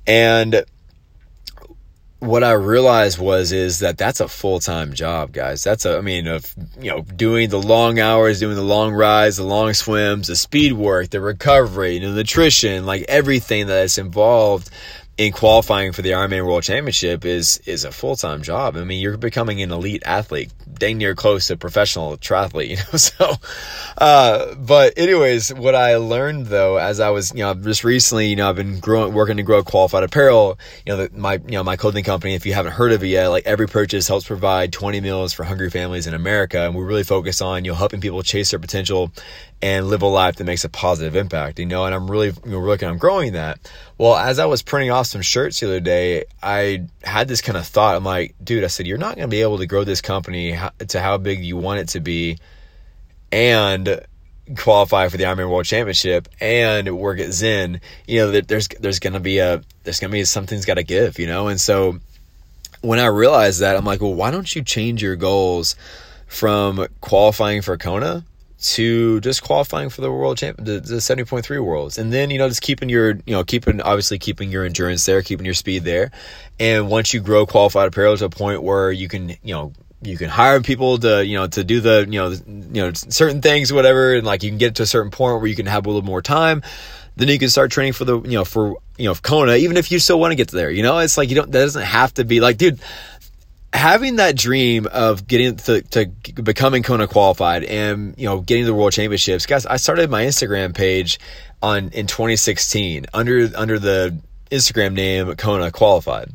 And 0.07 0.63
what 2.19 2.43
I 2.43 2.51
realized 2.51 3.17
was 3.17 3.51
is 3.51 3.79
that 3.79 3.97
that's 3.97 4.19
a 4.19 4.27
full 4.27 4.59
time 4.59 4.93
job, 4.93 5.31
guys. 5.31 5.63
That's 5.63 5.85
a, 5.85 5.97
I 5.97 6.01
mean, 6.01 6.27
of 6.27 6.53
you 6.79 6.91
know, 6.91 7.01
doing 7.01 7.49
the 7.49 7.61
long 7.61 7.99
hours, 7.99 8.39
doing 8.39 8.55
the 8.55 8.61
long 8.61 8.93
rides, 8.93 9.37
the 9.37 9.43
long 9.43 9.73
swims, 9.73 10.27
the 10.27 10.35
speed 10.35 10.73
work, 10.73 11.09
the 11.09 11.21
recovery, 11.21 11.99
the 11.99 12.09
nutrition, 12.09 12.85
like 12.85 13.05
everything 13.07 13.67
that 13.67 13.83
is 13.83 13.97
involved 13.97 14.69
in 15.19 15.33
qualifying 15.33 15.91
for 15.91 16.01
the 16.01 16.11
Ironman 16.11 16.45
World 16.45 16.63
Championship 16.63 17.25
is 17.25 17.57
is 17.65 17.83
a 17.83 17.91
full 17.91 18.15
time 18.15 18.41
job. 18.41 18.77
I 18.77 18.85
mean, 18.85 19.01
you're 19.01 19.17
becoming 19.17 19.61
an 19.61 19.69
elite 19.69 20.01
athlete, 20.05 20.49
dang 20.75 20.97
near 20.97 21.13
close 21.13 21.47
to 21.47 21.57
professional 21.57 22.17
triathlete, 22.17 22.69
you 22.69 22.77
know. 22.77 22.97
So, 22.97 23.33
uh, 23.97 24.55
but 24.55 24.93
anyways, 24.97 25.53
what 25.53 25.75
I 25.75 25.97
learned 25.97 26.45
though, 26.45 26.77
as 26.77 27.01
I 27.01 27.09
was, 27.09 27.33
you 27.33 27.39
know, 27.39 27.53
just 27.53 27.83
recently, 27.83 28.27
you 28.27 28.37
know, 28.37 28.47
I've 28.47 28.55
been 28.55 28.79
growing, 28.79 29.13
working 29.13 29.35
to 29.35 29.43
grow 29.43 29.61
qualified 29.61 30.03
apparel. 30.03 30.57
You 30.85 30.93
know, 30.93 31.05
the, 31.05 31.17
my, 31.19 31.33
you 31.33 31.51
know, 31.51 31.65
my 31.65 31.75
clothing 31.75 32.05
company. 32.05 32.33
If 32.33 32.45
you 32.45 32.53
haven't 32.53 32.71
heard 32.71 32.93
of 32.93 33.03
it 33.03 33.07
yet, 33.07 33.27
like 33.27 33.45
every 33.45 33.67
purchase 33.67 34.07
helps 34.07 34.25
provide 34.25 34.71
20 34.71 35.01
meals 35.01 35.33
for 35.33 35.43
hungry 35.43 35.69
families 35.69 36.07
in 36.07 36.13
America, 36.13 36.61
and 36.61 36.73
we 36.73 36.81
really 36.81 37.03
focus 37.03 37.41
on 37.41 37.65
you 37.65 37.71
know 37.71 37.75
helping 37.75 37.99
people 37.99 38.23
chase 38.23 38.51
their 38.51 38.59
potential 38.59 39.11
and 39.61 39.87
live 39.87 40.01
a 40.01 40.07
life 40.07 40.37
that 40.37 40.45
makes 40.45 40.63
a 40.63 40.69
positive 40.69 41.15
impact, 41.15 41.59
you 41.59 41.65
know, 41.65 41.83
and 41.85 41.93
I'm 41.93 42.09
really, 42.09 42.27
you 42.27 42.51
know, 42.51 42.59
working 42.59 42.87
on 42.87 42.97
growing 42.97 43.33
that. 43.33 43.59
Well, 43.97 44.15
as 44.15 44.39
I 44.39 44.45
was 44.45 44.61
printing 44.61 44.91
off 44.91 45.07
some 45.07 45.21
shirts 45.21 45.59
the 45.59 45.67
other 45.67 45.79
day, 45.81 46.25
I 46.41 46.85
had 47.03 47.27
this 47.27 47.41
kind 47.41 47.57
of 47.57 47.67
thought. 47.67 47.95
I'm 47.95 48.05
like, 48.05 48.35
dude, 48.41 48.63
I 48.63 48.67
said, 48.67 48.87
you're 48.87 48.97
not 48.97 49.15
going 49.15 49.27
to 49.27 49.31
be 49.31 49.41
able 49.41 49.57
to 49.57 49.65
grow 49.65 49.83
this 49.83 49.99
company 49.99 50.57
to 50.87 50.99
how 51.01 51.17
big 51.17 51.43
you 51.43 51.57
want 51.57 51.81
it 51.81 51.89
to 51.89 51.99
be 51.99 52.37
and 53.33 54.01
qualify 54.57 55.09
for 55.09 55.17
the 55.17 55.25
Ironman 55.25 55.49
World 55.49 55.65
Championship 55.65 56.29
and 56.39 56.97
work 56.97 57.19
at 57.19 57.33
Zen. 57.33 57.81
You 58.07 58.19
know, 58.19 58.39
there's, 58.39 58.69
there's 58.79 58.99
going 58.99 59.13
to 59.13 59.19
be 59.19 59.39
a, 59.39 59.61
there's 59.83 59.99
going 59.99 60.11
to 60.11 60.17
be 60.17 60.23
something's 60.23 60.65
got 60.65 60.75
to 60.75 60.83
give, 60.83 61.19
you 61.19 61.27
know? 61.27 61.49
And 61.49 61.59
so 61.59 61.99
when 62.79 62.99
I 62.99 63.07
realized 63.07 63.59
that, 63.59 63.75
I'm 63.75 63.83
like, 63.83 63.99
well, 63.99 64.13
why 64.13 64.31
don't 64.31 64.55
you 64.55 64.63
change 64.63 65.03
your 65.03 65.17
goals 65.17 65.75
from 66.27 66.87
qualifying 67.01 67.61
for 67.61 67.77
Kona 67.77 68.23
to 68.61 69.21
just 69.21 69.41
qualifying 69.41 69.89
for 69.89 70.01
the 70.01 70.11
world 70.11 70.37
champ, 70.37 70.57
the, 70.57 70.79
the 70.79 70.95
70.3 70.95 71.63
worlds. 71.63 71.97
And 71.97 72.11
then, 72.11 72.29
you 72.29 72.37
know, 72.37 72.49
just 72.49 72.61
keeping 72.61 72.89
your, 72.89 73.11
you 73.25 73.33
know, 73.33 73.43
keeping, 73.43 73.81
obviously 73.81 74.19
keeping 74.19 74.51
your 74.51 74.65
endurance 74.65 75.05
there, 75.05 75.21
keeping 75.21 75.45
your 75.45 75.53
speed 75.53 75.83
there. 75.83 76.11
And 76.59 76.89
once 76.89 77.13
you 77.13 77.21
grow 77.21 77.45
qualified 77.45 77.87
apparel 77.87 78.17
to 78.17 78.25
a 78.25 78.29
point 78.29 78.61
where 78.61 78.91
you 78.91 79.07
can, 79.07 79.29
you 79.29 79.53
know, 79.53 79.73
you 80.01 80.17
can 80.17 80.29
hire 80.29 80.61
people 80.61 80.97
to, 80.97 81.25
you 81.25 81.37
know, 81.37 81.47
to 81.47 81.63
do 81.63 81.79
the, 81.79 82.05
you 82.09 82.19
know, 82.19 82.29
you 82.31 82.81
know, 82.81 82.91
certain 82.93 83.41
things, 83.41 83.71
whatever. 83.71 84.15
And 84.15 84.25
like 84.25 84.43
you 84.43 84.49
can 84.49 84.57
get 84.57 84.75
to 84.75 84.83
a 84.83 84.87
certain 84.87 85.11
point 85.11 85.37
where 85.37 85.47
you 85.47 85.55
can 85.55 85.65
have 85.65 85.85
a 85.85 85.89
little 85.89 86.03
more 86.03 86.21
time. 86.21 86.61
Then 87.15 87.27
you 87.27 87.39
can 87.39 87.49
start 87.49 87.71
training 87.71 87.93
for 87.93 88.05
the, 88.05 88.21
you 88.21 88.37
know, 88.37 88.45
for, 88.45 88.77
you 88.97 89.05
know, 89.05 89.15
Kona, 89.15 89.55
even 89.55 89.77
if 89.77 89.91
you 89.91 89.99
still 89.99 90.19
want 90.19 90.31
to 90.31 90.35
get 90.35 90.49
there, 90.49 90.71
you 90.71 90.83
know, 90.83 90.99
it's 90.99 91.17
like, 91.17 91.29
you 91.29 91.35
don't, 91.35 91.51
that 91.51 91.59
doesn't 91.59 91.83
have 91.83 92.13
to 92.15 92.23
be 92.23 92.39
like, 92.39 92.57
dude, 92.57 92.79
having 93.73 94.17
that 94.17 94.35
dream 94.35 94.87
of 94.91 95.27
getting 95.27 95.55
to, 95.55 95.81
to 95.81 96.07
becoming 96.41 96.83
Kona 96.83 97.07
qualified 97.07 97.63
and 97.63 98.15
you 98.17 98.25
know 98.25 98.41
getting 98.41 98.65
the 98.65 98.73
world 98.73 98.93
championships, 98.93 99.45
guys. 99.45 99.65
I 99.65 99.77
started 99.77 100.09
my 100.09 100.23
Instagram 100.23 100.75
page 100.75 101.19
on 101.61 101.89
in 101.89 102.07
2016 102.07 103.05
under 103.13 103.49
under 103.55 103.79
the 103.79 104.17
Instagram 104.51 104.93
name 104.93 105.35
Kona 105.35 105.71
qualified. 105.71 106.31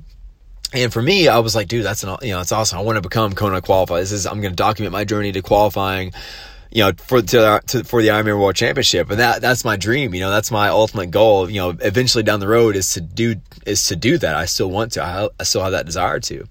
And 0.73 0.92
for 0.92 1.01
me, 1.01 1.29
I 1.29 1.38
was 1.38 1.55
like, 1.55 1.68
dude, 1.68 1.85
that's 1.85 2.03
an 2.03 2.16
you 2.23 2.31
know, 2.31 2.40
it's 2.40 2.53
awesome. 2.53 2.79
I 2.79 2.83
want 2.83 2.97
to 2.97 3.03
become 3.03 3.33
Kona 3.33 3.61
qualified. 3.62 4.03
This 4.03 4.12
is 4.12 4.27
I'm 4.27 4.40
going 4.40 4.53
to 4.53 4.57
document 4.57 4.92
my 4.92 5.05
journey 5.05 5.33
to 5.33 5.42
qualifying 5.42 6.12
you 6.75 6.83
know, 6.83 6.92
for 6.99 7.23
to, 7.23 7.61
to, 7.68 7.85
for 7.85 8.03
the 8.03 8.09
Ironman 8.09 8.40
World 8.40 8.57
Championship, 8.57 9.09
and 9.09 9.20
that 9.20 9.40
that's 9.40 9.64
my 9.64 9.77
dream. 9.77 10.12
You 10.12 10.20
know, 10.20 10.31
that's 10.31 10.51
my 10.51 10.68
ultimate 10.68 11.12
goal. 11.12 11.49
You 11.49 11.61
know, 11.61 11.70
eventually 11.70 12.25
down 12.25 12.40
the 12.40 12.49
road 12.49 12.75
is 12.75 12.94
to 12.94 13.01
do 13.01 13.37
is 13.64 13.87
to 13.87 13.97
do 13.97 14.18
that. 14.18 14.35
I 14.35 14.47
still 14.47 14.70
want 14.70 14.92
to. 14.92 15.03
I, 15.03 15.29
I 15.38 15.44
still 15.44 15.62
have 15.62 15.70
that 15.70 15.87
desire 15.87 16.18
to. 16.18 16.44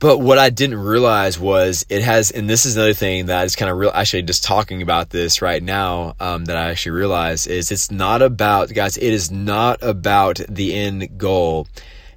But 0.00 0.18
what 0.18 0.38
I 0.38 0.50
didn't 0.50 0.78
realize 0.78 1.40
was 1.40 1.84
it 1.88 2.02
has, 2.02 2.30
and 2.30 2.48
this 2.48 2.66
is 2.66 2.76
another 2.76 2.94
thing 2.94 3.26
that 3.26 3.44
is 3.46 3.56
kind 3.56 3.70
of 3.70 3.76
real. 3.76 3.90
Actually, 3.92 4.22
just 4.22 4.44
talking 4.44 4.80
about 4.80 5.10
this 5.10 5.42
right 5.42 5.62
now, 5.62 6.14
um, 6.20 6.44
that 6.44 6.56
I 6.56 6.70
actually 6.70 6.92
realize 6.92 7.48
is 7.48 7.72
it's 7.72 7.90
not 7.90 8.22
about, 8.22 8.72
guys, 8.72 8.96
it 8.96 9.12
is 9.12 9.30
not 9.32 9.82
about 9.82 10.40
the 10.48 10.74
end 10.74 11.18
goal. 11.18 11.66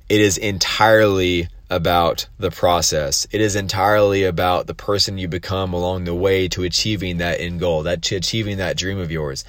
It 0.10 0.22
is 0.22 0.38
entirely 0.38 1.48
about 1.72 2.28
the 2.38 2.52
process. 2.52 3.26
It 3.32 3.42
is 3.42 3.56
entirely 3.56 4.26
about 4.26 4.68
the 4.68 4.76
person 4.76 5.18
you 5.18 5.28
become 5.28 5.74
along 5.74 6.04
the 6.04 6.14
way 6.14 6.50
to 6.50 6.64
achieving 6.64 7.18
that 7.18 7.40
end 7.40 7.62
goal, 7.62 7.84
that 7.84 8.04
to 8.04 8.18
achieving 8.18 8.58
that 8.58 8.78
dream 8.78 9.00
of 9.00 9.10
yours. 9.10 9.44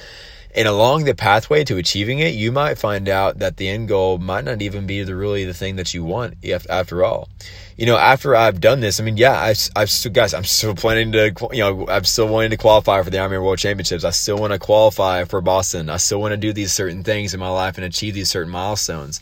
And 0.55 0.69
along 0.69 1.05
the 1.05 1.15
pathway 1.15 1.65
to 1.65 1.79
achieving 1.79 2.19
it, 2.19 2.35
you 2.35 2.53
might 2.53 2.77
find 2.77 3.09
out 3.09 3.39
that 3.39 3.57
the 3.57 3.69
end 3.69 3.89
goal 3.89 4.19
might 4.19 4.45
not 4.45 4.61
even 4.61 4.87
be 4.87 5.03
the 5.03 5.17
really 5.17 5.45
the 5.45 5.55
thing 5.55 5.77
that 5.77 5.95
you 5.95 6.05
want 6.05 6.35
after 6.69 7.05
all 7.05 7.29
you 7.77 7.87
know, 7.87 7.97
after 7.97 8.37
I've 8.37 8.61
done 8.61 8.81
this, 8.81 9.01
I 9.01 9.03
mean, 9.03 9.17
yeah, 9.17 9.33
I, 9.33 9.55
I've 9.75 9.91
still, 9.91 10.13
guys, 10.13 10.35
I'm 10.35 10.45
still 10.45 10.75
planning 10.75 11.13
to, 11.13 11.35
you 11.53 11.59
know, 11.59 11.89
I'm 11.89 12.05
still 12.05 12.29
wanting 12.29 12.51
to 12.51 12.57
qualify 12.57 13.03
for 13.03 13.11
the 13.11 13.17
Ironman 13.17 13.43
World 13.43 13.59
Championships. 13.59 14.05
I 14.05 14.11
still 14.11 14.37
want 14.37 14.53
to 14.53 14.59
qualify 14.59 15.25
for 15.25 15.41
Boston. 15.41 15.89
I 15.89 15.97
still 15.97 16.21
want 16.21 16.33
to 16.33 16.37
do 16.37 16.53
these 16.53 16.73
certain 16.73 17.03
things 17.03 17.35
in 17.35 17.41
my 17.41 17.49
life 17.49 17.79
and 17.79 17.85
achieve 17.85 18.15
these 18.15 18.29
certain 18.29 18.53
milestones. 18.53 19.21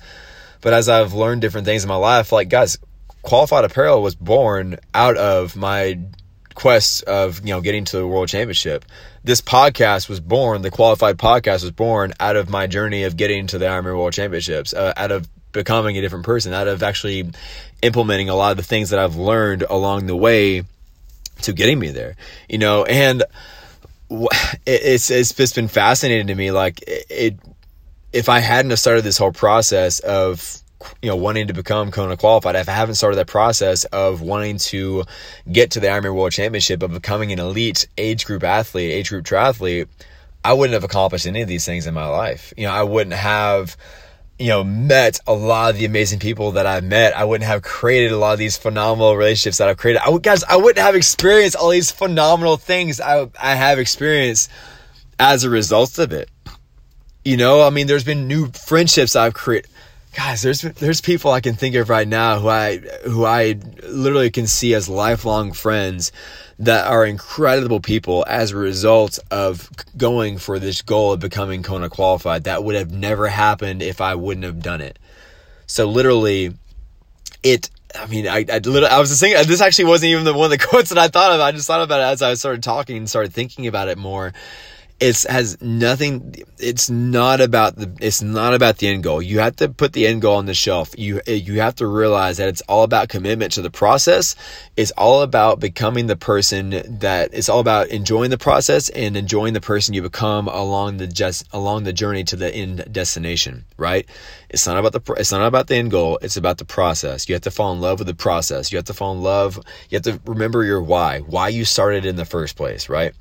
But 0.60 0.74
as 0.74 0.88
I've 0.88 1.14
learned 1.14 1.40
different 1.40 1.64
things 1.64 1.84
in 1.84 1.88
my 1.88 1.96
life, 1.96 2.32
like, 2.32 2.48
guys, 2.48 2.76
qualified 3.22 3.64
apparel 3.64 4.02
was 4.02 4.14
born 4.14 4.78
out 4.92 5.16
of 5.16 5.56
my 5.56 5.98
quest 6.60 7.04
of, 7.04 7.40
you 7.40 7.54
know, 7.54 7.62
getting 7.62 7.86
to 7.86 7.96
the 7.96 8.06
World 8.06 8.28
Championship. 8.28 8.84
This 9.24 9.40
podcast 9.40 10.10
was 10.10 10.20
born, 10.20 10.60
the 10.60 10.70
qualified 10.70 11.16
podcast 11.16 11.62
was 11.62 11.70
born 11.70 12.12
out 12.20 12.36
of 12.36 12.50
my 12.50 12.66
journey 12.66 13.04
of 13.04 13.16
getting 13.16 13.46
to 13.46 13.58
the 13.58 13.64
Ironman 13.64 13.96
World 13.96 14.12
Championships, 14.12 14.74
uh, 14.74 14.92
out 14.94 15.10
of 15.10 15.26
becoming 15.52 15.96
a 15.96 16.02
different 16.02 16.26
person, 16.26 16.52
out 16.52 16.68
of 16.68 16.82
actually 16.82 17.30
implementing 17.80 18.28
a 18.28 18.34
lot 18.34 18.50
of 18.50 18.58
the 18.58 18.62
things 18.62 18.90
that 18.90 18.98
I've 18.98 19.16
learned 19.16 19.62
along 19.62 20.06
the 20.06 20.16
way 20.16 20.64
to 21.42 21.52
getting 21.54 21.78
me 21.78 21.92
there, 21.92 22.16
you 22.46 22.58
know, 22.58 22.84
and 22.84 23.24
it's, 24.66 25.10
it's 25.10 25.32
just 25.32 25.54
been 25.54 25.68
fascinating 25.68 26.26
to 26.26 26.34
me. 26.34 26.50
Like 26.50 26.84
it, 26.86 27.38
if 28.12 28.28
I 28.28 28.40
hadn't 28.40 28.70
have 28.70 28.78
started 28.78 29.02
this 29.02 29.16
whole 29.16 29.32
process 29.32 30.00
of, 30.00 30.58
you 31.02 31.08
know, 31.08 31.16
wanting 31.16 31.48
to 31.48 31.52
become 31.52 31.90
Kona 31.90 32.16
qualified, 32.16 32.56
if 32.56 32.68
I 32.68 32.72
haven't 32.72 32.94
started 32.94 33.16
that 33.16 33.26
process 33.26 33.84
of 33.86 34.20
wanting 34.20 34.58
to 34.58 35.04
get 35.50 35.72
to 35.72 35.80
the 35.80 35.88
Ironman 35.88 36.14
World 36.14 36.32
Championship, 36.32 36.82
of 36.82 36.92
becoming 36.92 37.32
an 37.32 37.38
elite 37.38 37.86
age 37.98 38.24
group 38.24 38.44
athlete, 38.44 38.90
age 38.90 39.10
group 39.10 39.24
triathlete, 39.24 39.88
I 40.44 40.54
wouldn't 40.54 40.74
have 40.74 40.84
accomplished 40.84 41.26
any 41.26 41.42
of 41.42 41.48
these 41.48 41.64
things 41.64 41.86
in 41.86 41.94
my 41.94 42.06
life. 42.06 42.52
You 42.56 42.66
know, 42.66 42.72
I 42.72 42.82
wouldn't 42.82 43.14
have 43.14 43.76
you 44.40 44.48
know, 44.48 44.64
met 44.64 45.20
a 45.26 45.34
lot 45.34 45.70
of 45.70 45.76
the 45.76 45.84
amazing 45.84 46.18
people 46.18 46.52
that 46.52 46.64
I've 46.64 46.82
met, 46.82 47.14
I 47.14 47.24
wouldn't 47.24 47.46
have 47.46 47.60
created 47.60 48.10
a 48.10 48.16
lot 48.16 48.32
of 48.32 48.38
these 48.38 48.56
phenomenal 48.56 49.14
relationships 49.14 49.58
that 49.58 49.68
I've 49.68 49.76
created. 49.76 50.00
I 50.02 50.08
would, 50.08 50.22
guys, 50.22 50.42
I 50.44 50.56
wouldn't 50.56 50.78
have 50.78 50.94
experienced 50.94 51.56
all 51.56 51.68
these 51.68 51.90
phenomenal 51.90 52.56
things 52.56 53.02
I, 53.02 53.28
I 53.38 53.54
have 53.54 53.78
experienced 53.78 54.50
as 55.18 55.44
a 55.44 55.50
result 55.50 55.98
of 55.98 56.12
it. 56.12 56.30
You 57.22 57.36
know, 57.36 57.60
I 57.62 57.68
mean, 57.68 57.86
there's 57.86 58.02
been 58.02 58.26
new 58.26 58.50
friendships 58.50 59.14
I've 59.14 59.34
created. 59.34 59.70
Guys, 60.14 60.42
there's 60.42 60.62
there's 60.62 61.00
people 61.00 61.30
I 61.30 61.40
can 61.40 61.54
think 61.54 61.76
of 61.76 61.88
right 61.88 62.08
now 62.08 62.40
who 62.40 62.48
I 62.48 62.78
who 63.04 63.24
I 63.24 63.56
literally 63.84 64.30
can 64.30 64.48
see 64.48 64.74
as 64.74 64.88
lifelong 64.88 65.52
friends 65.52 66.10
that 66.58 66.88
are 66.88 67.06
incredible 67.06 67.80
people 67.80 68.24
as 68.28 68.50
a 68.50 68.56
result 68.56 69.20
of 69.30 69.70
going 69.96 70.38
for 70.38 70.58
this 70.58 70.82
goal 70.82 71.12
of 71.12 71.20
becoming 71.20 71.62
Kona 71.62 71.88
qualified. 71.88 72.44
That 72.44 72.64
would 72.64 72.74
have 72.74 72.90
never 72.90 73.28
happened 73.28 73.82
if 73.82 74.00
I 74.00 74.16
wouldn't 74.16 74.44
have 74.44 74.60
done 74.60 74.80
it. 74.80 74.98
So 75.66 75.88
literally, 75.88 76.54
it. 77.44 77.70
I 77.94 78.06
mean, 78.06 78.26
I 78.26 78.38
I, 78.38 78.58
literally, 78.58 78.86
I 78.86 78.98
was 78.98 79.10
just 79.10 79.20
thinking. 79.20 79.46
This 79.46 79.60
actually 79.60 79.86
wasn't 79.86 80.10
even 80.10 80.24
the 80.24 80.34
one 80.34 80.52
of 80.52 80.58
the 80.58 80.66
quotes 80.66 80.88
that 80.88 80.98
I 80.98 81.06
thought 81.06 81.32
of. 81.32 81.40
I 81.40 81.52
just 81.52 81.68
thought 81.68 81.82
about 81.82 82.00
it 82.00 82.12
as 82.12 82.20
I 82.20 82.34
started 82.34 82.64
talking 82.64 82.96
and 82.96 83.08
started 83.08 83.32
thinking 83.32 83.68
about 83.68 83.86
it 83.86 83.96
more. 83.96 84.32
It's 85.00 85.24
has 85.24 85.60
nothing 85.62 86.34
it's 86.58 86.90
not 86.90 87.40
about 87.40 87.76
the 87.76 87.90
it's 88.00 88.22
not 88.22 88.54
about 88.54 88.78
the 88.78 88.88
end 88.88 89.02
goal. 89.02 89.22
You 89.22 89.40
have 89.40 89.56
to 89.56 89.68
put 89.68 89.94
the 89.94 90.06
end 90.06 90.22
goal 90.22 90.36
on 90.36 90.46
the 90.46 90.54
shelf. 90.54 90.94
You 90.96 91.20
you 91.26 91.60
have 91.60 91.76
to 91.76 91.86
realize 91.86 92.36
that 92.36 92.48
it's 92.48 92.60
all 92.62 92.82
about 92.82 93.08
commitment 93.08 93.52
to 93.52 93.62
the 93.62 93.70
process. 93.70 94.36
It's 94.76 94.90
all 94.92 95.22
about 95.22 95.58
becoming 95.58 96.06
the 96.06 96.16
person 96.16 96.98
that 97.00 97.30
it's 97.32 97.48
all 97.48 97.60
about 97.60 97.88
enjoying 97.88 98.30
the 98.30 98.38
process 98.38 98.90
and 98.90 99.16
enjoying 99.16 99.54
the 99.54 99.60
person 99.60 99.94
you 99.94 100.02
become 100.02 100.48
along 100.48 100.98
the 100.98 101.06
just 101.06 101.46
along 101.52 101.84
the 101.84 101.92
journey 101.92 102.24
to 102.24 102.36
the 102.36 102.54
end 102.54 102.84
destination 102.92 103.64
right? 103.76 104.06
It's 104.50 104.66
not 104.66 104.76
about 104.76 104.92
the 104.92 105.14
it's 105.14 105.32
not 105.32 105.46
about 105.46 105.66
the 105.66 105.76
end 105.76 105.90
goal. 105.90 106.18
It's 106.22 106.36
about 106.36 106.58
the 106.58 106.64
process. 106.64 107.28
You 107.28 107.34
have 107.34 107.42
to 107.42 107.50
fall 107.50 107.72
in 107.72 107.80
love 107.80 107.98
with 107.98 108.08
the 108.08 108.14
process. 108.14 108.70
You 108.70 108.76
have 108.76 108.84
to 108.86 108.94
fall 108.94 109.12
in 109.12 109.22
love 109.22 109.58
you 109.88 109.96
have 109.96 110.02
to 110.02 110.20
remember 110.24 110.64
your 110.64 110.82
why 110.82 111.20
why 111.20 111.48
you 111.48 111.64
started 111.64 112.04
in 112.04 112.16
the 112.16 112.24
first 112.24 112.56
place 112.56 112.88
right 112.88 113.14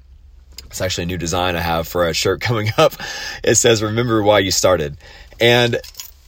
it's 0.69 0.81
actually 0.81 1.03
a 1.03 1.07
new 1.07 1.17
design 1.17 1.55
I 1.55 1.61
have 1.61 1.87
for 1.87 2.07
a 2.07 2.13
shirt 2.13 2.41
coming 2.49 2.69
up. 2.77 2.93
It 3.43 3.55
says, 3.55 3.81
remember 3.81 4.21
why 4.23 4.39
you 4.39 4.51
started. 4.51 4.97
And 5.39 5.77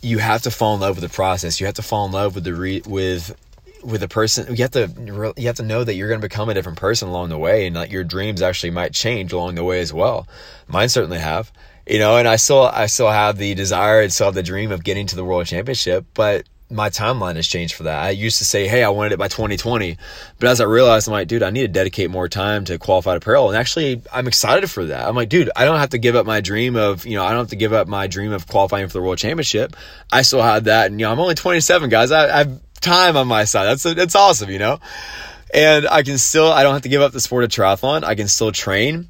you 0.02 0.18
have 0.18 0.42
to 0.44 0.52
fall 0.52 0.76
in 0.76 0.82
love 0.82 0.96
with 0.96 1.10
the 1.10 1.14
process. 1.14 1.60
You 1.60 1.68
have 1.68 1.76
to 1.76 1.82
fall 1.82 2.06
in 2.06 2.12
love 2.12 2.36
with 2.36 2.44
the 2.44 2.54
re- 2.54 2.82
with 2.86 3.36
with 3.84 4.02
the 4.02 4.08
person. 4.08 4.56
You 4.56 4.64
have 4.64 4.72
to 4.72 5.34
you 5.38 5.48
have 5.48 5.58
to 5.58 5.64
know 5.64 5.84
that 5.84 5.94
you're 5.94 6.08
going 6.08 6.22
to 6.22 6.28
become 6.28 6.50
a 6.50 6.54
different 6.54 6.80
person 6.80 7.08
along 7.08 7.30
the 7.30 7.38
way, 7.38 7.68
and 7.68 7.76
that 7.76 7.92
your 7.92 8.04
dreams 8.04 8.42
actually 8.42 8.72
might 8.72 8.94
change 8.94 9.32
along 9.32 9.56
the 9.56 9.64
way 9.64 9.80
as 9.80 9.94
well. 9.94 10.28
Mine 10.68 10.90
certainly 10.90 11.20
have, 11.20 11.52
you 11.86 12.00
know. 12.00 12.18
And 12.18 12.28
I 12.28 12.38
still 12.38 12.64
I 12.64 12.88
still 12.88 13.12
have 13.12 13.38
the 13.38 13.54
desire 13.54 14.02
and 14.02 14.12
still 14.12 14.28
have 14.28 14.36
the 14.36 14.44
dream 14.44 14.72
of 14.72 14.84
getting 14.84 15.08
to 15.08 15.16
the 15.16 15.26
world 15.26 15.46
championship, 15.46 16.06
but 16.14 16.46
my 16.72 16.90
timeline 16.90 17.36
has 17.36 17.48
changed 17.48 17.76
for 17.76 17.84
that. 17.84 18.04
I 18.04 18.10
used 18.12 18.38
to 18.40 18.46
say, 18.46 18.68
hey, 18.68 18.84
I 18.84 18.90
wanted 18.90 19.12
it 19.12 19.20
by 19.20 19.28
2020. 19.28 19.98
But 20.40 20.50
as 20.50 20.62
I 20.62 20.66
realized, 20.66 21.08
I'm 21.08 21.14
like, 21.14 21.28
dude, 21.28 21.44
I 21.44 21.50
need 21.50 21.62
to 21.62 21.68
dedicate 21.68 22.10
more 22.10 22.28
time 22.28 22.66
to 22.66 22.78
qualified 22.78 23.18
apparel. 23.18 23.50
And 23.50 23.58
actually, 23.58 24.02
I'm 24.12 24.28
excited 24.28 24.70
for 24.70 24.86
that. 24.86 25.08
I'm 25.08 25.16
like, 25.16 25.30
dude, 25.30 25.50
I 25.56 25.66
don't 25.66 25.80
have 25.80 25.90
to 25.90 25.98
give 25.98 26.16
up 26.16 26.26
my 26.26 26.42
dream 26.42 26.76
of, 26.76 27.06
you 27.06 27.16
know, 27.16 27.24
I 27.24 27.30
don't 27.30 27.40
have 27.40 27.50
to 27.50 27.56
give 27.56 27.74
up 27.74 27.88
my 27.88 28.08
dream 28.08 28.32
of 28.32 28.48
qualifying 28.48 28.88
for 28.88 28.94
the 28.94 29.02
world 29.02 29.18
championship. 29.18 29.76
I 30.12 30.22
still 30.22 30.42
had 30.42 30.66
that. 30.66 30.92
And, 30.92 31.00
you 31.00 31.06
know, 31.06 31.12
I'm 31.12 31.20
only 31.20 31.36
27, 31.36 31.90
guys. 31.90 32.12
I, 32.12 32.34
I 32.34 32.38
have 32.40 32.60
time 32.80 33.18
on 33.18 33.28
my 33.28 33.44
side. 33.46 33.66
That's, 33.66 33.84
that's 33.84 34.16
awesome, 34.16 34.50
you 34.50 34.60
know? 34.60 34.80
And 35.54 35.88
I 35.88 36.04
can 36.04 36.18
still, 36.18 36.52
I 36.52 36.64
don't 36.64 36.74
have 36.74 36.84
to 36.84 36.90
give 36.90 37.02
up 37.02 37.12
the 37.12 37.22
sport 37.22 37.44
of 37.44 37.50
triathlon. 37.50 38.04
I 38.04 38.16
can 38.16 38.28
still 38.28 38.52
train 38.52 39.10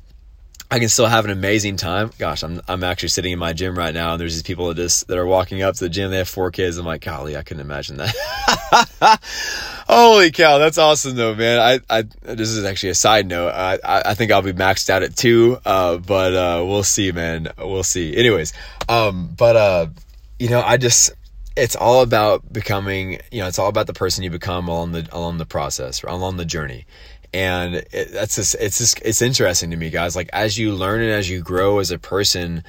I 0.72 0.80
can 0.80 0.88
still 0.88 1.06
have 1.06 1.26
an 1.26 1.32
amazing 1.32 1.76
time. 1.76 2.12
Gosh, 2.18 2.44
I'm 2.44 2.62
I'm 2.66 2.82
actually 2.86 3.10
sitting 3.10 3.34
in 3.34 3.40
my 3.40 3.52
gym 3.52 3.78
right 3.78 3.94
now, 3.94 4.14
and 4.14 4.22
there's 4.22 4.36
these 4.36 4.42
people 4.42 4.70
that 4.70 4.76
just 4.76 5.06
that 5.10 5.18
are 5.18 5.26
walking 5.26 5.62
up 5.62 5.76
to 5.76 5.84
the 5.84 5.90
gym. 5.90 6.12
They 6.12 6.18
have 6.20 6.30
four 6.30 6.50
kids. 6.50 6.78
I'm 6.78 6.86
like, 6.86 7.02
golly, 7.02 7.36
I 7.36 7.44
couldn't 7.44 7.60
imagine 7.60 7.98
that. 7.98 9.20
Holy 9.90 10.32
cow, 10.32 10.60
that's 10.60 10.78
awesome 10.78 11.18
though, 11.18 11.36
man. 11.36 11.60
I, 11.60 11.98
I 12.00 12.04
this 12.22 12.50
is 12.52 12.64
actually 12.64 12.92
a 12.92 12.96
side 12.96 13.28
note. 13.28 13.50
I 13.50 13.80
I, 13.84 14.14
think 14.14 14.32
I'll 14.32 14.42
be 14.42 14.54
maxed 14.54 14.90
out 14.90 15.04
at 15.04 15.14
two, 15.14 15.58
uh, 15.66 15.98
but 15.98 16.34
uh, 16.34 16.64
we'll 16.66 16.84
see, 16.84 17.12
man. 17.12 17.50
We'll 17.58 17.84
see. 17.84 18.16
Anyways, 18.16 18.54
um, 18.88 19.36
but 19.38 19.58
uh, 19.58 19.88
you 20.40 20.48
know, 20.48 20.62
I 20.62 20.78
just 20.78 21.12
it's 21.58 21.76
all 21.76 22.02
about 22.02 22.54
becoming. 22.54 23.20
You 23.30 23.42
know, 23.42 23.50
it's 23.50 23.60
all 23.60 23.68
about 23.68 23.88
the 23.88 23.94
person 23.94 24.24
you 24.24 24.30
become 24.30 24.70
along 24.70 24.94
the 24.94 25.06
along 25.12 25.38
the 25.38 25.46
process, 25.46 26.02
along 26.04 26.38
the 26.38 26.46
journey 26.46 26.86
and 27.34 27.76
it, 27.76 28.12
that's 28.12 28.36
just 28.36 28.56
it's 28.56 28.78
just 28.78 29.02
it's 29.02 29.22
interesting 29.22 29.72
to 29.72 29.78
me 29.78 29.90
guys. 29.90 30.16
Like 30.16 30.30
as 30.34 30.58
you 30.58 30.74
learn 30.74 31.02
and 31.02 31.12
as 31.12 31.30
you 31.30 31.42
grow 31.42 31.80
as 31.80 31.92
a 31.92 32.00
person 32.00 32.64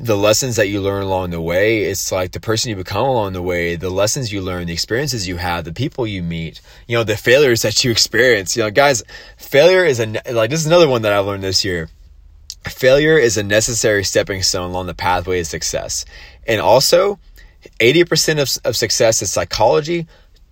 the 0.00 0.16
lessons 0.16 0.54
that 0.56 0.68
you 0.68 0.80
learn 0.80 1.02
along 1.02 1.30
the 1.30 1.40
way 1.40 1.82
it's 1.82 2.12
like 2.12 2.30
the 2.30 2.38
person 2.38 2.70
you 2.70 2.76
become 2.76 3.04
along 3.04 3.32
the 3.32 3.42
way 3.42 3.74
the 3.74 3.90
lessons 3.90 4.32
you 4.32 4.40
learn 4.40 4.68
the 4.68 4.72
experiences 4.72 5.26
you 5.26 5.36
have 5.36 5.64
the 5.64 5.72
people 5.72 6.06
you 6.06 6.22
meet 6.22 6.60
you 6.86 6.96
know 6.96 7.02
the 7.02 7.16
failures 7.16 7.62
that 7.62 7.82
you 7.84 7.90
experience. 7.98 8.56
You 8.56 8.62
know 8.62 8.70
guys 8.70 9.02
failure 9.36 9.84
is 9.84 9.98
a 10.00 10.06
like 10.32 10.50
this 10.50 10.60
is 10.60 10.66
another 10.66 10.88
one 10.88 11.02
that 11.02 11.12
i 11.12 11.18
learned 11.18 11.42
this 11.42 11.64
year. 11.64 11.88
Failure 12.64 13.16
is 13.16 13.36
a 13.36 13.42
necessary 13.42 14.04
stepping 14.04 14.42
stone 14.42 14.70
along 14.70 14.86
the 14.86 14.94
pathway 14.94 15.38
to 15.38 15.44
success. 15.44 16.04
And 16.46 16.60
also 16.60 17.18
80% 17.80 18.40
of, 18.40 18.66
of 18.66 18.76
success 18.76 19.22
is 19.22 19.32
psychology 19.32 20.06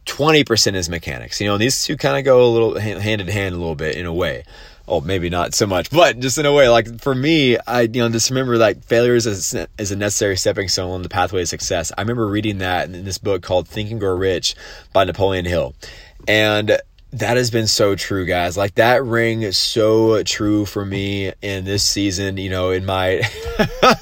20% 0.07 0.75
is 0.75 0.89
mechanics. 0.89 1.41
You 1.41 1.49
know, 1.49 1.59
these 1.59 1.85
two 1.85 1.97
kind 1.97 2.17
of 2.17 2.25
go 2.25 2.45
a 2.45 2.49
little 2.49 2.79
hand 2.79 3.21
in 3.21 3.29
hand 3.29 3.55
a 3.55 3.59
little 3.59 3.75
bit 3.75 3.97
in 3.97 4.07
a 4.07 4.15
way. 4.15 4.45
Oh, 4.89 5.01
maybe 5.01 5.29
not 5.29 5.53
so 5.53 5.67
much, 5.67 5.91
but 5.91 6.21
just 6.21 6.39
in 6.39 6.47
a 6.47 6.53
way, 6.53 6.69
like 6.69 7.01
for 7.01 7.13
me, 7.13 7.59
I, 7.67 7.83
you 7.83 8.01
know, 8.01 8.09
just 8.09 8.31
remember 8.31 8.57
like 8.57 8.85
failure 8.85 9.17
is 9.17 9.27
a, 9.53 9.67
is 9.79 9.91
a 9.91 9.97
necessary 9.97 10.37
stepping 10.37 10.69
stone 10.69 10.93
on 10.93 11.03
the 11.03 11.09
pathway 11.09 11.41
to 11.41 11.47
success. 11.47 11.91
I 11.99 12.03
remember 12.03 12.29
reading 12.29 12.59
that 12.59 12.89
in 12.89 13.05
this 13.05 13.19
book 13.19 13.43
called 13.43 13.67
Think 13.67 13.91
and 13.91 13.99
Grow 13.99 14.15
Rich 14.15 14.55
by 14.93 15.03
Napoleon 15.03 15.45
Hill. 15.45 15.75
And 16.29 16.79
that 17.13 17.37
has 17.37 17.51
been 17.51 17.69
so 17.69 17.95
true, 17.95 18.27
guys. 18.27 18.57
Like 18.57 18.75
that 18.75 19.05
ring 19.05 19.43
is 19.43 19.57
so 19.57 20.23
true 20.25 20.67
for 20.67 20.85
me 20.85 21.33
in 21.41 21.65
this 21.65 21.85
season. 21.85 22.37
You 22.37 22.51
know, 22.51 22.71
in 22.71 22.85
my 22.85 23.23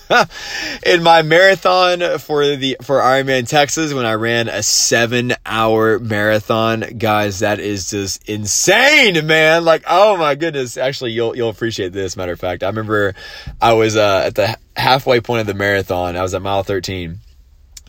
in 0.87 1.03
my 1.03 1.23
marathon 1.23 2.19
for 2.19 2.57
the 2.57 2.79
for 2.81 3.01
Ironman 3.01 3.47
Texas 3.47 3.93
when 3.93 4.07
I 4.07 4.15
ran 4.15 4.49
a 4.49 4.63
seven 4.63 5.35
hour 5.45 5.99
marathon, 5.99 6.81
guys, 6.97 7.41
that 7.41 7.61
is 7.61 7.91
just 7.91 8.27
insane, 8.29 9.27
man. 9.27 9.65
Like, 9.65 9.85
oh 9.87 10.17
my 10.17 10.35
goodness. 10.35 10.79
Actually, 10.79 11.13
you'll 11.13 11.37
you'll 11.37 11.51
appreciate 11.51 11.93
this. 11.93 12.17
Matter 12.17 12.33
of 12.33 12.41
fact, 12.41 12.63
I 12.63 12.69
remember 12.69 13.15
I 13.61 13.75
was 13.75 13.97
uh, 13.97 14.23
at 14.27 14.35
the 14.35 14.57
halfway 14.77 15.21
point 15.21 15.43
of 15.43 15.47
the 15.47 15.55
marathon. 15.55 16.17
I 16.17 16.23
was 16.23 16.35
at 16.35 16.41
mile 16.41 16.63
thirteen, 16.63 17.19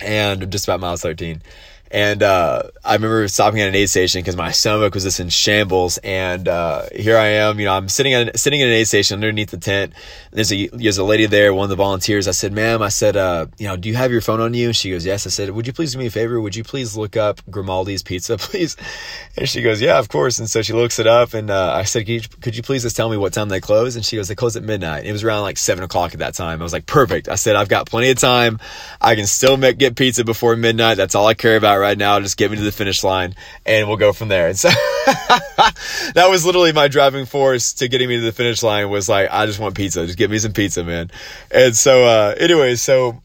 and 0.02 0.52
just 0.52 0.66
about 0.66 0.82
mile 0.82 0.98
thirteen 0.98 1.42
and 1.96 2.24
uh, 2.24 2.64
I 2.84 2.96
remember 2.96 3.26
stopping 3.30 3.62
at 3.62 3.70
an 3.70 3.76
aid 3.76 3.90
station 3.90 4.20
because 4.20 4.36
my 4.36 4.52
stomach 4.52 4.94
was 4.94 5.04
just 5.04 5.22
in 5.22 5.30
shambles. 5.30 5.98
And 6.00 6.46
uh, 6.46 6.88
here 6.94 7.18
I 7.18 7.28
am, 7.28 7.58
you 7.58 7.64
know, 7.64 7.74
I'm 7.74 7.88
sitting 7.88 8.14
at 8.14 8.38
sitting 8.38 8.62
at 8.62 8.68
an 8.68 8.74
aid 8.74 8.90
station 8.90 9.16
underneath 9.16 9.52
the 9.52 9.58
tent. 9.58 9.94
There's 10.34 10.52
a 10.52 10.68
there's 10.74 10.98
a 10.98 11.06
lady 11.06 11.26
there, 11.26 11.54
one 11.54 11.64
of 11.64 11.70
the 11.70 11.78
volunteers. 11.78 12.28
I 12.28 12.32
said, 12.32 12.52
"Ma'am," 12.52 12.82
I 12.82 12.90
said, 12.90 13.16
uh, 13.16 13.46
"You 13.58 13.70
know, 13.70 13.78
do 13.78 13.88
you 13.88 13.96
have 13.96 14.12
your 14.12 14.20
phone 14.20 14.42
on 14.42 14.54
you?" 14.54 14.68
And 14.68 14.76
she 14.76 14.92
goes, 14.92 15.06
"Yes." 15.06 15.26
I 15.26 15.30
said, 15.30 15.52
"Would 15.52 15.68
you 15.68 15.72
please 15.72 15.94
do 15.94 16.00
me 16.00 16.08
a 16.08 16.12
favor? 16.12 16.42
Would 16.42 16.58
you 16.58 16.66
please 16.66 16.98
look 16.98 17.16
up 17.16 17.40
Grimaldi's 17.50 18.04
Pizza, 18.04 18.36
please?" 18.40 18.76
And 19.38 19.48
she 19.48 19.62
goes, 19.62 19.80
"Yeah, 19.80 19.98
of 19.98 20.10
course." 20.10 20.38
And 20.38 20.50
so 20.50 20.62
she 20.62 20.74
looks 20.74 21.00
it 21.00 21.08
up, 21.08 21.34
and 21.34 21.50
uh, 21.50 21.72
I 21.76 21.84
said, 21.84 22.02
could 22.02 22.10
you, 22.10 22.22
"Could 22.42 22.58
you 22.58 22.64
please 22.64 22.84
just 22.84 22.98
tell 22.98 23.10
me 23.10 23.16
what 23.16 23.32
time 23.32 23.48
they 23.48 23.62
close?" 23.62 23.96
And 23.96 24.04
she 24.04 24.18
goes, 24.18 24.28
"They 24.28 24.36
close 24.36 24.58
at 24.58 24.64
midnight." 24.64 25.06
It 25.06 25.14
was 25.14 25.24
around 25.24 25.44
like 25.44 25.58
seven 25.58 25.86
o'clock 25.86 26.12
at 26.12 26.20
that 26.20 26.34
time. 26.34 26.60
I 26.60 26.64
was 26.64 26.74
like, 26.74 26.88
"Perfect." 26.88 27.30
I 27.30 27.36
said, 27.36 27.56
"I've 27.56 27.70
got 27.70 27.86
plenty 27.86 28.10
of 28.10 28.18
time. 28.18 28.60
I 29.00 29.16
can 29.16 29.28
still 29.28 29.56
make, 29.56 29.78
get 29.78 29.96
pizza 29.96 30.26
before 30.26 30.58
midnight. 30.58 30.96
That's 30.96 31.16
all 31.16 31.26
I 31.26 31.36
care 31.36 31.56
about 31.56 31.80
right 31.80 31.85
now. 31.94 32.20
Just 32.20 32.38
get 32.38 32.52
me 32.52 32.58
to 32.58 32.64
the 32.64 32.72
finish 32.72 33.04
line 33.04 33.36
and 33.66 33.88
we'll 33.88 33.98
go 33.98 34.14
from 34.14 34.28
there. 34.30 34.48
And 34.48 34.58
so 34.58 34.70
that 36.14 36.28
was 36.30 36.46
literally 36.46 36.74
my 36.74 36.88
driving 36.88 37.26
force 37.26 37.74
to 37.74 37.88
getting 37.88 38.10
me 38.10 38.18
to 38.18 38.24
the 38.24 38.32
finish 38.32 38.64
line 38.64 38.90
was 38.90 39.08
like, 39.08 39.30
I 39.32 39.46
just 39.46 39.60
want 39.60 39.76
pizza. 39.76 40.06
Just 40.06 40.18
give 40.18 40.32
me 40.32 40.38
some 40.38 40.54
pizza, 40.54 40.84
man. 40.84 41.12
And 41.52 41.76
so, 41.76 42.06
uh, 42.06 42.36
anyway, 42.38 42.76
so 42.76 43.22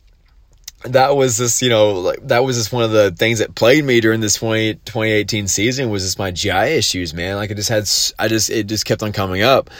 that 0.85 1.17
was 1.17 1.39
just, 1.39 1.61
you 1.63 1.69
know, 1.69 1.93
like 1.93 2.27
that 2.29 2.45
was 2.45 2.57
just 2.57 2.73
one 2.73 2.85
of 2.85 2.91
the 2.91 3.11
things 3.11 3.39
that 3.39 3.55
plagued 3.55 3.87
me 3.87 4.01
during 4.01 4.21
this 4.21 4.35
20, 4.35 4.75
2018 4.75 5.49
season 5.49 5.91
was 5.91 6.03
just 6.03 6.19
my 6.19 6.31
GI 6.31 6.51
issues, 6.51 7.13
man. 7.13 7.37
Like 7.37 7.51
I 7.51 7.55
just 7.55 7.69
had, 7.69 7.89
I 8.19 8.29
just, 8.29 8.51
it 8.51 8.67
just 8.67 8.85
kept 8.85 9.03
on 9.03 9.13
coming 9.13 9.43
up. 9.43 9.71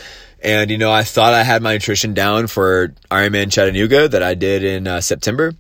And, 0.43 0.71
you 0.71 0.79
know, 0.79 0.91
I 0.91 1.05
thought 1.05 1.35
I 1.35 1.43
had 1.43 1.63
my 1.63 1.75
nutrition 1.75 2.15
down 2.15 2.47
for 2.47 2.95
Ironman 3.11 3.53
Chattanooga 3.53 4.09
that 4.09 4.23
I 4.23 4.35
did 4.35 4.65
in 4.65 4.87
uh, 4.87 5.01
September. 5.01 5.53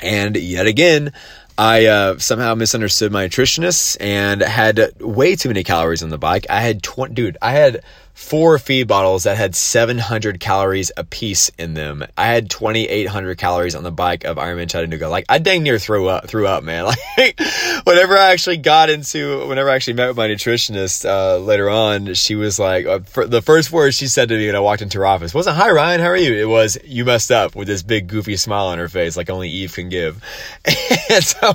And 0.00 0.36
yet 0.36 0.66
again, 0.66 1.12
I 1.58 1.86
uh, 1.86 2.18
somehow 2.18 2.54
misunderstood 2.54 3.12
my 3.12 3.26
nutritionist 3.28 3.96
and 4.00 4.40
had 4.40 4.92
way 5.00 5.36
too 5.36 5.48
many 5.48 5.62
calories 5.64 6.02
on 6.02 6.10
the 6.10 6.18
bike. 6.18 6.46
I 6.48 6.60
had 6.60 6.82
20, 6.82 7.14
dude, 7.14 7.36
I 7.42 7.52
had 7.52 7.82
four 8.14 8.58
feed 8.58 8.88
bottles 8.88 9.24
that 9.24 9.36
had 9.36 9.54
700 9.54 10.40
calories 10.40 10.92
a 10.96 11.04
piece 11.04 11.50
in 11.58 11.74
them. 11.74 12.04
I 12.16 12.26
had 12.26 12.50
2,800 12.50 13.38
calories 13.38 13.74
on 13.74 13.82
the 13.82 13.92
bike 13.92 14.24
of 14.24 14.36
Ironman 14.36 14.70
Chattanooga. 14.70 15.08
Like 15.08 15.26
I 15.28 15.38
dang 15.38 15.62
near 15.62 15.78
threw 15.78 16.08
up, 16.08 16.26
threw 16.26 16.46
up, 16.46 16.64
man. 16.64 16.84
Like 17.18 17.38
whenever 17.84 18.16
I 18.16 18.32
actually 18.32 18.58
got 18.58 18.90
into, 18.90 19.46
whenever 19.46 19.70
I 19.70 19.74
actually 19.74 19.94
met 19.94 20.08
with 20.08 20.16
my 20.16 20.28
nutritionist 20.28 21.04
uh, 21.04 21.38
later 21.38 21.68
on, 21.70 22.14
she 22.14 22.34
was 22.34 22.58
like, 22.58 22.86
uh, 22.86 23.00
the 23.26 23.42
first 23.42 23.72
words 23.72 23.96
she 23.96 24.08
said 24.08 24.28
to 24.28 24.36
me 24.36 24.46
when 24.46 24.56
I 24.56 24.60
walked 24.60 24.82
into 24.82 24.98
her 24.98 25.06
office 25.06 25.34
wasn't 25.34 25.56
"Hi 25.56 25.70
Ryan, 25.70 26.00
how 26.00 26.08
are 26.08 26.16
you?" 26.16 26.34
It 26.34 26.48
was 26.48 26.78
"You 26.84 27.04
messed 27.04 27.30
up" 27.30 27.54
with 27.54 27.68
this 27.68 27.82
big 27.82 28.08
goofy 28.08 28.36
smile 28.36 28.66
on 28.66 28.78
her 28.78 28.88
face, 28.88 29.16
like 29.16 29.30
only 29.30 29.48
Eve 29.48 29.74
can 29.74 29.88
give. 29.88 30.22
and 31.10 31.24
so 31.24 31.52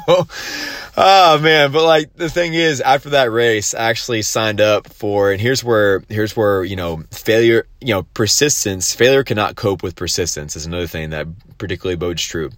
oh 0.98 1.40
man, 1.40 1.72
but 1.72 1.86
like 1.86 2.14
the 2.16 2.30
thing 2.30 2.54
is, 2.54 2.82
after 2.82 3.12
that 3.12 3.32
race, 3.32 3.74
I 3.74 3.90
actually 3.90 4.24
signed 4.24 4.60
up 4.60 4.88
for, 4.88 5.32
and 5.32 5.40
here's 5.40 5.64
where 5.64 6.04
here's 6.10 6.36
where 6.36 6.64
you 6.64 6.76
know 6.76 7.04
failure, 7.12 7.68
you 7.80 7.94
know 7.94 8.04
persistence, 8.04 8.94
failure 8.94 9.24
cannot 9.24 9.56
cope 9.56 9.84
with 9.84 9.96
persistence 9.96 10.56
is 10.56 10.66
another 10.66 10.88
thing 10.88 11.12
that 11.12 11.28
particularly 11.58 11.96
bodes 11.96 12.24
true. 12.24 12.50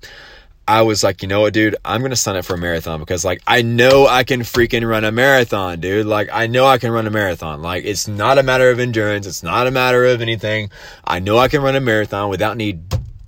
I 0.69 0.83
was 0.83 1.03
like, 1.03 1.21
you 1.21 1.27
know 1.27 1.41
what, 1.41 1.53
dude, 1.53 1.75
I'm 1.83 2.01
gonna 2.01 2.15
sign 2.15 2.35
up 2.35 2.45
for 2.45 2.53
a 2.53 2.57
marathon 2.57 2.99
because 2.99 3.25
like 3.25 3.41
I 3.47 3.61
know 3.63 4.05
I 4.07 4.23
can 4.23 4.41
freaking 4.41 4.87
run 4.87 5.03
a 5.03 5.11
marathon, 5.11 5.79
dude. 5.79 6.05
Like 6.05 6.29
I 6.31 6.47
know 6.47 6.65
I 6.65 6.77
can 6.77 6.91
run 6.91 7.07
a 7.07 7.11
marathon. 7.11 7.61
Like 7.61 7.85
it's 7.85 8.07
not 8.07 8.37
a 8.37 8.43
matter 8.43 8.69
of 8.69 8.79
endurance, 8.79 9.25
it's 9.25 9.43
not 9.43 9.67
a 9.67 9.71
matter 9.71 10.05
of 10.05 10.21
anything. 10.21 10.69
I 11.03 11.19
know 11.19 11.37
I 11.37 11.47
can 11.47 11.61
run 11.61 11.75
a 11.75 11.81
marathon 11.81 12.29
without 12.29 12.51
any 12.51 12.79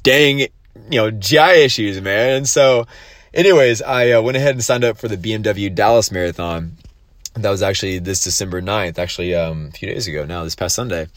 dang, 0.04 0.40
you 0.40 0.50
know, 0.92 1.10
GI 1.10 1.64
issues, 1.64 2.00
man. 2.00 2.38
And 2.38 2.48
so 2.48 2.86
Anyways, 3.34 3.82
I 3.82 4.12
uh, 4.12 4.22
went 4.22 4.36
ahead 4.36 4.56
and 4.56 4.64
signed 4.64 4.84
up 4.84 4.98
for 4.98 5.08
the 5.08 5.16
BMW 5.16 5.74
Dallas 5.74 6.12
Marathon. 6.12 6.76
That 7.36 7.50
was 7.50 7.62
actually 7.62 8.00
this 8.00 8.22
December 8.22 8.62
9th, 8.62 9.00
actually 9.00 9.34
um, 9.34 9.68
a 9.68 9.72
few 9.72 9.88
days 9.88 10.06
ago 10.06 10.26
now, 10.26 10.44
this 10.44 10.56
past 10.56 10.76
Sunday. 10.76 11.08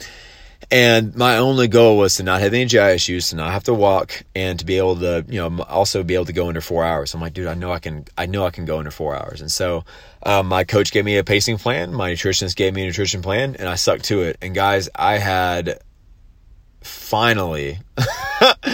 And 0.70 1.14
my 1.14 1.36
only 1.38 1.68
goal 1.68 1.98
was 1.98 2.16
to 2.16 2.22
not 2.22 2.40
have 2.40 2.52
any 2.54 2.64
GI 2.64 2.78
issues, 2.78 3.30
to 3.30 3.36
not 3.36 3.52
have 3.52 3.64
to 3.64 3.74
walk, 3.74 4.24
and 4.34 4.58
to 4.58 4.64
be 4.64 4.78
able 4.78 4.96
to, 4.96 5.24
you 5.28 5.38
know, 5.38 5.62
also 5.64 6.02
be 6.02 6.14
able 6.14 6.24
to 6.26 6.32
go 6.32 6.48
under 6.48 6.60
four 6.60 6.84
hours. 6.84 7.14
I'm 7.14 7.20
like, 7.20 7.34
dude, 7.34 7.46
I 7.46 7.54
know 7.54 7.72
I 7.72 7.78
can, 7.78 8.04
I 8.16 8.26
know 8.26 8.46
I 8.46 8.50
can 8.50 8.64
go 8.64 8.78
under 8.78 8.90
four 8.90 9.14
hours. 9.14 9.40
And 9.40 9.50
so, 9.50 9.84
um, 10.24 10.46
my 10.46 10.64
coach 10.64 10.90
gave 10.90 11.04
me 11.04 11.16
a 11.16 11.24
pacing 11.24 11.58
plan, 11.58 11.92
my 11.92 12.12
nutritionist 12.12 12.56
gave 12.56 12.74
me 12.74 12.82
a 12.82 12.86
nutrition 12.86 13.22
plan, 13.22 13.56
and 13.58 13.68
I 13.68 13.74
stuck 13.74 14.02
to 14.02 14.22
it. 14.22 14.38
And 14.40 14.54
guys, 14.54 14.88
I 14.94 15.18
had 15.18 15.80
finally 16.82 17.78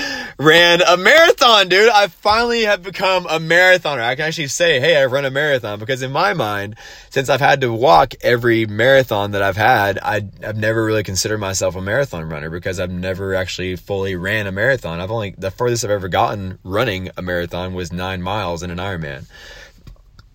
ran 0.41 0.80
a 0.80 0.97
marathon, 0.97 1.68
dude. 1.68 1.91
I 1.91 2.07
finally 2.07 2.62
have 2.62 2.82
become 2.82 3.26
a 3.26 3.38
marathoner. 3.38 4.01
I 4.01 4.16
can 4.16 4.24
actually 4.24 4.47
say, 4.47 4.80
hey, 4.80 4.97
I've 4.97 5.12
run 5.12 5.26
a 5.26 5.30
marathon 5.30 5.78
because 5.78 6.01
in 6.01 6.11
my 6.11 6.32
mind, 6.32 6.76
since 7.11 7.28
I've 7.28 7.41
had 7.41 7.61
to 7.61 7.70
walk 7.70 8.14
every 8.22 8.64
marathon 8.64 9.32
that 9.32 9.43
I've 9.43 9.59
had, 9.59 9.99
I, 9.99 10.22
have 10.41 10.57
never 10.57 10.82
really 10.82 11.03
considered 11.03 11.38
myself 11.38 11.76
a 11.76 11.82
marathon 11.82 12.26
runner 12.26 12.49
because 12.49 12.80
I've 12.80 12.91
never 12.91 13.34
actually 13.34 13.76
fully 13.76 14.16
ran 14.16 14.47
a 14.47 14.53
marathon. 14.53 14.99
I've 14.99 15.11
only, 15.11 15.34
the 15.36 15.51
furthest 15.51 15.84
I've 15.84 15.91
ever 15.91 16.09
gotten 16.09 16.59
running 16.64 17.11
a 17.18 17.22
marathon 17.22 17.74
was 17.74 17.93
nine 17.93 18.22
miles 18.22 18.62
in 18.62 18.70
an 18.70 18.78
Ironman 18.78 19.26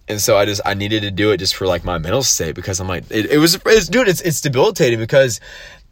and 0.08 0.22
so 0.22 0.38
I 0.38 0.46
just 0.46 0.62
I 0.64 0.76
needed 0.76 1.02
to 1.02 1.10
do 1.10 1.32
it 1.32 1.38
just 1.38 1.56
for 1.56 1.66
like 1.66 1.84
my 1.84 1.98
mental 1.98 2.22
state 2.22 2.54
because 2.54 2.80
I'm 2.80 2.88
like 2.88 3.06
it, 3.10 3.26
it 3.26 3.40
was 3.40 3.60
it's 3.66 3.88
dude 3.88 4.08
it's 4.08 4.22
it's 4.22 4.40
debilitating 4.40 5.00
because 5.00 5.40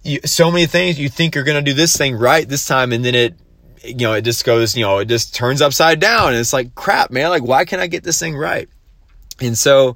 you, 0.04 0.20
so 0.26 0.52
many 0.52 0.66
things 0.66 1.00
you 1.00 1.10
think 1.10 1.36
you're 1.36 1.44
gonna 1.44 1.62
do 1.62 1.74
this 1.74 1.96
thing 1.96 2.16
right 2.16 2.48
this 2.48 2.66
time, 2.66 2.92
and 2.92 3.04
then 3.04 3.16
it, 3.16 3.36
you 3.84 3.96
know, 3.96 4.14
it 4.14 4.22
just 4.22 4.46
goes, 4.46 4.76
you 4.76 4.84
know, 4.84 5.00
it 5.00 5.06
just 5.06 5.36
turns 5.36 5.62
upside 5.62 6.00
down, 6.00 6.30
and 6.30 6.38
it's 6.38 6.54
like 6.54 6.76
crap, 6.76 7.12
man. 7.12 7.30
Like, 7.30 7.44
why 7.44 7.66
can't 7.66 7.82
I 7.82 7.88
get 7.88 8.04
this 8.04 8.20
thing 8.20 8.36
right? 8.36 8.70
And 9.40 9.58
so. 9.58 9.96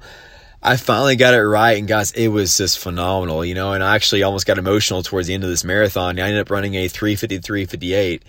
I 0.60 0.76
finally 0.76 1.14
got 1.14 1.34
it 1.34 1.42
right, 1.42 1.78
and 1.78 1.86
guys, 1.86 2.10
it 2.10 2.26
was 2.26 2.56
just 2.56 2.80
phenomenal, 2.80 3.44
you 3.44 3.54
know. 3.54 3.74
And 3.74 3.84
I 3.84 3.94
actually 3.94 4.24
almost 4.24 4.44
got 4.44 4.58
emotional 4.58 5.04
towards 5.04 5.28
the 5.28 5.34
end 5.34 5.44
of 5.44 5.50
this 5.50 5.62
marathon. 5.62 6.18
I 6.18 6.22
ended 6.22 6.40
up 6.40 6.50
running 6.50 6.74
a 6.74 6.88
353.58. 6.88 8.22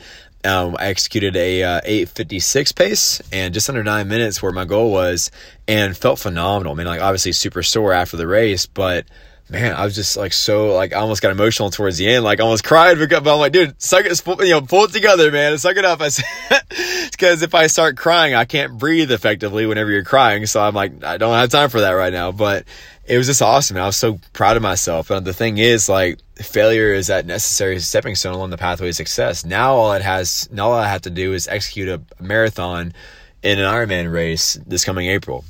Um, 0.45 0.77
I 0.79 0.85
executed 0.85 1.35
a 1.35 1.63
uh, 1.63 1.81
856 1.83 2.71
pace 2.71 3.21
and 3.33 3.53
just 3.53 3.67
under 3.67 3.83
nine 3.83 4.07
minutes, 4.07 4.43
where 4.43 4.51
my 4.51 4.65
goal 4.65 4.91
was, 4.91 5.31
and 5.67 5.97
felt 5.97 6.19
phenomenal. 6.19 6.73
I 6.73 6.75
mean, 6.75 6.87
like 6.87 7.01
obviously 7.01 7.31
super 7.31 7.63
sore 7.63 7.93
after 7.93 8.15
the 8.15 8.27
race, 8.27 8.67
but 8.67 9.05
man, 9.49 9.73
I 9.73 9.85
was 9.85 9.95
just 9.95 10.17
like 10.17 10.33
so 10.33 10.73
like 10.73 10.93
I 10.93 10.97
almost 10.97 11.21
got 11.21 11.31
emotional 11.31 11.69
towards 11.69 11.97
the 11.97 12.09
end, 12.09 12.23
like 12.23 12.39
I 12.39 12.43
almost 12.43 12.63
cried 12.63 12.97
because 12.97 13.21
but 13.21 13.33
I'm 13.33 13.39
like, 13.39 13.51
dude, 13.51 13.81
suck 13.81 14.05
it, 14.05 14.21
you 14.25 14.49
know, 14.51 14.61
pull 14.61 14.85
it 14.85 14.91
together, 14.91 15.31
man, 15.31 15.57
suck 15.57 15.77
it 15.77 15.85
up. 15.85 16.01
I 16.01 16.09
said, 16.09 16.25
because 17.11 17.41
if 17.41 17.55
I 17.55 17.67
start 17.67 17.97
crying, 17.97 18.35
I 18.35 18.45
can't 18.45 18.77
breathe 18.77 19.11
effectively 19.11 19.65
whenever 19.65 19.91
you're 19.91 20.03
crying. 20.03 20.45
So 20.45 20.61
I'm 20.61 20.75
like, 20.75 21.03
I 21.03 21.17
don't 21.17 21.33
have 21.33 21.49
time 21.49 21.69
for 21.69 21.81
that 21.81 21.91
right 21.91 22.13
now. 22.13 22.31
But 22.31 22.65
it 23.05 23.17
was 23.17 23.27
just 23.27 23.41
awesome. 23.41 23.77
And 23.77 23.83
I 23.83 23.87
was 23.87 23.97
so 23.97 24.19
proud 24.33 24.55
of 24.55 24.63
myself. 24.63 25.09
And 25.09 25.25
the 25.25 25.33
thing 25.33 25.57
is, 25.57 25.89
like, 25.89 26.19
failure 26.35 26.93
is 26.93 27.07
that 27.07 27.25
necessary 27.25 27.79
stepping 27.79 28.15
stone 28.15 28.35
along 28.35 28.51
the 28.51 28.57
pathway 28.57 28.87
to 28.87 28.93
success. 28.93 29.43
Now 29.43 29.73
all 29.73 29.93
it 29.93 30.01
has, 30.03 30.47
now 30.51 30.67
all 30.67 30.79
I 30.79 30.87
have 30.87 31.01
to 31.01 31.09
do 31.09 31.33
is 31.33 31.47
execute 31.47 31.89
a 31.89 32.01
marathon 32.23 32.93
in 33.41 33.59
an 33.59 33.65
Ironman 33.65 34.11
race 34.11 34.59
this 34.65 34.85
coming 34.85 35.07
April 35.07 35.43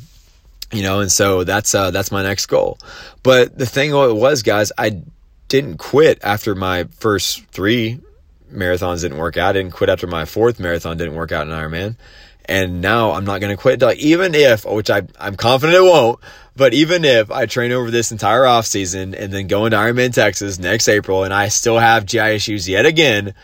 you 0.71 0.83
know, 0.83 0.99
and 0.99 1.11
so 1.11 1.43
that's 1.43 1.73
uh, 1.73 1.91
that's 1.91 2.11
my 2.11 2.23
next 2.23 2.45
goal. 2.45 2.77
But 3.23 3.57
the 3.57 3.65
thing 3.65 3.91
was, 3.91 4.43
guys, 4.43 4.71
I 4.77 5.01
didn't 5.47 5.77
quit 5.77 6.19
after 6.23 6.55
my 6.55 6.85
first 6.85 7.45
three 7.47 7.99
marathons 8.53 9.01
didn't 9.01 9.17
work 9.17 9.37
out. 9.37 9.49
I 9.49 9.53
didn't 9.53 9.73
quit 9.73 9.89
after 9.89 10.07
my 10.07 10.25
fourth 10.25 10.59
marathon 10.59 10.97
didn't 10.97 11.15
work 11.15 11.31
out 11.31 11.47
in 11.47 11.53
Ironman. 11.53 11.95
And 12.45 12.81
now 12.81 13.11
I'm 13.11 13.25
not 13.25 13.41
going 13.41 13.55
to 13.55 13.61
quit. 13.61 13.81
Like, 13.81 13.99
even 13.99 14.33
if, 14.33 14.65
which 14.65 14.89
I, 14.89 15.03
I'm 15.19 15.35
confident 15.35 15.77
it 15.77 15.81
won't, 15.81 16.19
but 16.55 16.73
even 16.73 17.05
if 17.05 17.29
I 17.29 17.45
train 17.45 17.71
over 17.71 17.91
this 17.91 18.11
entire 18.11 18.45
off 18.45 18.65
season 18.65 19.13
and 19.13 19.31
then 19.31 19.45
go 19.45 19.65
into 19.65 19.77
Ironman 19.77 20.13
Texas 20.13 20.57
next 20.57 20.87
April 20.87 21.23
and 21.23 21.33
I 21.33 21.49
still 21.49 21.77
have 21.77 22.07
GI 22.07 22.19
issues 22.19 22.67
yet 22.67 22.87
again, 22.87 23.35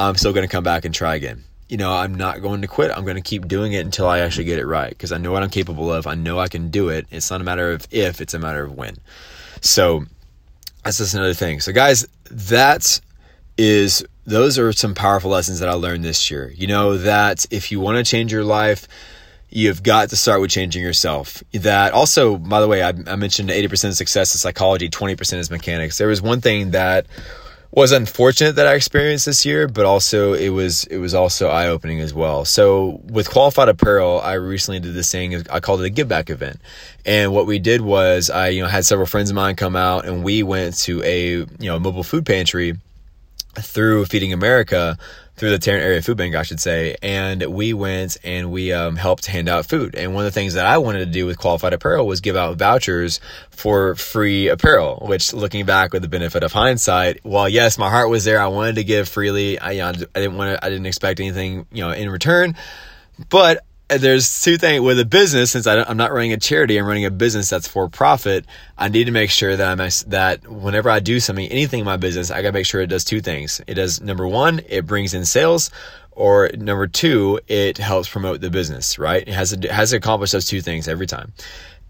I'm 0.00 0.16
still 0.16 0.32
going 0.32 0.46
to 0.46 0.50
come 0.50 0.64
back 0.64 0.84
and 0.84 0.92
try 0.92 1.14
again 1.14 1.44
you 1.70 1.76
know, 1.76 1.92
I'm 1.92 2.16
not 2.16 2.42
going 2.42 2.62
to 2.62 2.66
quit. 2.66 2.90
I'm 2.90 3.04
going 3.04 3.16
to 3.16 3.22
keep 3.22 3.46
doing 3.46 3.72
it 3.72 3.84
until 3.84 4.08
I 4.08 4.18
actually 4.18 4.44
get 4.44 4.58
it 4.58 4.66
right 4.66 4.90
because 4.90 5.12
I 5.12 5.18
know 5.18 5.30
what 5.30 5.44
I'm 5.44 5.50
capable 5.50 5.92
of. 5.92 6.04
I 6.08 6.16
know 6.16 6.40
I 6.40 6.48
can 6.48 6.68
do 6.68 6.88
it. 6.88 7.06
It's 7.12 7.30
not 7.30 7.40
a 7.40 7.44
matter 7.44 7.70
of 7.70 7.86
if, 7.92 8.20
it's 8.20 8.34
a 8.34 8.40
matter 8.40 8.64
of 8.64 8.74
when. 8.74 8.96
So 9.60 10.04
that's 10.82 10.98
just 10.98 11.14
another 11.14 11.32
thing. 11.32 11.60
So, 11.60 11.72
guys, 11.72 12.08
that 12.28 13.00
is, 13.56 14.04
those 14.26 14.58
are 14.58 14.72
some 14.72 14.96
powerful 14.96 15.30
lessons 15.30 15.60
that 15.60 15.68
I 15.68 15.74
learned 15.74 16.04
this 16.04 16.28
year. 16.28 16.52
You 16.56 16.66
know, 16.66 16.98
that 16.98 17.46
if 17.52 17.70
you 17.70 17.78
want 17.78 18.04
to 18.04 18.10
change 18.10 18.32
your 18.32 18.44
life, 18.44 18.88
you've 19.48 19.84
got 19.84 20.10
to 20.10 20.16
start 20.16 20.40
with 20.40 20.50
changing 20.50 20.82
yourself. 20.82 21.40
That 21.52 21.92
also, 21.92 22.36
by 22.36 22.60
the 22.60 22.66
way, 22.66 22.82
I, 22.82 22.88
I 22.88 23.14
mentioned 23.14 23.50
80% 23.50 23.94
success 23.94 24.34
is 24.34 24.40
psychology, 24.40 24.88
20% 24.88 25.38
is 25.38 25.52
mechanics. 25.52 25.98
There 25.98 26.08
was 26.08 26.20
one 26.20 26.40
thing 26.40 26.72
that 26.72 27.06
was 27.72 27.92
unfortunate 27.92 28.56
that 28.56 28.66
I 28.66 28.74
experienced 28.74 29.26
this 29.26 29.46
year, 29.46 29.68
but 29.68 29.86
also 29.86 30.32
it 30.32 30.48
was 30.48 30.84
it 30.84 30.98
was 30.98 31.14
also 31.14 31.48
eye 31.48 31.68
opening 31.68 32.00
as 32.00 32.12
well. 32.12 32.44
So 32.44 33.00
with 33.04 33.30
qualified 33.30 33.68
apparel, 33.68 34.20
I 34.20 34.34
recently 34.34 34.80
did 34.80 34.94
this 34.94 35.10
thing. 35.10 35.46
I 35.50 35.60
called 35.60 35.80
it 35.82 35.84
a 35.84 35.90
give 35.90 36.08
back 36.08 36.30
event, 36.30 36.60
and 37.06 37.32
what 37.32 37.46
we 37.46 37.58
did 37.58 37.80
was 37.80 38.28
I 38.28 38.48
you 38.48 38.62
know 38.62 38.68
had 38.68 38.84
several 38.84 39.06
friends 39.06 39.30
of 39.30 39.36
mine 39.36 39.54
come 39.54 39.76
out, 39.76 40.04
and 40.04 40.24
we 40.24 40.42
went 40.42 40.76
to 40.78 41.02
a 41.04 41.30
you 41.30 41.48
know 41.60 41.78
mobile 41.78 42.02
food 42.02 42.26
pantry 42.26 42.76
through 43.54 44.06
Feeding 44.06 44.32
America 44.32 44.98
through 45.40 45.50
the 45.50 45.58
Tarrant 45.58 45.82
Area 45.82 46.02
Food 46.02 46.18
Bank, 46.18 46.34
I 46.34 46.42
should 46.42 46.60
say. 46.60 46.96
And 47.02 47.42
we 47.42 47.72
went 47.72 48.18
and 48.22 48.52
we 48.52 48.74
um, 48.74 48.94
helped 48.96 49.24
hand 49.24 49.48
out 49.48 49.64
food. 49.64 49.94
And 49.94 50.12
one 50.12 50.26
of 50.26 50.30
the 50.30 50.38
things 50.38 50.52
that 50.52 50.66
I 50.66 50.76
wanted 50.76 50.98
to 50.98 51.06
do 51.06 51.24
with 51.24 51.38
qualified 51.38 51.72
apparel 51.72 52.06
was 52.06 52.20
give 52.20 52.36
out 52.36 52.58
vouchers 52.58 53.20
for 53.48 53.94
free 53.94 54.48
apparel, 54.48 55.02
which 55.08 55.32
looking 55.32 55.64
back 55.64 55.94
with 55.94 56.02
the 56.02 56.08
benefit 56.08 56.42
of 56.42 56.52
hindsight, 56.52 57.20
while 57.24 57.48
yes, 57.48 57.78
my 57.78 57.88
heart 57.88 58.10
was 58.10 58.24
there, 58.24 58.38
I 58.38 58.48
wanted 58.48 58.74
to 58.74 58.84
give 58.84 59.08
freely. 59.08 59.58
I, 59.58 59.70
you 59.70 59.78
know, 59.78 59.88
I 59.88 59.92
didn't 59.92 60.36
want 60.36 60.58
to, 60.58 60.62
I 60.62 60.68
didn't 60.68 60.84
expect 60.84 61.20
anything, 61.20 61.66
you 61.72 61.84
know, 61.84 61.90
in 61.90 62.10
return. 62.10 62.54
But 63.30 63.64
there's 63.98 64.42
two 64.42 64.56
things 64.56 64.80
with 64.80 65.00
a 65.00 65.04
business 65.04 65.50
since 65.50 65.66
I 65.66 65.82
am 65.88 65.96
not 65.96 66.12
running 66.12 66.32
a 66.32 66.36
charity 66.36 66.78
i'm 66.78 66.86
running 66.86 67.04
a 67.04 67.10
business 67.10 67.50
that's 67.50 67.66
for 67.66 67.88
profit 67.88 68.46
i 68.78 68.88
need 68.88 69.04
to 69.04 69.10
make 69.10 69.30
sure 69.30 69.56
that 69.56 69.80
i'm 69.80 69.90
that 70.08 70.46
whenever 70.46 70.88
i 70.90 71.00
do 71.00 71.18
something 71.18 71.46
anything 71.48 71.80
in 71.80 71.84
my 71.86 71.96
business 71.96 72.30
i 72.30 72.40
gotta 72.42 72.52
make 72.52 72.66
sure 72.66 72.80
it 72.80 72.86
does 72.86 73.04
two 73.04 73.20
things. 73.20 73.60
It 73.66 73.74
does 73.74 74.00
number 74.00 74.26
one 74.26 74.60
it 74.68 74.86
brings 74.86 75.14
in 75.14 75.24
sales 75.24 75.70
or 76.12 76.50
number 76.56 76.86
two 76.86 77.40
it 77.48 77.78
helps 77.78 78.08
promote 78.08 78.40
the 78.40 78.50
business 78.50 78.98
right? 78.98 79.26
It 79.26 79.34
has 79.34 79.56
to 79.56 79.72
has 79.72 79.90
to 79.90 79.96
accomplish 79.96 80.30
those 80.30 80.46
two 80.46 80.60
things 80.60 80.88
every 80.88 81.06
time. 81.06 81.32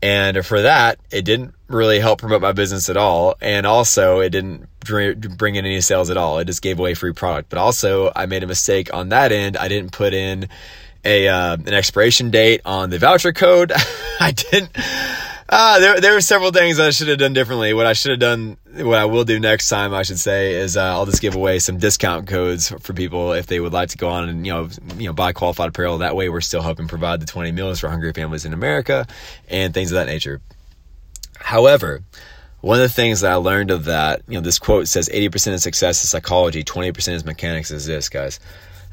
And 0.03 0.45
for 0.47 0.63
that 0.63 0.99
it 1.11 1.23
didn't 1.23 1.55
really 1.69 2.01
help 2.01 2.21
promote 2.21 2.41
my 2.41 2.53
business 2.53 2.89
at 2.89 2.97
all 2.97 3.37
and 3.41 3.67
also 3.67 4.21
it 4.21 4.31
didn't 4.31 4.69
bring 4.81 5.57
in 5.57 5.67
any 5.67 5.81
sales 5.83 6.09
at 6.09 6.17
all. 6.17 6.39
It 6.39 6.47
just 6.47 6.63
gave 6.63 6.79
away 6.79 6.95
free 6.95 7.13
product. 7.13 7.51
But 7.51 7.59
also 7.59 8.11
i 8.17 8.27
made 8.27 8.43
a 8.43 8.47
mistake 8.47 8.93
on 8.95 9.11
that 9.11 9.33
end. 9.33 9.57
I 9.57 9.69
didn't 9.69 9.93
put 9.93 10.15
in 10.15 10.49
a 11.05 11.29
uh, 11.29 11.55
an 11.55 11.75
expiration 11.75 12.31
date 12.31 12.61
on 12.65 12.91
the 12.91 12.99
voucher 12.99 13.33
code. 13.33 13.73
I 14.21 14.33
didn't. 14.33 14.71
Uh, 15.53 15.81
there, 15.81 16.01
there 16.01 16.15
were 16.15 16.21
several 16.21 16.53
things 16.53 16.79
I 16.79 16.91
should 16.91 17.09
have 17.09 17.19
done 17.19 17.33
differently. 17.33 17.75
What 17.75 17.85
I 17.85 17.93
should 17.93 18.13
have 18.13 18.21
done, 18.21 18.57
what 18.73 18.99
I 18.99 19.07
will 19.07 19.25
do 19.25 19.41
next 19.41 19.69
time, 19.69 19.93
I 19.93 20.05
should 20.05 20.21
say, 20.21 20.55
is 20.55 20.77
uh, 20.77 20.83
I'll 20.83 21.07
just 21.07 21.21
give 21.21 21.35
away 21.35 21.59
some 21.59 21.79
discount 21.79 22.29
codes 22.29 22.69
for 22.69 22.93
people 22.93 23.33
if 23.33 23.49
they 23.49 23.59
would 23.59 23.73
like 23.73 23.89
to 23.89 23.99
go 23.99 24.09
on 24.09 24.29
and 24.29 24.47
you 24.47 24.53
know, 24.53 24.69
you 24.97 25.07
know, 25.07 25.13
buy 25.13 25.33
qualified 25.33 25.71
apparel. 25.71 25.99
That 25.99 26.15
way, 26.15 26.29
we're 26.29 26.41
still 26.41 26.63
helping 26.63 26.87
provide 26.87 27.21
the 27.21 27.27
20 27.27 27.51
meals 27.51 27.81
for 27.81 27.89
hungry 27.89 28.13
families 28.13 28.45
in 28.45 28.53
America 28.53 29.09
and 29.49 29.75
things 29.75 29.91
of 29.91 29.97
that 29.97 30.07
nature. 30.07 30.41
However, 31.41 32.03
one 32.61 32.77
of 32.77 32.83
the 32.83 32.89
things 32.89 33.23
that 33.23 33.33
I 33.33 33.37
learned 33.37 33.73
of 33.73 33.87
that, 33.87 34.23
you 34.29 34.35
know, 34.35 34.41
this 34.41 34.61
quote 34.61 34.87
says 34.87 35.09
80% 35.09 35.55
of 35.55 35.61
success 35.61 36.05
is 36.05 36.11
psychology, 36.11 36.63
20% 36.63 37.13
is 37.13 37.25
mechanics. 37.25 37.73
Is 37.73 37.87
this, 37.87 38.09
guys? 38.09 38.39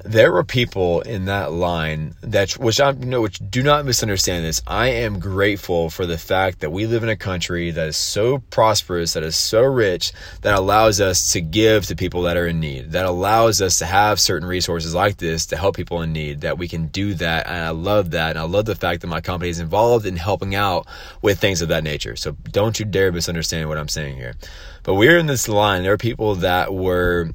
There 0.08 0.32
were 0.32 0.44
people 0.44 1.02
in 1.02 1.26
that 1.26 1.52
line 1.52 2.16
that 2.22 2.54
which 2.54 2.80
I 2.80 2.92
you 2.92 3.06
know 3.06 3.22
which 3.22 3.40
do 3.50 3.62
not 3.62 3.86
misunderstand 3.86 4.46
this. 4.46 4.62
I 4.66 4.88
am 4.88 5.20
grateful 5.20 5.90
for 5.90 6.06
the 6.06 6.18
fact 6.18 6.62
that 6.62 6.72
we 6.72 6.86
live 6.86 7.04
in 7.04 7.10
a 7.10 7.16
country 7.16 7.72
that 7.72 7.88
is 7.88 7.98
so 7.98 8.40
prosperous, 8.50 9.14
that 9.14 9.24
is 9.24 9.36
so 9.36 9.64
rich, 9.64 10.14
that 10.42 10.56
allows 10.56 11.02
us 11.02 11.34
to 11.34 11.42
give 11.42 11.86
to 11.88 11.96
people 11.96 12.24
that 12.24 12.38
are 12.38 12.48
in 12.48 12.60
need. 12.60 12.92
That 12.92 13.06
allows 13.06 13.62
us 13.62 13.80
to 13.80 13.86
have 13.86 14.20
certain 14.20 14.48
resources 14.48 14.96
like 14.96 15.18
this 15.18 15.46
to 15.48 15.58
help 15.58 15.76
people 15.76 16.02
in 16.02 16.14
need. 16.14 16.42
That 16.42 16.58
we 16.58 16.68
can 16.68 16.88
do 16.88 17.14
that, 17.16 17.48
and 17.48 17.58
I 17.58 17.70
love 17.72 18.12
that, 18.12 18.32
and 18.32 18.40
I 18.40 18.44
love 18.44 18.66
the 18.66 18.76
fact 18.76 19.02
that 19.02 19.08
my 19.08 19.22
company 19.22 19.50
is 19.50 19.60
involved 19.60 20.06
in 20.06 20.16
helping 20.16 20.56
out 20.56 20.88
with 21.22 21.40
things 21.40 21.62
of 21.62 21.70
that 21.70 21.84
nature. 21.84 22.16
So 22.16 22.32
don't 22.52 22.80
you 22.80 22.86
dare 22.86 23.12
misunderstand 23.12 23.68
what 23.68 23.78
I'm 23.78 23.90
saying 23.90 24.16
here. 24.16 24.36
But 24.84 24.96
we're 24.96 25.18
in 25.18 25.28
this 25.28 25.50
line. 25.50 25.84
There 25.84 25.94
are 25.94 25.98
people 25.98 26.36
that 26.36 26.74
were 26.74 27.32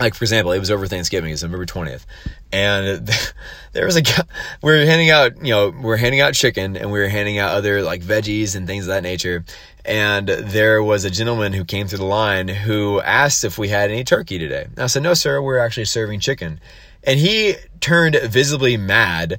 like 0.00 0.14
for 0.14 0.24
example, 0.24 0.52
it 0.52 0.58
was 0.58 0.70
over 0.70 0.86
Thanksgiving, 0.86 1.32
it's 1.32 1.42
November 1.42 1.66
20th. 1.66 2.06
And 2.50 3.08
there 3.72 3.84
was 3.84 3.96
a 3.96 4.02
guy, 4.02 4.22
we 4.62 4.72
are 4.72 4.86
handing 4.86 5.10
out, 5.10 5.36
you 5.44 5.52
know, 5.52 5.68
we 5.68 5.92
are 5.92 5.96
handing 5.96 6.20
out 6.20 6.34
chicken 6.34 6.76
and 6.76 6.90
we 6.90 6.98
were 6.98 7.08
handing 7.08 7.38
out 7.38 7.52
other 7.52 7.82
like 7.82 8.02
veggies 8.02 8.56
and 8.56 8.66
things 8.66 8.84
of 8.84 8.88
that 8.88 9.02
nature. 9.02 9.44
And 9.84 10.28
there 10.28 10.82
was 10.82 11.04
a 11.04 11.10
gentleman 11.10 11.52
who 11.52 11.64
came 11.64 11.86
through 11.86 11.98
the 11.98 12.04
line 12.04 12.48
who 12.48 13.00
asked 13.00 13.44
if 13.44 13.58
we 13.58 13.68
had 13.68 13.90
any 13.90 14.04
turkey 14.04 14.38
today. 14.38 14.64
And 14.64 14.80
I 14.80 14.86
said, 14.86 15.02
no, 15.02 15.14
sir, 15.14 15.40
we're 15.40 15.58
actually 15.58 15.86
serving 15.86 16.20
chicken. 16.20 16.60
And 17.04 17.18
he 17.18 17.54
turned 17.80 18.16
visibly 18.16 18.76
mad 18.76 19.38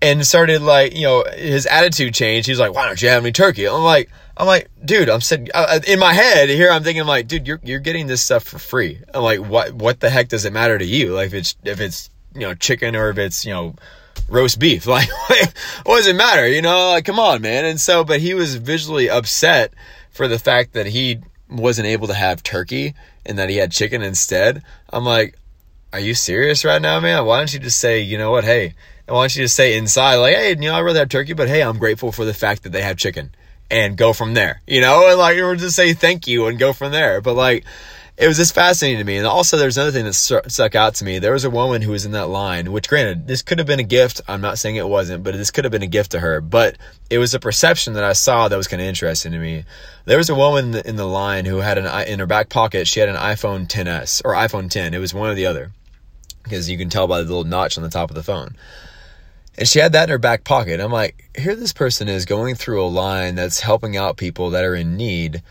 and 0.00 0.24
started 0.26 0.62
like, 0.62 0.94
you 0.94 1.02
know, 1.02 1.24
his 1.36 1.66
attitude 1.66 2.14
changed. 2.14 2.46
He's 2.46 2.60
like, 2.60 2.74
why 2.74 2.86
don't 2.86 3.00
you 3.00 3.08
have 3.08 3.22
any 3.22 3.32
turkey? 3.32 3.66
I'm 3.66 3.82
like, 3.82 4.10
I'm 4.36 4.46
like, 4.46 4.68
dude, 4.84 5.08
I'm 5.08 5.20
sitting 5.20 5.48
uh, 5.52 5.66
uh, 5.68 5.80
in 5.86 5.98
my 5.98 6.12
head 6.12 6.48
here. 6.48 6.70
I'm 6.70 6.84
thinking 6.84 7.04
like, 7.04 7.26
dude, 7.26 7.46
you're, 7.46 7.60
you're 7.64 7.80
getting 7.80 8.06
this 8.06 8.22
stuff 8.22 8.44
for 8.44 8.58
free. 8.58 9.00
I'm 9.12 9.22
like, 9.22 9.40
what, 9.40 9.72
what 9.72 10.00
the 10.00 10.10
heck 10.10 10.28
does 10.28 10.44
it 10.44 10.52
matter 10.52 10.78
to 10.78 10.84
you? 10.84 11.14
Like 11.14 11.28
if 11.28 11.34
it's, 11.34 11.56
if 11.64 11.80
it's, 11.80 12.10
you 12.34 12.42
know, 12.42 12.54
chicken 12.54 12.94
or 12.94 13.10
if 13.10 13.18
it's, 13.18 13.44
you 13.44 13.52
know, 13.52 13.74
roast 14.28 14.60
beef, 14.60 14.86
like 14.86 15.08
what 15.84 15.96
does 15.96 16.06
it 16.06 16.16
matter? 16.16 16.46
You 16.46 16.62
know, 16.62 16.90
like, 16.90 17.04
come 17.04 17.18
on, 17.18 17.42
man. 17.42 17.64
And 17.64 17.80
so, 17.80 18.04
but 18.04 18.20
he 18.20 18.34
was 18.34 18.54
visually 18.54 19.10
upset 19.10 19.72
for 20.10 20.28
the 20.28 20.38
fact 20.38 20.74
that 20.74 20.86
he 20.86 21.18
wasn't 21.50 21.88
able 21.88 22.06
to 22.06 22.14
have 22.14 22.42
turkey 22.42 22.94
and 23.26 23.38
that 23.38 23.50
he 23.50 23.56
had 23.56 23.72
chicken 23.72 24.02
instead. 24.02 24.62
I'm 24.90 25.04
like, 25.04 25.36
are 25.92 26.00
you 26.00 26.14
serious 26.14 26.64
right 26.64 26.82
now, 26.82 27.00
man? 27.00 27.24
Why 27.24 27.38
don't 27.38 27.52
you 27.52 27.58
just 27.58 27.80
say, 27.80 28.00
you 28.00 28.18
know 28.18 28.30
what? 28.30 28.44
Hey, 28.44 28.74
I 29.08 29.12
want 29.12 29.36
you 29.36 29.42
to 29.42 29.48
say 29.48 29.76
inside, 29.76 30.16
like, 30.16 30.34
hey, 30.34 30.50
you 30.50 30.56
know, 30.56 30.74
I'd 30.74 30.82
rather 30.82 30.98
have 31.00 31.08
turkey, 31.08 31.32
but 31.32 31.48
hey, 31.48 31.62
I'm 31.62 31.78
grateful 31.78 32.12
for 32.12 32.24
the 32.24 32.34
fact 32.34 32.64
that 32.64 32.70
they 32.70 32.82
have 32.82 32.96
chicken 32.96 33.30
and 33.70 33.96
go 33.96 34.12
from 34.12 34.34
there, 34.34 34.60
you 34.66 34.80
know, 34.80 35.08
and 35.08 35.18
like, 35.18 35.38
or 35.38 35.56
just 35.56 35.76
say 35.76 35.92
thank 35.94 36.26
you 36.26 36.46
and 36.46 36.58
go 36.58 36.72
from 36.72 36.92
there. 36.92 37.20
But 37.20 37.34
like, 37.34 37.64
it 38.18 38.26
was 38.26 38.36
just 38.36 38.54
fascinating 38.54 38.98
to 38.98 39.04
me. 39.04 39.16
And 39.16 39.26
also, 39.26 39.56
there's 39.56 39.76
another 39.76 39.92
thing 39.92 40.04
that 40.04 40.12
stuck 40.14 40.74
out 40.74 40.96
to 40.96 41.04
me. 41.04 41.20
There 41.20 41.32
was 41.32 41.44
a 41.44 41.50
woman 41.50 41.82
who 41.82 41.92
was 41.92 42.04
in 42.04 42.12
that 42.12 42.26
line, 42.26 42.72
which 42.72 42.88
granted, 42.88 43.28
this 43.28 43.42
could 43.42 43.58
have 43.58 43.66
been 43.66 43.78
a 43.78 43.84
gift. 43.84 44.20
I'm 44.26 44.40
not 44.40 44.58
saying 44.58 44.74
it 44.74 44.88
wasn't, 44.88 45.22
but 45.22 45.34
this 45.34 45.52
could 45.52 45.64
have 45.64 45.70
been 45.70 45.84
a 45.84 45.88
gift 45.88 46.10
to 46.12 46.20
her. 46.20 46.40
But 46.40 46.76
it 47.10 47.18
was 47.18 47.32
a 47.32 47.38
perception 47.38 47.92
that 47.92 48.02
I 48.02 48.14
saw 48.14 48.48
that 48.48 48.56
was 48.56 48.66
kind 48.66 48.82
of 48.82 48.88
interesting 48.88 49.30
to 49.32 49.38
me. 49.38 49.64
There 50.04 50.18
was 50.18 50.30
a 50.30 50.34
woman 50.34 50.66
in 50.66 50.70
the, 50.72 50.88
in 50.88 50.96
the 50.96 51.06
line 51.06 51.44
who 51.44 51.58
had 51.58 51.78
an, 51.78 52.08
in 52.08 52.18
her 52.18 52.26
back 52.26 52.48
pocket, 52.48 52.88
she 52.88 52.98
had 52.98 53.08
an 53.08 53.14
iPhone 53.14 53.68
10s 53.68 54.20
or 54.24 54.32
iPhone 54.32 54.68
10. 54.68 54.94
It 54.94 54.98
was 54.98 55.14
one 55.14 55.30
or 55.30 55.34
the 55.34 55.46
other 55.46 55.70
because 56.42 56.68
you 56.68 56.76
can 56.76 56.88
tell 56.88 57.06
by 57.06 57.18
the 57.18 57.24
little 57.24 57.44
notch 57.44 57.76
on 57.76 57.84
the 57.84 57.90
top 57.90 58.10
of 58.10 58.16
the 58.16 58.22
phone. 58.24 58.56
And 59.58 59.66
she 59.66 59.80
had 59.80 59.92
that 59.92 60.04
in 60.04 60.10
her 60.10 60.18
back 60.18 60.44
pocket. 60.44 60.78
I'm 60.78 60.92
like, 60.92 61.30
here 61.36 61.56
this 61.56 61.72
person 61.72 62.08
is 62.08 62.26
going 62.26 62.54
through 62.54 62.84
a 62.84 62.86
line 62.86 63.34
that's 63.34 63.58
helping 63.58 63.96
out 63.96 64.16
people 64.16 64.50
that 64.50 64.64
are 64.64 64.76
in 64.76 64.96
need, 64.96 65.42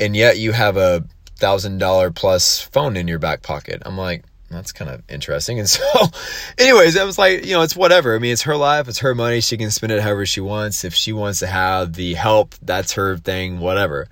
and 0.00 0.16
yet 0.16 0.36
you 0.36 0.50
have 0.50 0.76
a 0.76 1.04
thousand 1.36 1.78
dollar 1.78 2.10
plus 2.10 2.60
phone 2.60 2.96
in 2.96 3.06
your 3.06 3.20
back 3.20 3.42
pocket. 3.42 3.80
I'm 3.86 3.96
like, 3.96 4.24
that's 4.50 4.72
kind 4.72 4.90
of 4.90 5.02
interesting. 5.08 5.60
And 5.60 5.70
so, 5.70 5.84
anyways, 6.58 6.96
I 6.96 7.04
was 7.04 7.18
like, 7.18 7.46
you 7.46 7.52
know, 7.52 7.62
it's 7.62 7.76
whatever. 7.76 8.16
I 8.16 8.18
mean, 8.18 8.32
it's 8.32 8.42
her 8.42 8.56
life, 8.56 8.88
it's 8.88 8.98
her 8.98 9.14
money. 9.14 9.40
She 9.40 9.56
can 9.56 9.70
spend 9.70 9.92
it 9.92 10.02
however 10.02 10.26
she 10.26 10.40
wants. 10.40 10.84
If 10.84 10.92
she 10.92 11.12
wants 11.12 11.38
to 11.38 11.46
have 11.46 11.92
the 11.92 12.14
help, 12.14 12.56
that's 12.62 12.94
her 12.94 13.16
thing, 13.16 13.60
whatever 13.60 14.08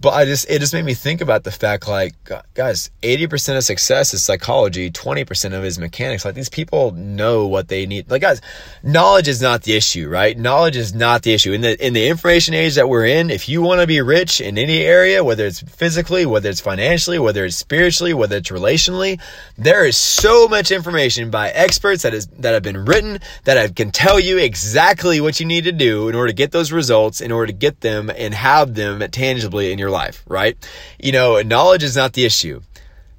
but 0.00 0.10
I 0.10 0.24
just 0.24 0.50
it 0.50 0.58
just 0.58 0.74
made 0.74 0.84
me 0.84 0.94
think 0.94 1.20
about 1.20 1.44
the 1.44 1.50
fact 1.50 1.88
like 1.88 2.14
guys, 2.54 2.90
80% 3.02 3.56
of 3.56 3.64
success 3.64 4.12
is 4.12 4.22
psychology, 4.22 4.90
20% 4.90 5.46
of 5.46 5.64
it 5.64 5.66
is 5.66 5.78
mechanics. 5.78 6.24
Like 6.24 6.34
these 6.34 6.48
people 6.48 6.90
know 6.92 7.46
what 7.46 7.68
they 7.68 7.86
need. 7.86 8.10
Like 8.10 8.22
guys, 8.22 8.40
knowledge 8.82 9.28
is 9.28 9.40
not 9.40 9.62
the 9.62 9.74
issue, 9.76 10.08
right? 10.08 10.36
Knowledge 10.36 10.76
is 10.76 10.94
not 10.94 11.22
the 11.22 11.32
issue. 11.32 11.52
In 11.52 11.60
the 11.60 11.86
in 11.86 11.92
the 11.92 12.08
information 12.08 12.54
age 12.54 12.74
that 12.74 12.88
we're 12.88 13.06
in, 13.06 13.30
if 13.30 13.48
you 13.48 13.62
want 13.62 13.80
to 13.80 13.86
be 13.86 14.00
rich 14.00 14.40
in 14.40 14.58
any 14.58 14.80
area, 14.80 15.22
whether 15.22 15.46
it's 15.46 15.60
physically, 15.60 16.26
whether 16.26 16.50
it's 16.50 16.60
financially, 16.60 17.18
whether 17.18 17.44
it's 17.44 17.56
spiritually, 17.56 18.14
whether 18.14 18.36
it's 18.36 18.50
relationally, 18.50 19.20
there 19.56 19.86
is 19.86 19.96
so 19.96 20.48
much 20.48 20.70
information 20.70 21.30
by 21.30 21.50
experts 21.50 22.02
that 22.02 22.14
is 22.14 22.26
that 22.38 22.52
have 22.52 22.62
been 22.62 22.84
written 22.84 23.20
that 23.44 23.74
can 23.76 23.90
tell 23.90 24.18
you 24.18 24.38
exactly 24.38 25.20
what 25.20 25.40
you 25.40 25.46
need 25.46 25.64
to 25.64 25.72
do 25.72 26.08
in 26.08 26.14
order 26.14 26.28
to 26.28 26.34
get 26.34 26.52
those 26.52 26.72
results, 26.72 27.20
in 27.20 27.32
order 27.32 27.46
to 27.46 27.52
get 27.52 27.80
them 27.80 28.10
and 28.10 28.34
have 28.34 28.74
them 28.74 29.00
tangibly 29.10 29.72
in 29.72 29.78
your 29.78 29.83
your 29.84 29.90
life, 29.90 30.24
right? 30.26 30.56
You 30.98 31.12
know, 31.12 31.40
knowledge 31.42 31.82
is 31.82 31.96
not 31.96 32.14
the 32.14 32.24
issue. 32.24 32.60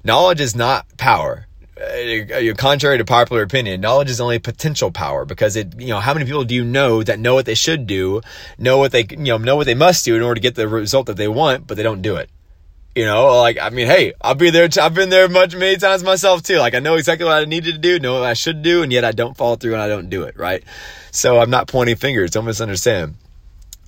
Knowledge 0.02 0.40
is 0.40 0.54
not 0.54 0.86
power. 0.96 1.46
Uh, 1.78 2.54
contrary 2.56 2.96
to 2.96 3.04
popular 3.04 3.42
opinion, 3.42 3.80
knowledge 3.80 4.08
is 4.08 4.20
only 4.20 4.38
potential 4.38 4.90
power 4.90 5.24
because 5.24 5.56
it, 5.56 5.78
you 5.78 5.88
know, 5.88 6.00
how 6.00 6.14
many 6.14 6.24
people 6.24 6.44
do 6.44 6.54
you 6.54 6.64
know 6.64 7.02
that 7.02 7.18
know 7.18 7.34
what 7.34 7.44
they 7.44 7.54
should 7.54 7.86
do, 7.86 8.22
know 8.58 8.78
what 8.78 8.92
they, 8.92 9.04
you 9.10 9.16
know, 9.16 9.36
know 9.36 9.56
what 9.56 9.66
they 9.66 9.74
must 9.74 10.04
do 10.04 10.16
in 10.16 10.22
order 10.22 10.36
to 10.36 10.40
get 10.40 10.54
the 10.54 10.66
result 10.66 11.06
that 11.06 11.16
they 11.16 11.28
want, 11.28 11.66
but 11.66 11.76
they 11.76 11.82
don't 11.82 12.02
do 12.02 12.16
it. 12.16 12.30
You 12.94 13.04
know, 13.04 13.26
like, 13.36 13.58
I 13.60 13.68
mean, 13.68 13.88
hey, 13.88 14.14
I'll 14.22 14.34
be 14.34 14.48
there. 14.48 14.68
I've 14.80 14.94
been 14.94 15.10
there 15.10 15.28
much, 15.28 15.54
many 15.54 15.76
times 15.76 16.02
myself 16.02 16.42
too. 16.42 16.56
Like, 16.56 16.74
I 16.74 16.78
know 16.78 16.94
exactly 16.94 17.26
what 17.26 17.36
I 17.36 17.44
needed 17.44 17.72
to 17.72 17.78
do, 17.78 17.98
know 17.98 18.14
what 18.14 18.22
I 18.22 18.32
should 18.32 18.62
do, 18.62 18.82
and 18.82 18.90
yet 18.90 19.04
I 19.04 19.12
don't 19.12 19.36
follow 19.36 19.56
through 19.56 19.74
and 19.74 19.82
I 19.82 19.88
don't 19.88 20.08
do 20.08 20.22
it, 20.22 20.38
right? 20.38 20.64
So 21.10 21.38
I'm 21.38 21.50
not 21.50 21.68
pointing 21.68 21.96
fingers. 21.96 22.30
Don't 22.30 22.46
misunderstand. 22.46 23.16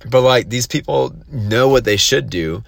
But 0.07 0.21
like 0.21 0.49
these 0.49 0.67
people 0.67 1.15
know 1.31 1.67
what 1.67 1.83
they 1.83 1.97
should 1.97 2.29
do. 2.29 2.63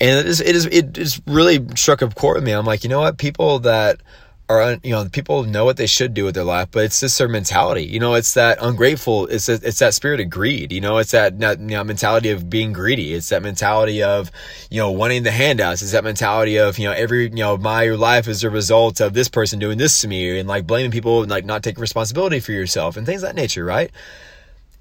And 0.00 0.18
it 0.18 0.26
is, 0.26 0.40
it 0.40 0.56
is, 0.56 0.66
it 0.66 0.98
is 0.98 1.22
really 1.26 1.66
struck 1.76 2.02
a 2.02 2.08
chord 2.08 2.36
with 2.36 2.44
me. 2.44 2.52
I'm 2.52 2.66
like, 2.66 2.84
you 2.84 2.90
know 2.90 3.00
what? 3.00 3.16
People 3.16 3.60
that 3.60 4.00
are, 4.48 4.76
you 4.82 4.90
know, 4.90 5.08
people 5.08 5.44
know 5.44 5.64
what 5.64 5.78
they 5.78 5.86
should 5.86 6.12
do 6.12 6.24
with 6.24 6.34
their 6.34 6.44
life, 6.44 6.68
but 6.70 6.84
it's 6.84 7.00
just 7.00 7.16
their 7.16 7.28
mentality. 7.28 7.84
You 7.84 7.98
know, 7.98 8.14
it's 8.14 8.34
that 8.34 8.58
ungrateful. 8.60 9.26
It's 9.26 9.48
a, 9.48 9.54
it's 9.54 9.78
that 9.78 9.94
spirit 9.94 10.20
of 10.20 10.28
greed. 10.28 10.72
You 10.72 10.82
know, 10.82 10.98
it's 10.98 11.12
that 11.12 11.32
you 11.40 11.56
know, 11.56 11.84
mentality 11.84 12.28
of 12.30 12.50
being 12.50 12.72
greedy. 12.72 13.14
It's 13.14 13.30
that 13.30 13.42
mentality 13.42 14.02
of, 14.02 14.30
you 14.70 14.80
know, 14.80 14.90
wanting 14.90 15.22
the 15.22 15.30
handouts. 15.30 15.80
It's 15.80 15.92
that 15.92 16.04
mentality 16.04 16.58
of, 16.58 16.78
you 16.78 16.86
know, 16.86 16.92
every, 16.92 17.24
you 17.24 17.36
know, 17.36 17.56
my 17.56 17.86
life 17.86 18.28
is 18.28 18.44
a 18.44 18.50
result 18.50 19.00
of 19.00 19.14
this 19.14 19.28
person 19.28 19.58
doing 19.58 19.78
this 19.78 20.02
to 20.02 20.08
me 20.08 20.38
and 20.38 20.46
like 20.48 20.66
blaming 20.66 20.90
people 20.90 21.22
and 21.22 21.30
like 21.30 21.46
not 21.46 21.62
taking 21.62 21.80
responsibility 21.80 22.40
for 22.40 22.52
yourself 22.52 22.98
and 22.98 23.06
things 23.06 23.22
that 23.22 23.34
nature, 23.34 23.64
right? 23.64 23.90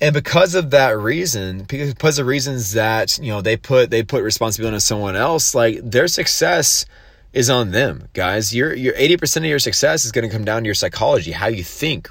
And 0.04 0.14
because 0.14 0.54
of 0.54 0.72
that 0.72 0.98
reason 0.98 1.64
because 1.64 2.20
of 2.20 2.28
reasons 2.28 2.74
that 2.74 3.18
you 3.20 3.32
know 3.32 3.40
they 3.40 3.56
put 3.56 3.90
they 3.90 4.04
put 4.04 4.22
responsibility 4.22 4.76
on 4.76 4.82
someone 4.82 5.16
else 5.16 5.56
like 5.56 5.80
their 5.82 6.10
success 6.10 6.86
is 7.32 7.50
on 7.50 7.72
them 7.72 8.10
guys. 8.14 8.54
Your 8.54 8.74
your 8.74 8.94
80% 8.96 9.38
of 9.38 9.46
your 9.46 9.60
success 9.60 10.04
is 10.04 10.12
going 10.12 10.28
to 10.28 10.36
come 10.36 10.44
down 10.44 10.64
to 10.64 10.66
your 10.66 10.76
psychology 10.76 11.32
how 11.32 11.48
you 11.48 11.64
think. 11.64 12.10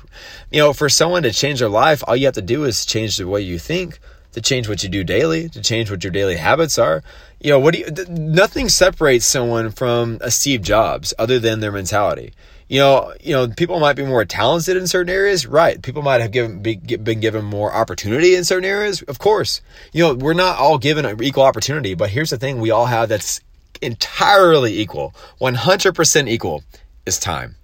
You 0.51 0.61
know 0.61 0.73
for 0.73 0.89
someone 0.89 1.23
to 1.25 1.33
change 1.33 1.59
their 1.59 1.69
life 1.69 2.03
all 2.09 2.17
you 2.17 2.25
have 2.25 2.35
to 2.35 2.43
do 2.43 2.65
is 2.65 2.87
change 2.87 3.19
the 3.19 3.29
way 3.29 3.43
you 3.43 3.59
think 3.59 3.99
to 4.33 4.41
change 4.41 4.71
what 4.71 4.83
you 4.83 4.89
do 4.89 5.05
daily 5.05 5.51
to 5.51 5.61
change 5.61 5.91
what 5.91 6.03
your 6.03 6.13
daily 6.13 6.37
habits 6.37 6.79
are. 6.79 7.03
You 7.41 7.51
know 7.51 7.59
what 7.59 7.75
do 7.75 7.81
you 7.81 7.91
nothing 8.09 8.71
separates 8.71 9.27
someone 9.27 9.71
from 9.71 10.17
a 10.23 10.31
steve 10.31 10.63
jobs 10.63 11.13
other 11.19 11.39
than 11.39 11.61
their 11.61 11.73
mentality 11.73 12.33
you 12.73 12.79
know, 12.79 13.13
you 13.21 13.35
know, 13.35 13.49
people 13.49 13.81
might 13.81 13.97
be 13.97 14.03
more 14.07 14.25
talented 14.25 14.79
in 14.79 14.87
certain 14.87 15.13
areas, 15.13 15.47
right? 15.47 15.83
People 15.83 16.01
might 16.01 16.23
have 16.23 16.31
given 16.31 16.63
be, 16.63 16.77
been 16.77 17.21
given 17.21 17.45
more 17.45 17.71
opportunity 17.71 18.35
in 18.35 18.45
certain 18.45 18.65
areas, 18.65 19.03
of 19.03 19.19
course. 19.19 19.61
You 19.93 20.05
know, 20.05 20.15
we're 20.15 20.33
not 20.33 20.57
all 20.57 20.79
given 20.79 21.23
equal 21.23 21.43
opportunity, 21.43 21.93
but 21.93 22.09
here's 22.09 22.31
the 22.31 22.39
thing: 22.39 22.63
we 22.63 22.71
all 22.71 22.87
have 22.87 23.11
that's 23.11 23.43
entirely 23.83 24.81
equal, 24.81 25.15
100% 25.39 26.31
equal, 26.31 26.65
is 27.05 27.19
time. 27.19 27.57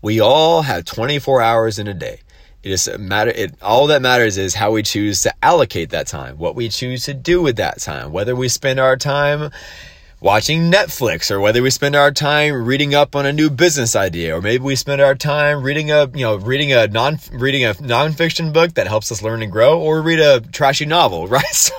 We 0.00 0.20
all 0.20 0.62
have 0.62 0.86
24 0.86 1.42
hours 1.42 1.78
in 1.78 1.86
a 1.86 1.92
day. 1.92 2.20
It 2.62 2.70
is 2.70 2.88
matter. 2.98 3.30
It 3.32 3.56
all 3.60 3.88
that 3.88 4.00
matters 4.00 4.38
is 4.38 4.54
how 4.54 4.70
we 4.70 4.82
choose 4.82 5.20
to 5.24 5.34
allocate 5.44 5.90
that 5.90 6.06
time, 6.06 6.38
what 6.38 6.54
we 6.54 6.70
choose 6.70 7.04
to 7.04 7.12
do 7.12 7.42
with 7.42 7.56
that 7.56 7.78
time, 7.80 8.10
whether 8.10 8.34
we 8.34 8.48
spend 8.48 8.80
our 8.80 8.96
time 8.96 9.50
watching 10.22 10.70
Netflix 10.70 11.32
or 11.32 11.40
whether 11.40 11.60
we 11.60 11.68
spend 11.68 11.96
our 11.96 12.12
time 12.12 12.64
reading 12.64 12.94
up 12.94 13.16
on 13.16 13.26
a 13.26 13.32
new 13.32 13.50
business 13.50 13.96
idea 13.96 14.36
or 14.36 14.40
maybe 14.40 14.62
we 14.62 14.76
spend 14.76 15.00
our 15.00 15.16
time 15.16 15.64
reading 15.64 15.90
a 15.90 16.06
you 16.14 16.20
know 16.20 16.36
reading 16.36 16.72
a 16.72 16.86
non 16.86 17.18
reading 17.32 17.64
a 17.64 17.74
nonfiction 17.74 18.52
book 18.52 18.72
that 18.74 18.86
helps 18.86 19.10
us 19.10 19.20
learn 19.20 19.42
and 19.42 19.50
grow 19.50 19.80
or 19.80 20.00
read 20.00 20.20
a 20.20 20.40
trashy 20.40 20.86
novel 20.86 21.26
right? 21.32 21.44
So 21.52 21.74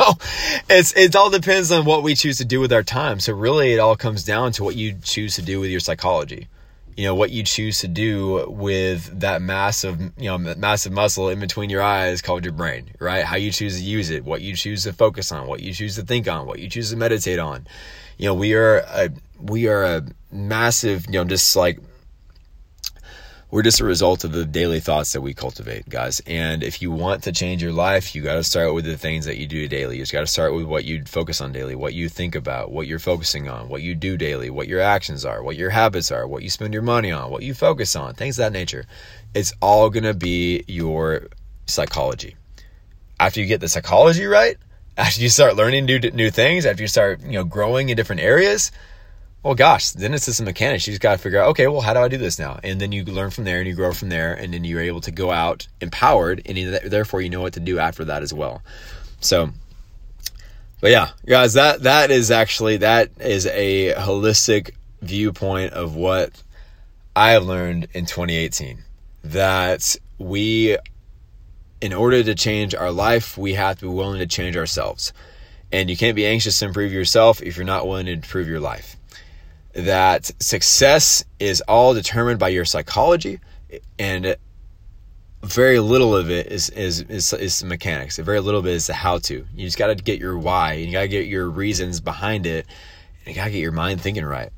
it's 0.69 0.93
it 0.97 1.15
all 1.15 1.29
depends 1.29 1.71
on 1.71 1.85
what 1.85 2.03
we 2.03 2.15
choose 2.15 2.37
to 2.39 2.45
do 2.45 2.59
with 2.59 2.73
our 2.73 2.83
time. 2.83 3.21
So 3.21 3.31
really 3.31 3.71
it 3.71 3.79
all 3.79 3.95
comes 3.95 4.25
down 4.25 4.51
to 4.53 4.63
what 4.65 4.75
you 4.75 4.97
choose 5.01 5.35
to 5.35 5.41
do 5.41 5.61
with 5.61 5.69
your 5.69 5.79
psychology. 5.79 6.49
You 6.97 7.05
know 7.05 7.15
what 7.15 7.31
you 7.31 7.43
choose 7.43 7.79
to 7.79 7.87
do 7.87 8.45
with 8.49 9.21
that 9.21 9.41
massive 9.41 10.01
you 10.17 10.25
know 10.25 10.37
massive 10.37 10.91
muscle 10.91 11.29
in 11.29 11.39
between 11.39 11.69
your 11.69 11.81
eyes 11.81 12.21
called 12.21 12.43
your 12.43 12.53
brain 12.53 12.89
right? 12.99 13.23
How 13.23 13.37
you 13.37 13.53
choose 13.53 13.79
to 13.79 13.83
use 13.85 14.09
it 14.09 14.25
what 14.25 14.41
you 14.41 14.53
choose 14.53 14.83
to 14.83 14.91
focus 14.91 15.31
on 15.31 15.47
what 15.47 15.61
you 15.61 15.73
choose 15.73 15.95
to 15.95 16.01
think 16.03 16.27
on 16.27 16.45
what 16.45 16.59
you 16.59 16.69
choose 16.69 16.89
to 16.89 16.97
meditate 16.97 17.39
on 17.39 17.65
you 18.17 18.25
know, 18.25 18.33
we 18.33 18.53
are 18.53 18.77
a, 18.79 19.09
we 19.39 19.67
are 19.67 19.83
a 19.83 20.03
massive, 20.31 21.05
you 21.07 21.13
know, 21.13 21.25
just 21.25 21.55
like 21.55 21.79
we're 23.53 23.61
just 23.61 23.81
a 23.81 23.85
result 23.85 24.23
of 24.23 24.31
the 24.31 24.45
daily 24.45 24.79
thoughts 24.79 25.13
that 25.13 25.21
we 25.21 25.35
cultivate, 25.35 25.87
guys. 25.87 26.19
And 26.25 26.63
if 26.63 26.81
you 26.81 26.91
want 26.91 27.21
to 27.25 27.31
change 27.31 27.61
your 27.61 27.71
life, 27.71 28.15
you 28.15 28.23
got 28.23 28.33
to 28.33 28.43
start 28.43 28.73
with 28.73 28.83
the 28.83 28.97
things 28.97 29.25
that 29.25 29.37
you 29.37 29.45
do 29.45 29.67
daily. 29.67 29.97
You 29.97 30.01
just 30.01 30.11
got 30.11 30.21
to 30.21 30.25
start 30.25 30.55
with 30.55 30.65
what 30.65 30.85
you 30.85 31.05
focus 31.05 31.39
on 31.39 31.51
daily, 31.51 31.75
what 31.75 31.93
you 31.93 32.09
think 32.09 32.33
about, 32.33 32.71
what 32.71 32.87
you're 32.87 32.97
focusing 32.97 33.47
on, 33.47 33.69
what 33.69 33.83
you 33.83 33.93
do 33.93 34.17
daily, 34.17 34.49
what 34.49 34.67
your 34.67 34.79
actions 34.81 35.23
are, 35.23 35.43
what 35.43 35.55
your 35.55 35.69
habits 35.69 36.11
are, 36.11 36.27
what 36.27 36.41
you 36.41 36.49
spend 36.49 36.73
your 36.73 36.81
money 36.81 37.11
on, 37.11 37.29
what 37.29 37.43
you 37.43 37.53
focus 37.53 37.95
on, 37.95 38.15
things 38.15 38.39
of 38.39 38.45
that 38.45 38.57
nature. 38.57 38.85
It's 39.35 39.53
all 39.61 39.91
going 39.91 40.05
to 40.05 40.15
be 40.15 40.63
your 40.67 41.27
psychology. 41.67 42.35
After 43.19 43.39
you 43.39 43.45
get 43.45 43.61
the 43.61 43.67
psychology 43.67 44.25
right, 44.25 44.57
after 44.97 45.21
you 45.21 45.29
start 45.29 45.55
learning 45.55 45.85
new 45.85 45.99
new 45.99 46.31
things, 46.31 46.65
after 46.65 46.83
you 46.83 46.87
start 46.87 47.21
you 47.21 47.33
know 47.33 47.43
growing 47.43 47.89
in 47.89 47.97
different 47.97 48.21
areas, 48.21 48.71
well, 49.43 49.55
gosh, 49.55 49.91
then 49.91 50.13
it's 50.13 50.25
just 50.25 50.39
a 50.39 50.43
mechanic. 50.43 50.87
You 50.87 50.93
just 50.93 51.01
got 51.01 51.11
to 51.13 51.17
figure 51.17 51.41
out, 51.41 51.49
okay, 51.49 51.67
well, 51.67 51.81
how 51.81 51.93
do 51.93 51.99
I 51.99 52.07
do 52.07 52.17
this 52.17 52.39
now? 52.39 52.59
And 52.63 52.79
then 52.79 52.93
you 52.93 53.03
learn 53.03 53.29
from 53.29 53.43
there 53.43 53.59
and 53.59 53.67
you 53.67 53.75
grow 53.75 53.91
from 53.91 54.07
there, 54.07 54.33
and 54.33 54.53
then 54.53 54.63
you're 54.63 54.79
able 54.79 55.01
to 55.01 55.11
go 55.11 55.31
out 55.31 55.67
empowered, 55.81 56.41
and 56.45 56.57
therefore 56.89 57.21
you 57.21 57.29
know 57.29 57.41
what 57.41 57.53
to 57.53 57.59
do 57.59 57.77
after 57.77 58.05
that 58.05 58.23
as 58.23 58.33
well. 58.33 58.61
So, 59.19 59.49
but 60.79 60.91
yeah, 60.91 61.09
guys, 61.25 61.53
that 61.53 61.83
that 61.83 62.09
is 62.09 62.31
actually 62.31 62.77
that 62.77 63.09
is 63.19 63.45
a 63.47 63.93
holistic 63.95 64.71
viewpoint 65.01 65.73
of 65.73 65.95
what 65.95 66.41
I 67.15 67.31
have 67.31 67.43
learned 67.43 67.89
in 67.93 68.05
2018. 68.05 68.81
That 69.25 69.97
we 70.17 70.77
in 71.83 71.91
order 71.91 72.23
to 72.23 72.33
change 72.33 72.73
our 72.73 72.93
life, 72.93 73.37
we 73.37 73.55
have 73.55 73.77
to 73.77 73.81
be 73.81 73.93
willing 73.93 74.19
to 74.19 74.25
change 74.25 74.55
ourselves. 74.55 75.11
And 75.69 75.89
you 75.89 75.97
can't 75.97 76.15
be 76.15 76.25
anxious 76.25 76.57
to 76.59 76.65
improve 76.65 76.93
yourself 76.93 77.41
if 77.41 77.57
you're 77.57 77.65
not 77.65 77.85
willing 77.85 78.05
to 78.05 78.13
improve 78.13 78.47
your 78.47 78.61
life. 78.61 78.95
That 79.73 80.31
success 80.41 81.25
is 81.41 81.59
all 81.67 81.93
determined 81.93 82.39
by 82.39 82.49
your 82.49 82.63
psychology 82.63 83.41
and 83.99 84.37
very 85.43 85.79
little 85.79 86.15
of 86.15 86.31
it 86.31 86.47
is 86.47 86.69
is 86.69 87.01
is, 87.01 87.33
is 87.33 87.61
mechanics. 87.65 88.17
A 88.17 88.23
very 88.23 88.39
little 88.39 88.61
of 88.61 88.65
it 88.65 88.75
is 88.75 88.87
the 88.87 88.93
how 88.93 89.17
to. 89.17 89.45
You 89.53 89.65
just 89.65 89.77
got 89.77 89.87
to 89.87 89.95
get 89.95 90.19
your 90.19 90.37
why. 90.37 90.75
and 90.75 90.85
You 90.85 90.93
got 90.93 91.01
to 91.01 91.09
get 91.09 91.27
your 91.27 91.49
reasons 91.49 91.99
behind 91.99 92.45
it. 92.45 92.65
And 93.25 93.35
you 93.35 93.41
got 93.41 93.45
to 93.45 93.51
get 93.51 93.59
your 93.59 93.73
mind 93.73 93.99
thinking 93.99 94.23
right. 94.23 94.51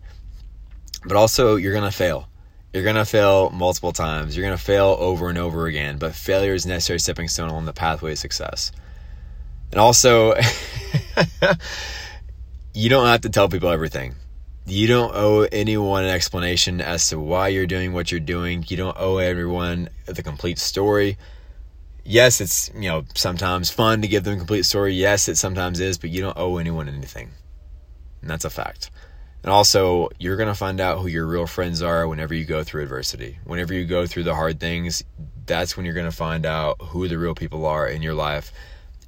But 1.03 1.17
also, 1.17 1.55
you're 1.55 1.73
gonna 1.73 1.91
fail. 1.91 2.30
You're 2.76 2.84
gonna 2.84 3.05
fail 3.05 3.51
multiple 3.51 3.93
times. 3.93 4.36
You're 4.36 4.45
gonna 4.45 4.57
fail 4.57 4.97
over 4.99 5.30
and 5.30 5.38
over 5.38 5.65
again. 5.65 5.97
But 5.97 6.13
failure 6.13 6.53
is 6.53 6.65
a 6.65 6.67
necessary 6.67 6.99
stepping 6.99 7.30
stone 7.30 7.49
on 7.49 7.63
the 7.63 7.71
pathway 7.71 8.09
to 8.09 8.15
success. 8.17 8.73
And 9.71 9.80
also, 9.80 10.36
you 12.73 12.89
don't 12.89 13.05
have 13.07 13.21
to 13.21 13.30
tell 13.30 13.47
people 13.47 13.69
everything. 13.69 14.15
You 14.65 14.88
don't 14.88 15.15
owe 15.15 15.47
anyone 15.53 16.03
an 16.03 16.09
explanation 16.09 16.82
as 16.82 17.07
to 17.11 17.17
why 17.17 17.47
you're 17.47 17.65
doing 17.65 17.93
what 17.93 18.11
you're 18.11 18.19
doing. 18.19 18.65
You 18.67 18.76
don't 18.76 18.97
owe 18.99 19.19
everyone 19.19 19.88
the 20.05 20.21
complete 20.21 20.59
story. 20.59 21.17
Yes, 22.03 22.41
it's, 22.41 22.69
you 22.76 22.89
know, 22.89 23.05
sometimes 23.15 23.71
fun 23.71 24.01
to 24.01 24.09
give 24.09 24.26
them 24.26 24.34
a 24.34 24.38
complete 24.38 24.63
story. 24.63 24.95
Yes, 24.95 25.30
it 25.30 25.38
sometimes 25.38 25.80
is, 25.80 25.97
but 25.97 26.09
you 26.09 26.19
don't 26.19 26.38
owe 26.38 26.57
anyone 26.57 26.89
anything. 26.89 27.32
And 28.19 28.30
that's 28.30 28.43
a 28.43 28.49
fact. 28.49 28.91
And 29.45 29.53
also, 29.53 30.09
you're 30.17 30.37
going 30.37 30.49
to 30.49 30.55
find 30.55 30.81
out 30.81 31.01
who 31.01 31.07
your 31.07 31.27
real 31.27 31.45
friends 31.45 31.83
are 31.83 32.07
whenever 32.07 32.33
you 32.33 32.45
go 32.45 32.63
through 32.63 32.81
adversity. 32.81 33.37
Whenever 33.43 33.75
you 33.75 33.85
go 33.85 34.07
through 34.07 34.23
the 34.23 34.33
hard 34.33 34.59
things, 34.59 35.03
that's 35.45 35.77
when 35.77 35.85
you're 35.85 35.93
going 35.93 36.09
to 36.09 36.17
find 36.17 36.47
out 36.47 36.81
who 36.81 37.07
the 37.07 37.19
real 37.19 37.35
people 37.35 37.63
are 37.67 37.87
in 37.87 38.01
your 38.01 38.15
life 38.15 38.51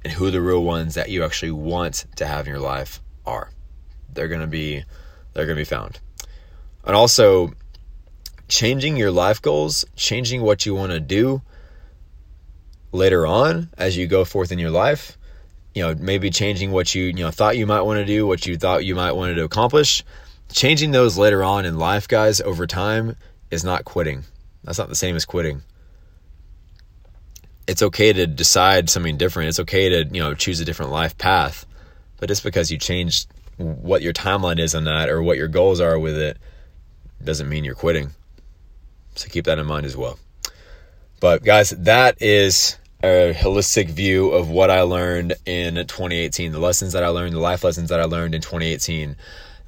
and 0.04 0.12
who 0.12 0.30
the 0.30 0.40
real 0.40 0.62
ones 0.62 0.94
that 0.94 1.10
you 1.10 1.24
actually 1.24 1.50
want 1.50 2.06
to 2.14 2.24
have 2.24 2.46
in 2.46 2.52
your 2.52 2.62
life 2.62 3.00
are. 3.26 3.50
They're 4.12 4.28
going 4.28 4.42
to 4.42 4.46
be 4.46 4.84
they're 5.34 5.44
going 5.44 5.56
to 5.56 5.60
be 5.60 5.64
found. 5.64 5.98
And 6.84 6.94
also, 6.94 7.52
changing 8.46 8.96
your 8.96 9.10
life 9.10 9.42
goals, 9.42 9.84
changing 9.96 10.42
what 10.42 10.64
you 10.64 10.72
want 10.72 10.92
to 10.92 11.00
do 11.00 11.42
later 12.92 13.26
on 13.26 13.70
as 13.76 13.96
you 13.96 14.06
go 14.06 14.24
forth 14.24 14.52
in 14.52 14.60
your 14.60 14.70
life, 14.70 15.18
you 15.74 15.82
know, 15.82 15.96
maybe 15.96 16.30
changing 16.30 16.70
what 16.70 16.94
you, 16.94 17.06
you 17.06 17.24
know, 17.24 17.32
thought 17.32 17.56
you 17.56 17.66
might 17.66 17.82
want 17.82 17.98
to 17.98 18.04
do, 18.04 18.24
what 18.24 18.46
you 18.46 18.56
thought 18.56 18.84
you 18.84 18.94
might 18.94 19.12
want 19.12 19.34
to 19.34 19.42
accomplish, 19.42 20.04
changing 20.50 20.90
those 20.90 21.18
later 21.18 21.42
on 21.44 21.64
in 21.64 21.78
life, 21.78 22.08
guys, 22.08 22.40
over 22.40 22.66
time 22.66 23.16
is 23.50 23.64
not 23.64 23.84
quitting. 23.84 24.24
That's 24.64 24.78
not 24.78 24.88
the 24.88 24.94
same 24.94 25.16
as 25.16 25.24
quitting. 25.24 25.62
It's 27.66 27.82
okay 27.82 28.12
to 28.12 28.26
decide 28.26 28.88
something 28.90 29.16
different. 29.16 29.50
It's 29.50 29.60
okay 29.60 29.88
to, 29.90 30.04
you 30.04 30.22
know, 30.22 30.34
choose 30.34 30.60
a 30.60 30.64
different 30.64 30.90
life 30.90 31.16
path. 31.18 31.66
But 32.18 32.28
just 32.28 32.42
because 32.42 32.70
you 32.70 32.78
changed 32.78 33.28
what 33.56 34.02
your 34.02 34.12
timeline 34.12 34.58
is 34.58 34.74
on 34.74 34.84
that 34.84 35.08
or 35.08 35.22
what 35.22 35.36
your 35.36 35.48
goals 35.48 35.80
are 35.80 35.98
with 35.98 36.16
it 36.16 36.38
doesn't 37.22 37.48
mean 37.48 37.64
you're 37.64 37.74
quitting. 37.74 38.10
So 39.16 39.28
keep 39.28 39.46
that 39.46 39.58
in 39.58 39.66
mind 39.66 39.84
as 39.84 39.96
well. 39.96 40.18
But 41.20 41.44
guys, 41.44 41.70
that 41.70 42.22
is 42.22 42.76
a 43.02 43.34
holistic 43.36 43.90
view 43.90 44.30
of 44.30 44.48
what 44.48 44.70
I 44.70 44.82
learned 44.82 45.34
in 45.44 45.74
2018, 45.74 46.52
the 46.52 46.58
lessons 46.58 46.92
that 46.92 47.02
I 47.02 47.08
learned, 47.08 47.34
the 47.34 47.40
life 47.40 47.64
lessons 47.64 47.90
that 47.90 48.00
I 48.00 48.04
learned 48.04 48.34
in 48.34 48.40
2018. 48.40 49.16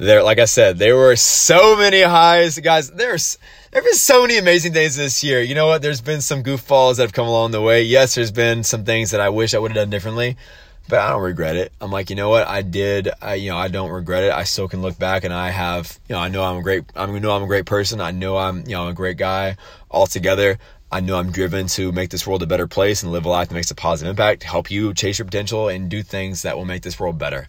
There, 0.00 0.22
like 0.22 0.38
I 0.38 0.46
said, 0.46 0.78
there 0.78 0.96
were 0.96 1.14
so 1.14 1.76
many 1.76 2.00
highs, 2.00 2.58
guys. 2.58 2.90
There's 2.90 3.36
there 3.70 3.82
have 3.82 3.84
been 3.84 3.94
so 3.94 4.22
many 4.22 4.38
amazing 4.38 4.72
days 4.72 4.96
this 4.96 5.22
year. 5.22 5.42
You 5.42 5.54
know 5.54 5.66
what? 5.66 5.82
There's 5.82 6.00
been 6.00 6.22
some 6.22 6.42
goofballs 6.42 6.96
that 6.96 7.02
have 7.02 7.12
come 7.12 7.28
along 7.28 7.50
the 7.50 7.60
way. 7.60 7.82
Yes, 7.82 8.14
there's 8.14 8.32
been 8.32 8.64
some 8.64 8.84
things 8.84 9.10
that 9.10 9.20
I 9.20 9.28
wish 9.28 9.52
I 9.52 9.58
would 9.58 9.72
have 9.72 9.76
done 9.76 9.90
differently 9.90 10.38
but 10.88 10.98
I 10.98 11.10
don't 11.10 11.22
regret 11.22 11.54
it. 11.54 11.72
I'm 11.80 11.92
like, 11.92 12.10
you 12.10 12.16
know 12.16 12.28
what? 12.30 12.48
I 12.48 12.62
did, 12.62 13.10
I, 13.22 13.34
you 13.34 13.50
know, 13.50 13.56
I 13.56 13.68
don't 13.68 13.90
regret 13.90 14.24
it. 14.24 14.32
I 14.32 14.42
still 14.42 14.66
can 14.66 14.82
look 14.82 14.98
back 14.98 15.22
and 15.22 15.32
I 15.32 15.50
have, 15.50 15.98
you 16.08 16.16
know, 16.16 16.20
I 16.20 16.28
know 16.28 16.42
I'm 16.42 16.56
a 16.56 16.62
great, 16.62 16.84
I 16.96 17.06
know 17.06 17.30
I'm 17.30 17.44
a 17.44 17.46
great 17.46 17.64
person. 17.64 18.00
I 18.00 18.10
know 18.10 18.36
I'm, 18.36 18.64
you 18.66 18.72
know, 18.72 18.82
I'm 18.82 18.88
a 18.88 18.94
great 18.94 19.16
guy 19.16 19.56
altogether. 19.88 20.58
I 20.90 20.98
know 20.98 21.16
I'm 21.16 21.30
driven 21.30 21.68
to 21.68 21.92
make 21.92 22.10
this 22.10 22.26
world 22.26 22.42
a 22.42 22.46
better 22.46 22.66
place 22.66 23.04
and 23.04 23.12
live 23.12 23.24
a 23.24 23.28
life 23.28 23.48
that 23.48 23.54
makes 23.54 23.70
a 23.70 23.76
positive 23.76 24.10
impact, 24.10 24.42
help 24.42 24.68
you 24.68 24.92
chase 24.92 25.20
your 25.20 25.26
potential 25.26 25.68
and 25.68 25.88
do 25.88 26.02
things 26.02 26.42
that 26.42 26.56
will 26.56 26.64
make 26.64 26.82
this 26.82 26.98
world 26.98 27.16
better. 27.16 27.46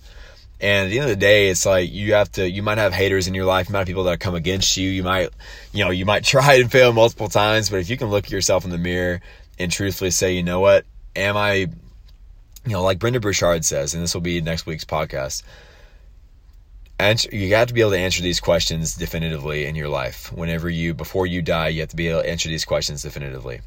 And 0.62 0.86
at 0.86 0.90
the 0.92 1.00
end 1.00 1.10
of 1.10 1.18
the 1.18 1.20
day, 1.20 1.50
it's 1.50 1.66
like 1.66 1.92
you 1.92 2.14
have 2.14 2.32
to, 2.34 2.50
you 2.50 2.62
might 2.62 2.78
have 2.78 2.94
haters 2.94 3.28
in 3.28 3.34
your 3.34 3.46
life, 3.46 3.68
you 3.68 3.74
might 3.74 3.80
have 3.80 3.88
people 3.88 4.04
that 4.04 4.20
come 4.20 4.36
against 4.36 4.78
you. 4.78 4.90
You 4.90 5.04
might, 5.04 5.30
you 5.74 5.84
know, 5.84 5.90
you 5.90 6.06
might 6.06 6.24
try 6.36 6.56
and 6.56 6.72
fail 6.72 6.94
multiple 6.94 7.30
times, 7.30 7.70
but 7.70 7.80
if 7.80 7.90
you 7.90 7.98
can 7.98 8.10
look 8.10 8.26
at 8.26 8.32
yourself 8.32 8.64
in 8.64 8.70
the 8.70 8.78
mirror 8.78 9.22
and 9.58 9.72
truthfully 9.72 10.12
say, 10.12 10.34
you 10.34 10.44
know 10.44 10.60
what, 10.60 10.86
am 11.16 11.36
I 11.36 11.68
you 12.66 12.74
know, 12.74 12.84
like 12.84 13.00
Brendon 13.00 13.22
Burchard 13.22 13.66
says, 13.66 13.94
and 13.94 14.04
this 14.04 14.14
will 14.14 14.22
be 14.22 14.40
next 14.42 14.66
week's 14.66 14.86
podcast. 14.86 15.44
Answer, 17.00 17.36
you 17.36 17.56
have 17.56 17.68
to 17.70 17.74
be 17.74 17.82
able 17.82 17.92
to 17.92 17.98
answer 17.98 18.22
these 18.22 18.40
questions 18.40 18.96
definitively 18.96 19.66
in 19.66 19.76
your 19.76 19.90
life. 19.90 20.32
Whenever 20.32 20.70
you, 20.70 20.94
before 20.94 21.26
you 21.26 21.42
die, 21.42 21.70
you 21.70 21.80
have 21.80 21.90
to 21.90 21.96
be 21.96 22.10
able 22.10 22.22
to 22.22 22.30
answer 22.30 22.50
these 22.50 22.66
questions 22.66 23.02
definitively. 23.02 23.62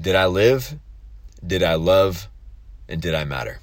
Did 0.00 0.14
I 0.14 0.26
live? 0.26 0.74
Did 1.44 1.64
I 1.64 1.74
love? 1.74 2.28
And 2.88 3.02
did 3.02 3.14
I 3.16 3.24
matter? 3.24 3.58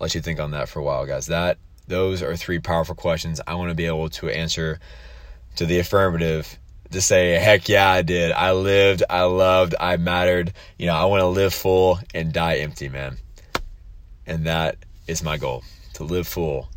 Let 0.00 0.14
you 0.14 0.20
think 0.20 0.40
on 0.40 0.50
that 0.52 0.68
for 0.68 0.80
a 0.80 0.82
while, 0.82 1.06
guys. 1.06 1.26
That 1.26 1.58
those 1.86 2.22
are 2.22 2.36
three 2.36 2.58
powerful 2.58 2.94
questions 2.94 3.40
I 3.46 3.54
want 3.54 3.70
to 3.70 3.74
be 3.74 3.86
able 3.86 4.08
to 4.10 4.28
answer 4.28 4.80
to 5.56 5.66
the 5.66 5.78
affirmative 5.78 6.58
to 6.90 7.00
say, 7.00 7.32
heck 7.34 7.68
yeah, 7.68 7.88
I 7.88 8.02
did. 8.02 8.32
I 8.32 8.52
lived, 8.52 9.04
I 9.08 9.22
loved, 9.22 9.74
I 9.78 9.96
mattered. 9.96 10.52
You 10.78 10.86
know, 10.86 10.94
I 10.94 11.04
want 11.04 11.20
to 11.20 11.26
live 11.26 11.54
full 11.54 11.98
and 12.14 12.32
die 12.32 12.56
empty, 12.56 12.88
man. 12.88 13.16
And 14.26 14.46
that 14.46 14.76
is 15.06 15.22
my 15.22 15.36
goal 15.36 15.62
to 15.94 16.04
live 16.04 16.26
full, 16.26 16.68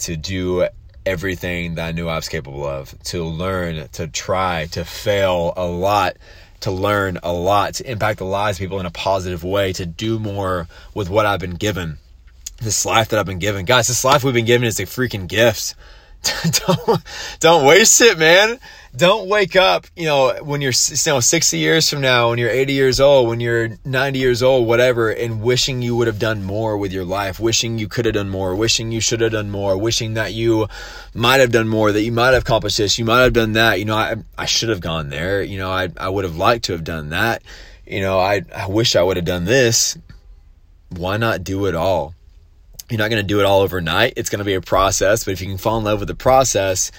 to 0.00 0.16
do 0.16 0.68
everything 1.06 1.76
that 1.76 1.88
I 1.88 1.92
knew 1.92 2.08
I 2.08 2.16
was 2.16 2.28
capable 2.28 2.66
of, 2.66 2.94
to 3.04 3.24
learn, 3.24 3.88
to 3.92 4.08
try, 4.08 4.66
to 4.72 4.84
fail 4.84 5.54
a 5.56 5.64
lot, 5.64 6.16
to 6.60 6.70
learn 6.70 7.18
a 7.22 7.32
lot, 7.32 7.74
to 7.74 7.90
impact 7.90 8.18
the 8.18 8.24
lives 8.24 8.58
of 8.58 8.60
people 8.60 8.80
in 8.80 8.86
a 8.86 8.90
positive 8.90 9.42
way, 9.44 9.72
to 9.74 9.86
do 9.86 10.18
more 10.18 10.68
with 10.94 11.08
what 11.08 11.24
I've 11.24 11.40
been 11.40 11.54
given. 11.54 11.98
This 12.60 12.84
life 12.84 13.08
that 13.08 13.18
I've 13.18 13.26
been 13.26 13.38
given. 13.38 13.64
Guys, 13.64 13.88
this 13.88 14.04
life 14.04 14.24
we've 14.24 14.34
been 14.34 14.44
given 14.44 14.66
is 14.66 14.80
a 14.80 14.84
freaking 14.84 15.28
gift. 15.28 15.74
don't, 16.66 17.02
don't 17.38 17.66
waste 17.66 18.00
it, 18.00 18.18
man 18.18 18.58
don't 18.96 19.28
wake 19.28 19.54
up, 19.54 19.86
you 19.96 20.06
know, 20.06 20.34
when 20.42 20.60
you're 20.60 20.72
you 20.72 21.12
know 21.12 21.20
60 21.20 21.58
years 21.58 21.88
from 21.88 22.00
now, 22.00 22.30
when 22.30 22.38
you're 22.38 22.50
80 22.50 22.72
years 22.72 23.00
old, 23.00 23.28
when 23.28 23.38
you're 23.38 23.70
90 23.84 24.18
years 24.18 24.42
old, 24.42 24.66
whatever, 24.66 25.10
and 25.10 25.42
wishing 25.42 25.82
you 25.82 25.94
would 25.96 26.06
have 26.06 26.18
done 26.18 26.42
more 26.42 26.76
with 26.76 26.92
your 26.92 27.04
life, 27.04 27.38
wishing 27.38 27.78
you 27.78 27.86
could 27.86 28.06
have 28.06 28.14
done 28.14 28.30
more, 28.30 28.54
wishing 28.54 28.90
you 28.90 29.00
should 29.00 29.20
have 29.20 29.32
done 29.32 29.50
more, 29.50 29.76
wishing 29.76 30.14
that 30.14 30.32
you 30.32 30.68
might 31.14 31.40
have 31.40 31.52
done 31.52 31.68
more, 31.68 31.92
that 31.92 32.02
you 32.02 32.12
might 32.12 32.32
have 32.32 32.42
accomplished 32.42 32.78
this, 32.78 32.98
you 32.98 33.04
might 33.04 33.22
have 33.22 33.32
done 33.32 33.52
that. 33.52 33.78
You 33.78 33.84
know, 33.84 33.96
I 33.96 34.16
I 34.36 34.46
should 34.46 34.70
have 34.70 34.80
gone 34.80 35.10
there. 35.10 35.42
You 35.42 35.58
know, 35.58 35.70
I 35.70 35.90
I 35.96 36.08
would 36.08 36.24
have 36.24 36.36
liked 36.36 36.64
to 36.66 36.72
have 36.72 36.84
done 36.84 37.10
that. 37.10 37.42
You 37.86 38.00
know, 38.00 38.18
I 38.18 38.42
I 38.54 38.66
wish 38.66 38.96
I 38.96 39.02
would 39.02 39.16
have 39.16 39.26
done 39.26 39.44
this. 39.44 39.96
Why 40.90 41.18
not 41.18 41.44
do 41.44 41.66
it 41.66 41.74
all? 41.74 42.14
You're 42.90 42.98
not 42.98 43.10
going 43.10 43.22
to 43.22 43.26
do 43.26 43.40
it 43.40 43.46
all 43.46 43.60
overnight. 43.60 44.14
It's 44.16 44.30
going 44.30 44.38
to 44.38 44.44
be 44.44 44.54
a 44.54 44.60
process, 44.60 45.24
but 45.24 45.32
if 45.32 45.40
you 45.40 45.46
can 45.46 45.58
fall 45.58 45.78
in 45.78 45.84
love 45.84 45.98
with 45.98 46.08
the 46.08 46.14
process, 46.14 46.90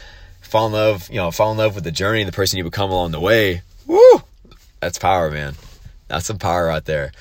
fall 0.42 0.68
in 0.68 0.74
love, 0.74 1.10
you 1.10 1.16
know, 1.16 1.32
fall 1.32 1.52
in 1.52 1.58
love 1.58 1.76
with 1.76 1.84
the 1.84 1.92
journey 1.92 2.22
and 2.22 2.28
the 2.28 2.36
person 2.36 2.58
you 2.58 2.64
become 2.64 2.92
along 2.92 3.12
the 3.12 3.20
way. 3.20 3.62
Woo! 3.88 4.22
That's 4.80 5.00
power, 5.00 5.32
man. 5.32 5.56
That's 6.08 6.28
some 6.28 6.38
power 6.38 6.70
out 6.70 6.86
there. 6.86 7.12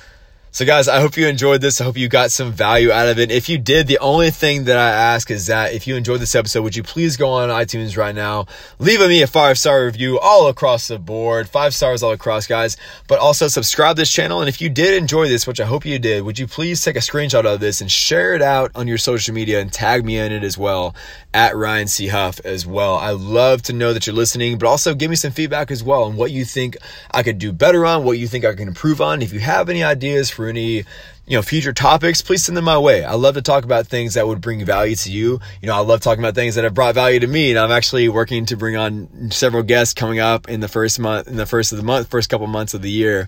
So, 0.51 0.65
guys, 0.65 0.87
I 0.87 0.99
hope 0.99 1.15
you 1.15 1.27
enjoyed 1.27 1.61
this. 1.61 1.79
I 1.79 1.83
hope 1.83 1.95
you 1.95 2.07
got 2.07 2.31
some 2.31 2.51
value 2.51 2.91
out 2.91 3.07
of 3.07 3.19
it. 3.19 3.29
If 3.29 3.49
you 3.49 3.59
did, 3.59 3.85
the 3.85 3.99
only 3.99 4.31
thing 4.31 4.63
that 4.63 4.77
I 4.77 4.89
ask 4.89 5.29
is 5.29 5.45
that 5.45 5.73
if 5.73 5.85
you 5.85 5.95
enjoyed 5.95 6.21
this 6.21 6.33
episode, 6.33 6.63
would 6.63 6.75
you 6.75 6.81
please 6.81 7.17
go 7.17 7.29
on 7.29 7.49
iTunes 7.49 7.95
right 7.95 8.15
now, 8.15 8.47
leave 8.79 8.99
me 8.99 9.21
a 9.21 9.27
five 9.27 9.59
star 9.59 9.85
review 9.85 10.17
all 10.17 10.47
across 10.47 10.87
the 10.87 10.97
board, 10.97 11.47
five 11.47 11.75
stars 11.75 12.01
all 12.01 12.13
across, 12.13 12.47
guys. 12.47 12.77
But 13.07 13.19
also 13.19 13.47
subscribe 13.47 13.95
this 13.95 14.11
channel. 14.11 14.39
And 14.39 14.49
if 14.49 14.59
you 14.59 14.69
did 14.69 14.95
enjoy 14.95 15.29
this, 15.29 15.45
which 15.45 15.61
I 15.61 15.65
hope 15.65 15.85
you 15.85 15.99
did, 15.99 16.23
would 16.23 16.39
you 16.39 16.47
please 16.47 16.83
take 16.83 16.95
a 16.95 16.99
screenshot 16.99 17.45
of 17.45 17.59
this 17.59 17.79
and 17.79 17.91
share 17.91 18.33
it 18.33 18.41
out 18.41 18.71
on 18.73 18.87
your 18.87 18.97
social 18.97 19.35
media 19.35 19.61
and 19.61 19.71
tag 19.71 20.03
me 20.03 20.17
in 20.17 20.31
it 20.31 20.43
as 20.43 20.57
well 20.57 20.95
at 21.31 21.55
Ryan 21.55 21.87
C. 21.87 22.07
Huff 22.07 22.39
as 22.43 22.65
well. 22.65 22.95
I 22.95 23.11
love 23.11 23.61
to 23.63 23.73
know 23.73 23.93
that 23.93 24.07
you're 24.07 24.15
listening, 24.15 24.57
but 24.57 24.67
also 24.67 24.95
give 24.95 25.11
me 25.11 25.15
some 25.15 25.31
feedback 25.31 25.69
as 25.69 25.83
well 25.83 26.05
on 26.05 26.15
what 26.15 26.31
you 26.31 26.43
think 26.43 26.75
I 27.11 27.21
could 27.21 27.37
do 27.37 27.51
better 27.51 27.85
on, 27.85 28.03
what 28.03 28.17
you 28.17 28.27
think 28.27 28.45
I 28.45 28.55
can 28.55 28.67
improve 28.67 28.99
on. 28.99 29.21
If 29.21 29.31
you 29.31 29.39
have 29.41 29.69
any 29.69 29.83
ideas 29.83 30.31
for 30.39 30.47
any 30.47 30.85
you 31.29 31.37
know, 31.37 31.43
future 31.43 31.73
topics, 31.73 32.23
please 32.23 32.43
send 32.43 32.57
them 32.57 32.65
my 32.65 32.79
way. 32.79 33.03
I 33.03 33.13
love 33.13 33.35
to 33.35 33.43
talk 33.43 33.63
about 33.63 33.85
things 33.85 34.15
that 34.15 34.25
would 34.25 34.41
bring 34.41 34.65
value 34.65 34.95
to 34.95 35.11
you. 35.11 35.39
You 35.61 35.67
know, 35.67 35.75
I 35.75 35.79
love 35.81 35.99
talking 35.99 36.23
about 36.23 36.33
things 36.33 36.55
that 36.55 36.63
have 36.63 36.73
brought 36.73 36.95
value 36.95 37.19
to 37.19 37.27
me. 37.27 37.51
And 37.51 37.59
I'm 37.59 37.69
actually 37.69 38.09
working 38.09 38.47
to 38.47 38.57
bring 38.57 38.75
on 38.75 39.29
several 39.29 39.61
guests 39.61 39.93
coming 39.93 40.19
up 40.19 40.49
in 40.49 40.59
the 40.59 40.67
first 40.67 40.97
month, 40.97 41.27
in 41.27 41.35
the 41.35 41.45
first 41.45 41.71
of 41.71 41.77
the 41.77 41.83
month, 41.83 42.09
first 42.09 42.29
couple 42.29 42.47
months 42.47 42.73
of 42.73 42.81
the 42.81 42.89
year. 42.89 43.27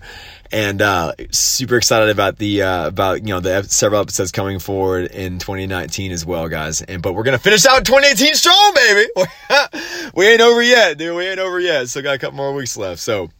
And, 0.50 0.82
uh, 0.82 1.12
super 1.30 1.76
excited 1.76 2.08
about 2.08 2.38
the, 2.38 2.62
uh, 2.62 2.88
about, 2.88 3.20
you 3.20 3.28
know, 3.28 3.40
the 3.40 3.62
several 3.62 4.00
episodes 4.00 4.32
coming 4.32 4.58
forward 4.58 5.12
in 5.12 5.38
2019 5.38 6.10
as 6.10 6.26
well, 6.26 6.48
guys. 6.48 6.82
And, 6.82 7.02
but 7.02 7.12
we're 7.12 7.22
going 7.22 7.38
to 7.38 7.42
finish 7.42 7.64
out 7.66 7.84
2018 7.84 8.34
strong, 8.34 8.72
baby. 8.74 9.10
we 10.14 10.26
ain't 10.26 10.40
over 10.40 10.60
yet, 10.60 10.98
dude. 10.98 11.16
We 11.16 11.28
ain't 11.28 11.38
over 11.38 11.60
yet. 11.60 11.88
Still 11.88 12.02
got 12.02 12.16
a 12.16 12.18
couple 12.18 12.38
more 12.38 12.52
weeks 12.52 12.76
left. 12.76 12.98
So, 12.98 13.30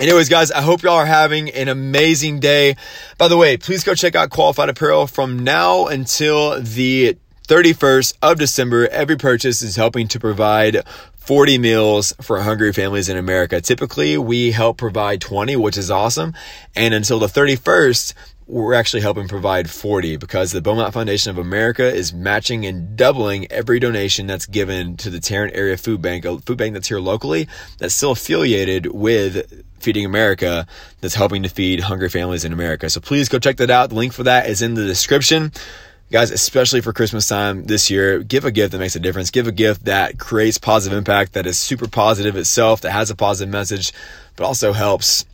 Anyways, 0.00 0.28
guys, 0.28 0.50
I 0.50 0.60
hope 0.60 0.82
y'all 0.82 0.94
are 0.94 1.06
having 1.06 1.50
an 1.50 1.68
amazing 1.68 2.40
day. 2.40 2.74
By 3.16 3.28
the 3.28 3.36
way, 3.36 3.56
please 3.56 3.84
go 3.84 3.94
check 3.94 4.16
out 4.16 4.28
Qualified 4.28 4.68
Apparel 4.68 5.06
from 5.06 5.44
now 5.44 5.86
until 5.86 6.60
the 6.60 7.16
31st 7.46 8.14
of 8.20 8.36
December. 8.40 8.88
Every 8.88 9.16
purchase 9.16 9.62
is 9.62 9.76
helping 9.76 10.08
to 10.08 10.18
provide 10.18 10.82
40 11.14 11.58
meals 11.58 12.12
for 12.20 12.40
hungry 12.40 12.72
families 12.72 13.08
in 13.08 13.16
America. 13.16 13.60
Typically, 13.60 14.18
we 14.18 14.50
help 14.50 14.78
provide 14.78 15.20
20, 15.20 15.54
which 15.54 15.78
is 15.78 15.92
awesome. 15.92 16.34
And 16.74 16.92
until 16.92 17.20
the 17.20 17.28
31st, 17.28 18.14
we're 18.48 18.74
actually 18.74 19.02
helping 19.02 19.28
provide 19.28 19.70
40 19.70 20.16
because 20.16 20.50
the 20.50 20.60
Beaumont 20.60 20.92
Foundation 20.92 21.30
of 21.30 21.38
America 21.38 21.84
is 21.84 22.12
matching 22.12 22.66
and 22.66 22.96
doubling 22.96 23.50
every 23.50 23.78
donation 23.78 24.26
that's 24.26 24.46
given 24.46 24.96
to 24.98 25.08
the 25.08 25.20
Tarrant 25.20 25.54
Area 25.54 25.76
Food 25.76 26.02
Bank, 26.02 26.24
a 26.24 26.38
food 26.40 26.58
bank 26.58 26.74
that's 26.74 26.88
here 26.88 26.98
locally 26.98 27.48
that's 27.78 27.94
still 27.94 28.10
affiliated 28.10 28.86
with 28.86 29.62
Feeding 29.84 30.04
America 30.04 30.66
that's 31.00 31.14
helping 31.14 31.42
to 31.44 31.48
feed 31.48 31.80
hungry 31.80 32.08
families 32.08 32.44
in 32.44 32.52
America. 32.52 32.90
So 32.90 33.00
please 33.00 33.28
go 33.28 33.38
check 33.38 33.58
that 33.58 33.70
out. 33.70 33.90
The 33.90 33.94
link 33.94 34.12
for 34.12 34.24
that 34.24 34.48
is 34.48 34.62
in 34.62 34.74
the 34.74 34.86
description. 34.86 35.52
Guys, 36.10 36.30
especially 36.30 36.80
for 36.80 36.92
Christmas 36.92 37.28
time 37.28 37.64
this 37.64 37.90
year, 37.90 38.22
give 38.22 38.44
a 38.44 38.50
gift 38.50 38.72
that 38.72 38.78
makes 38.78 38.96
a 38.96 39.00
difference. 39.00 39.30
Give 39.30 39.46
a 39.46 39.52
gift 39.52 39.84
that 39.84 40.18
creates 40.18 40.58
positive 40.58 40.96
impact, 40.96 41.34
that 41.34 41.46
is 41.46 41.58
super 41.58 41.88
positive 41.88 42.36
itself, 42.36 42.80
that 42.82 42.92
has 42.92 43.10
a 43.10 43.16
positive 43.16 43.52
message, 43.52 43.92
but 44.36 44.44
also 44.44 44.72
helps 44.72 45.24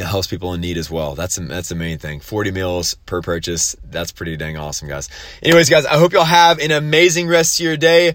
know, 0.00 0.06
helps 0.06 0.26
people 0.26 0.54
in 0.54 0.60
need 0.60 0.78
as 0.78 0.90
well. 0.90 1.14
That's 1.14 1.36
that's 1.36 1.68
the 1.68 1.74
main 1.74 1.98
thing. 1.98 2.20
40 2.20 2.50
meals 2.52 2.94
per 3.06 3.20
purchase. 3.20 3.76
That's 3.84 4.12
pretty 4.12 4.36
dang 4.36 4.56
awesome, 4.56 4.88
guys. 4.88 5.08
Anyways, 5.42 5.68
guys, 5.68 5.84
I 5.84 5.98
hope 5.98 6.12
y'all 6.12 6.24
have 6.24 6.58
an 6.58 6.70
amazing 6.70 7.28
rest 7.28 7.60
of 7.60 7.64
your 7.64 7.76
day. 7.76 8.14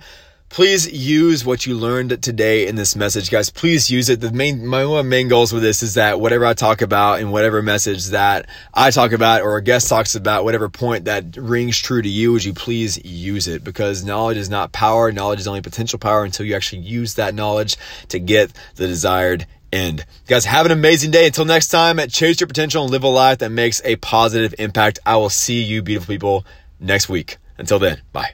Please 0.49 0.91
use 0.91 1.45
what 1.45 1.65
you 1.65 1.75
learned 1.75 2.23
today 2.23 2.67
in 2.67 2.75
this 2.75 2.95
message, 2.95 3.29
guys. 3.29 3.49
Please 3.49 3.91
use 3.91 4.09
it. 4.09 4.21
The 4.21 4.31
main, 4.31 4.65
my 4.65 5.01
main 5.01 5.27
goals 5.27 5.51
with 5.53 5.61
this 5.61 5.83
is 5.83 5.95
that 5.95 6.19
whatever 6.19 6.45
I 6.45 6.53
talk 6.53 6.81
about 6.81 7.19
and 7.19 7.31
whatever 7.31 7.61
message 7.61 8.07
that 8.07 8.47
I 8.73 8.89
talk 8.91 9.11
about 9.11 9.41
or 9.41 9.57
a 9.57 9.61
guest 9.61 9.89
talks 9.89 10.15
about, 10.15 10.45
whatever 10.45 10.69
point 10.69 11.05
that 11.05 11.35
rings 11.35 11.77
true 11.77 12.01
to 12.01 12.09
you, 12.09 12.31
would 12.31 12.45
you 12.45 12.53
please 12.53 13.03
use 13.05 13.47
it? 13.47 13.63
Because 13.63 14.05
knowledge 14.05 14.37
is 14.37 14.49
not 14.49 14.71
power. 14.71 15.11
Knowledge 15.11 15.41
is 15.41 15.47
only 15.47 15.61
potential 15.61 15.99
power 15.99 16.23
until 16.23 16.45
you 16.45 16.55
actually 16.55 16.81
use 16.81 17.15
that 17.15 17.35
knowledge 17.35 17.75
to 18.09 18.17
get 18.17 18.51
the 18.75 18.87
desired 18.87 19.45
end. 19.73 20.05
Guys, 20.27 20.45
have 20.45 20.65
an 20.65 20.71
amazing 20.71 21.11
day. 21.11 21.27
Until 21.27 21.45
next 21.45 21.67
time, 21.67 21.99
chase 22.07 22.39
your 22.39 22.47
potential 22.47 22.83
and 22.83 22.91
live 22.91 23.03
a 23.03 23.09
life 23.09 23.39
that 23.39 23.51
makes 23.51 23.81
a 23.83 23.97
positive 23.97 24.55
impact. 24.59 24.99
I 25.05 25.17
will 25.17 25.29
see 25.29 25.61
you 25.61 25.81
beautiful 25.81 26.13
people 26.13 26.45
next 26.79 27.09
week. 27.09 27.37
Until 27.57 27.79
then, 27.79 28.01
bye. 28.13 28.31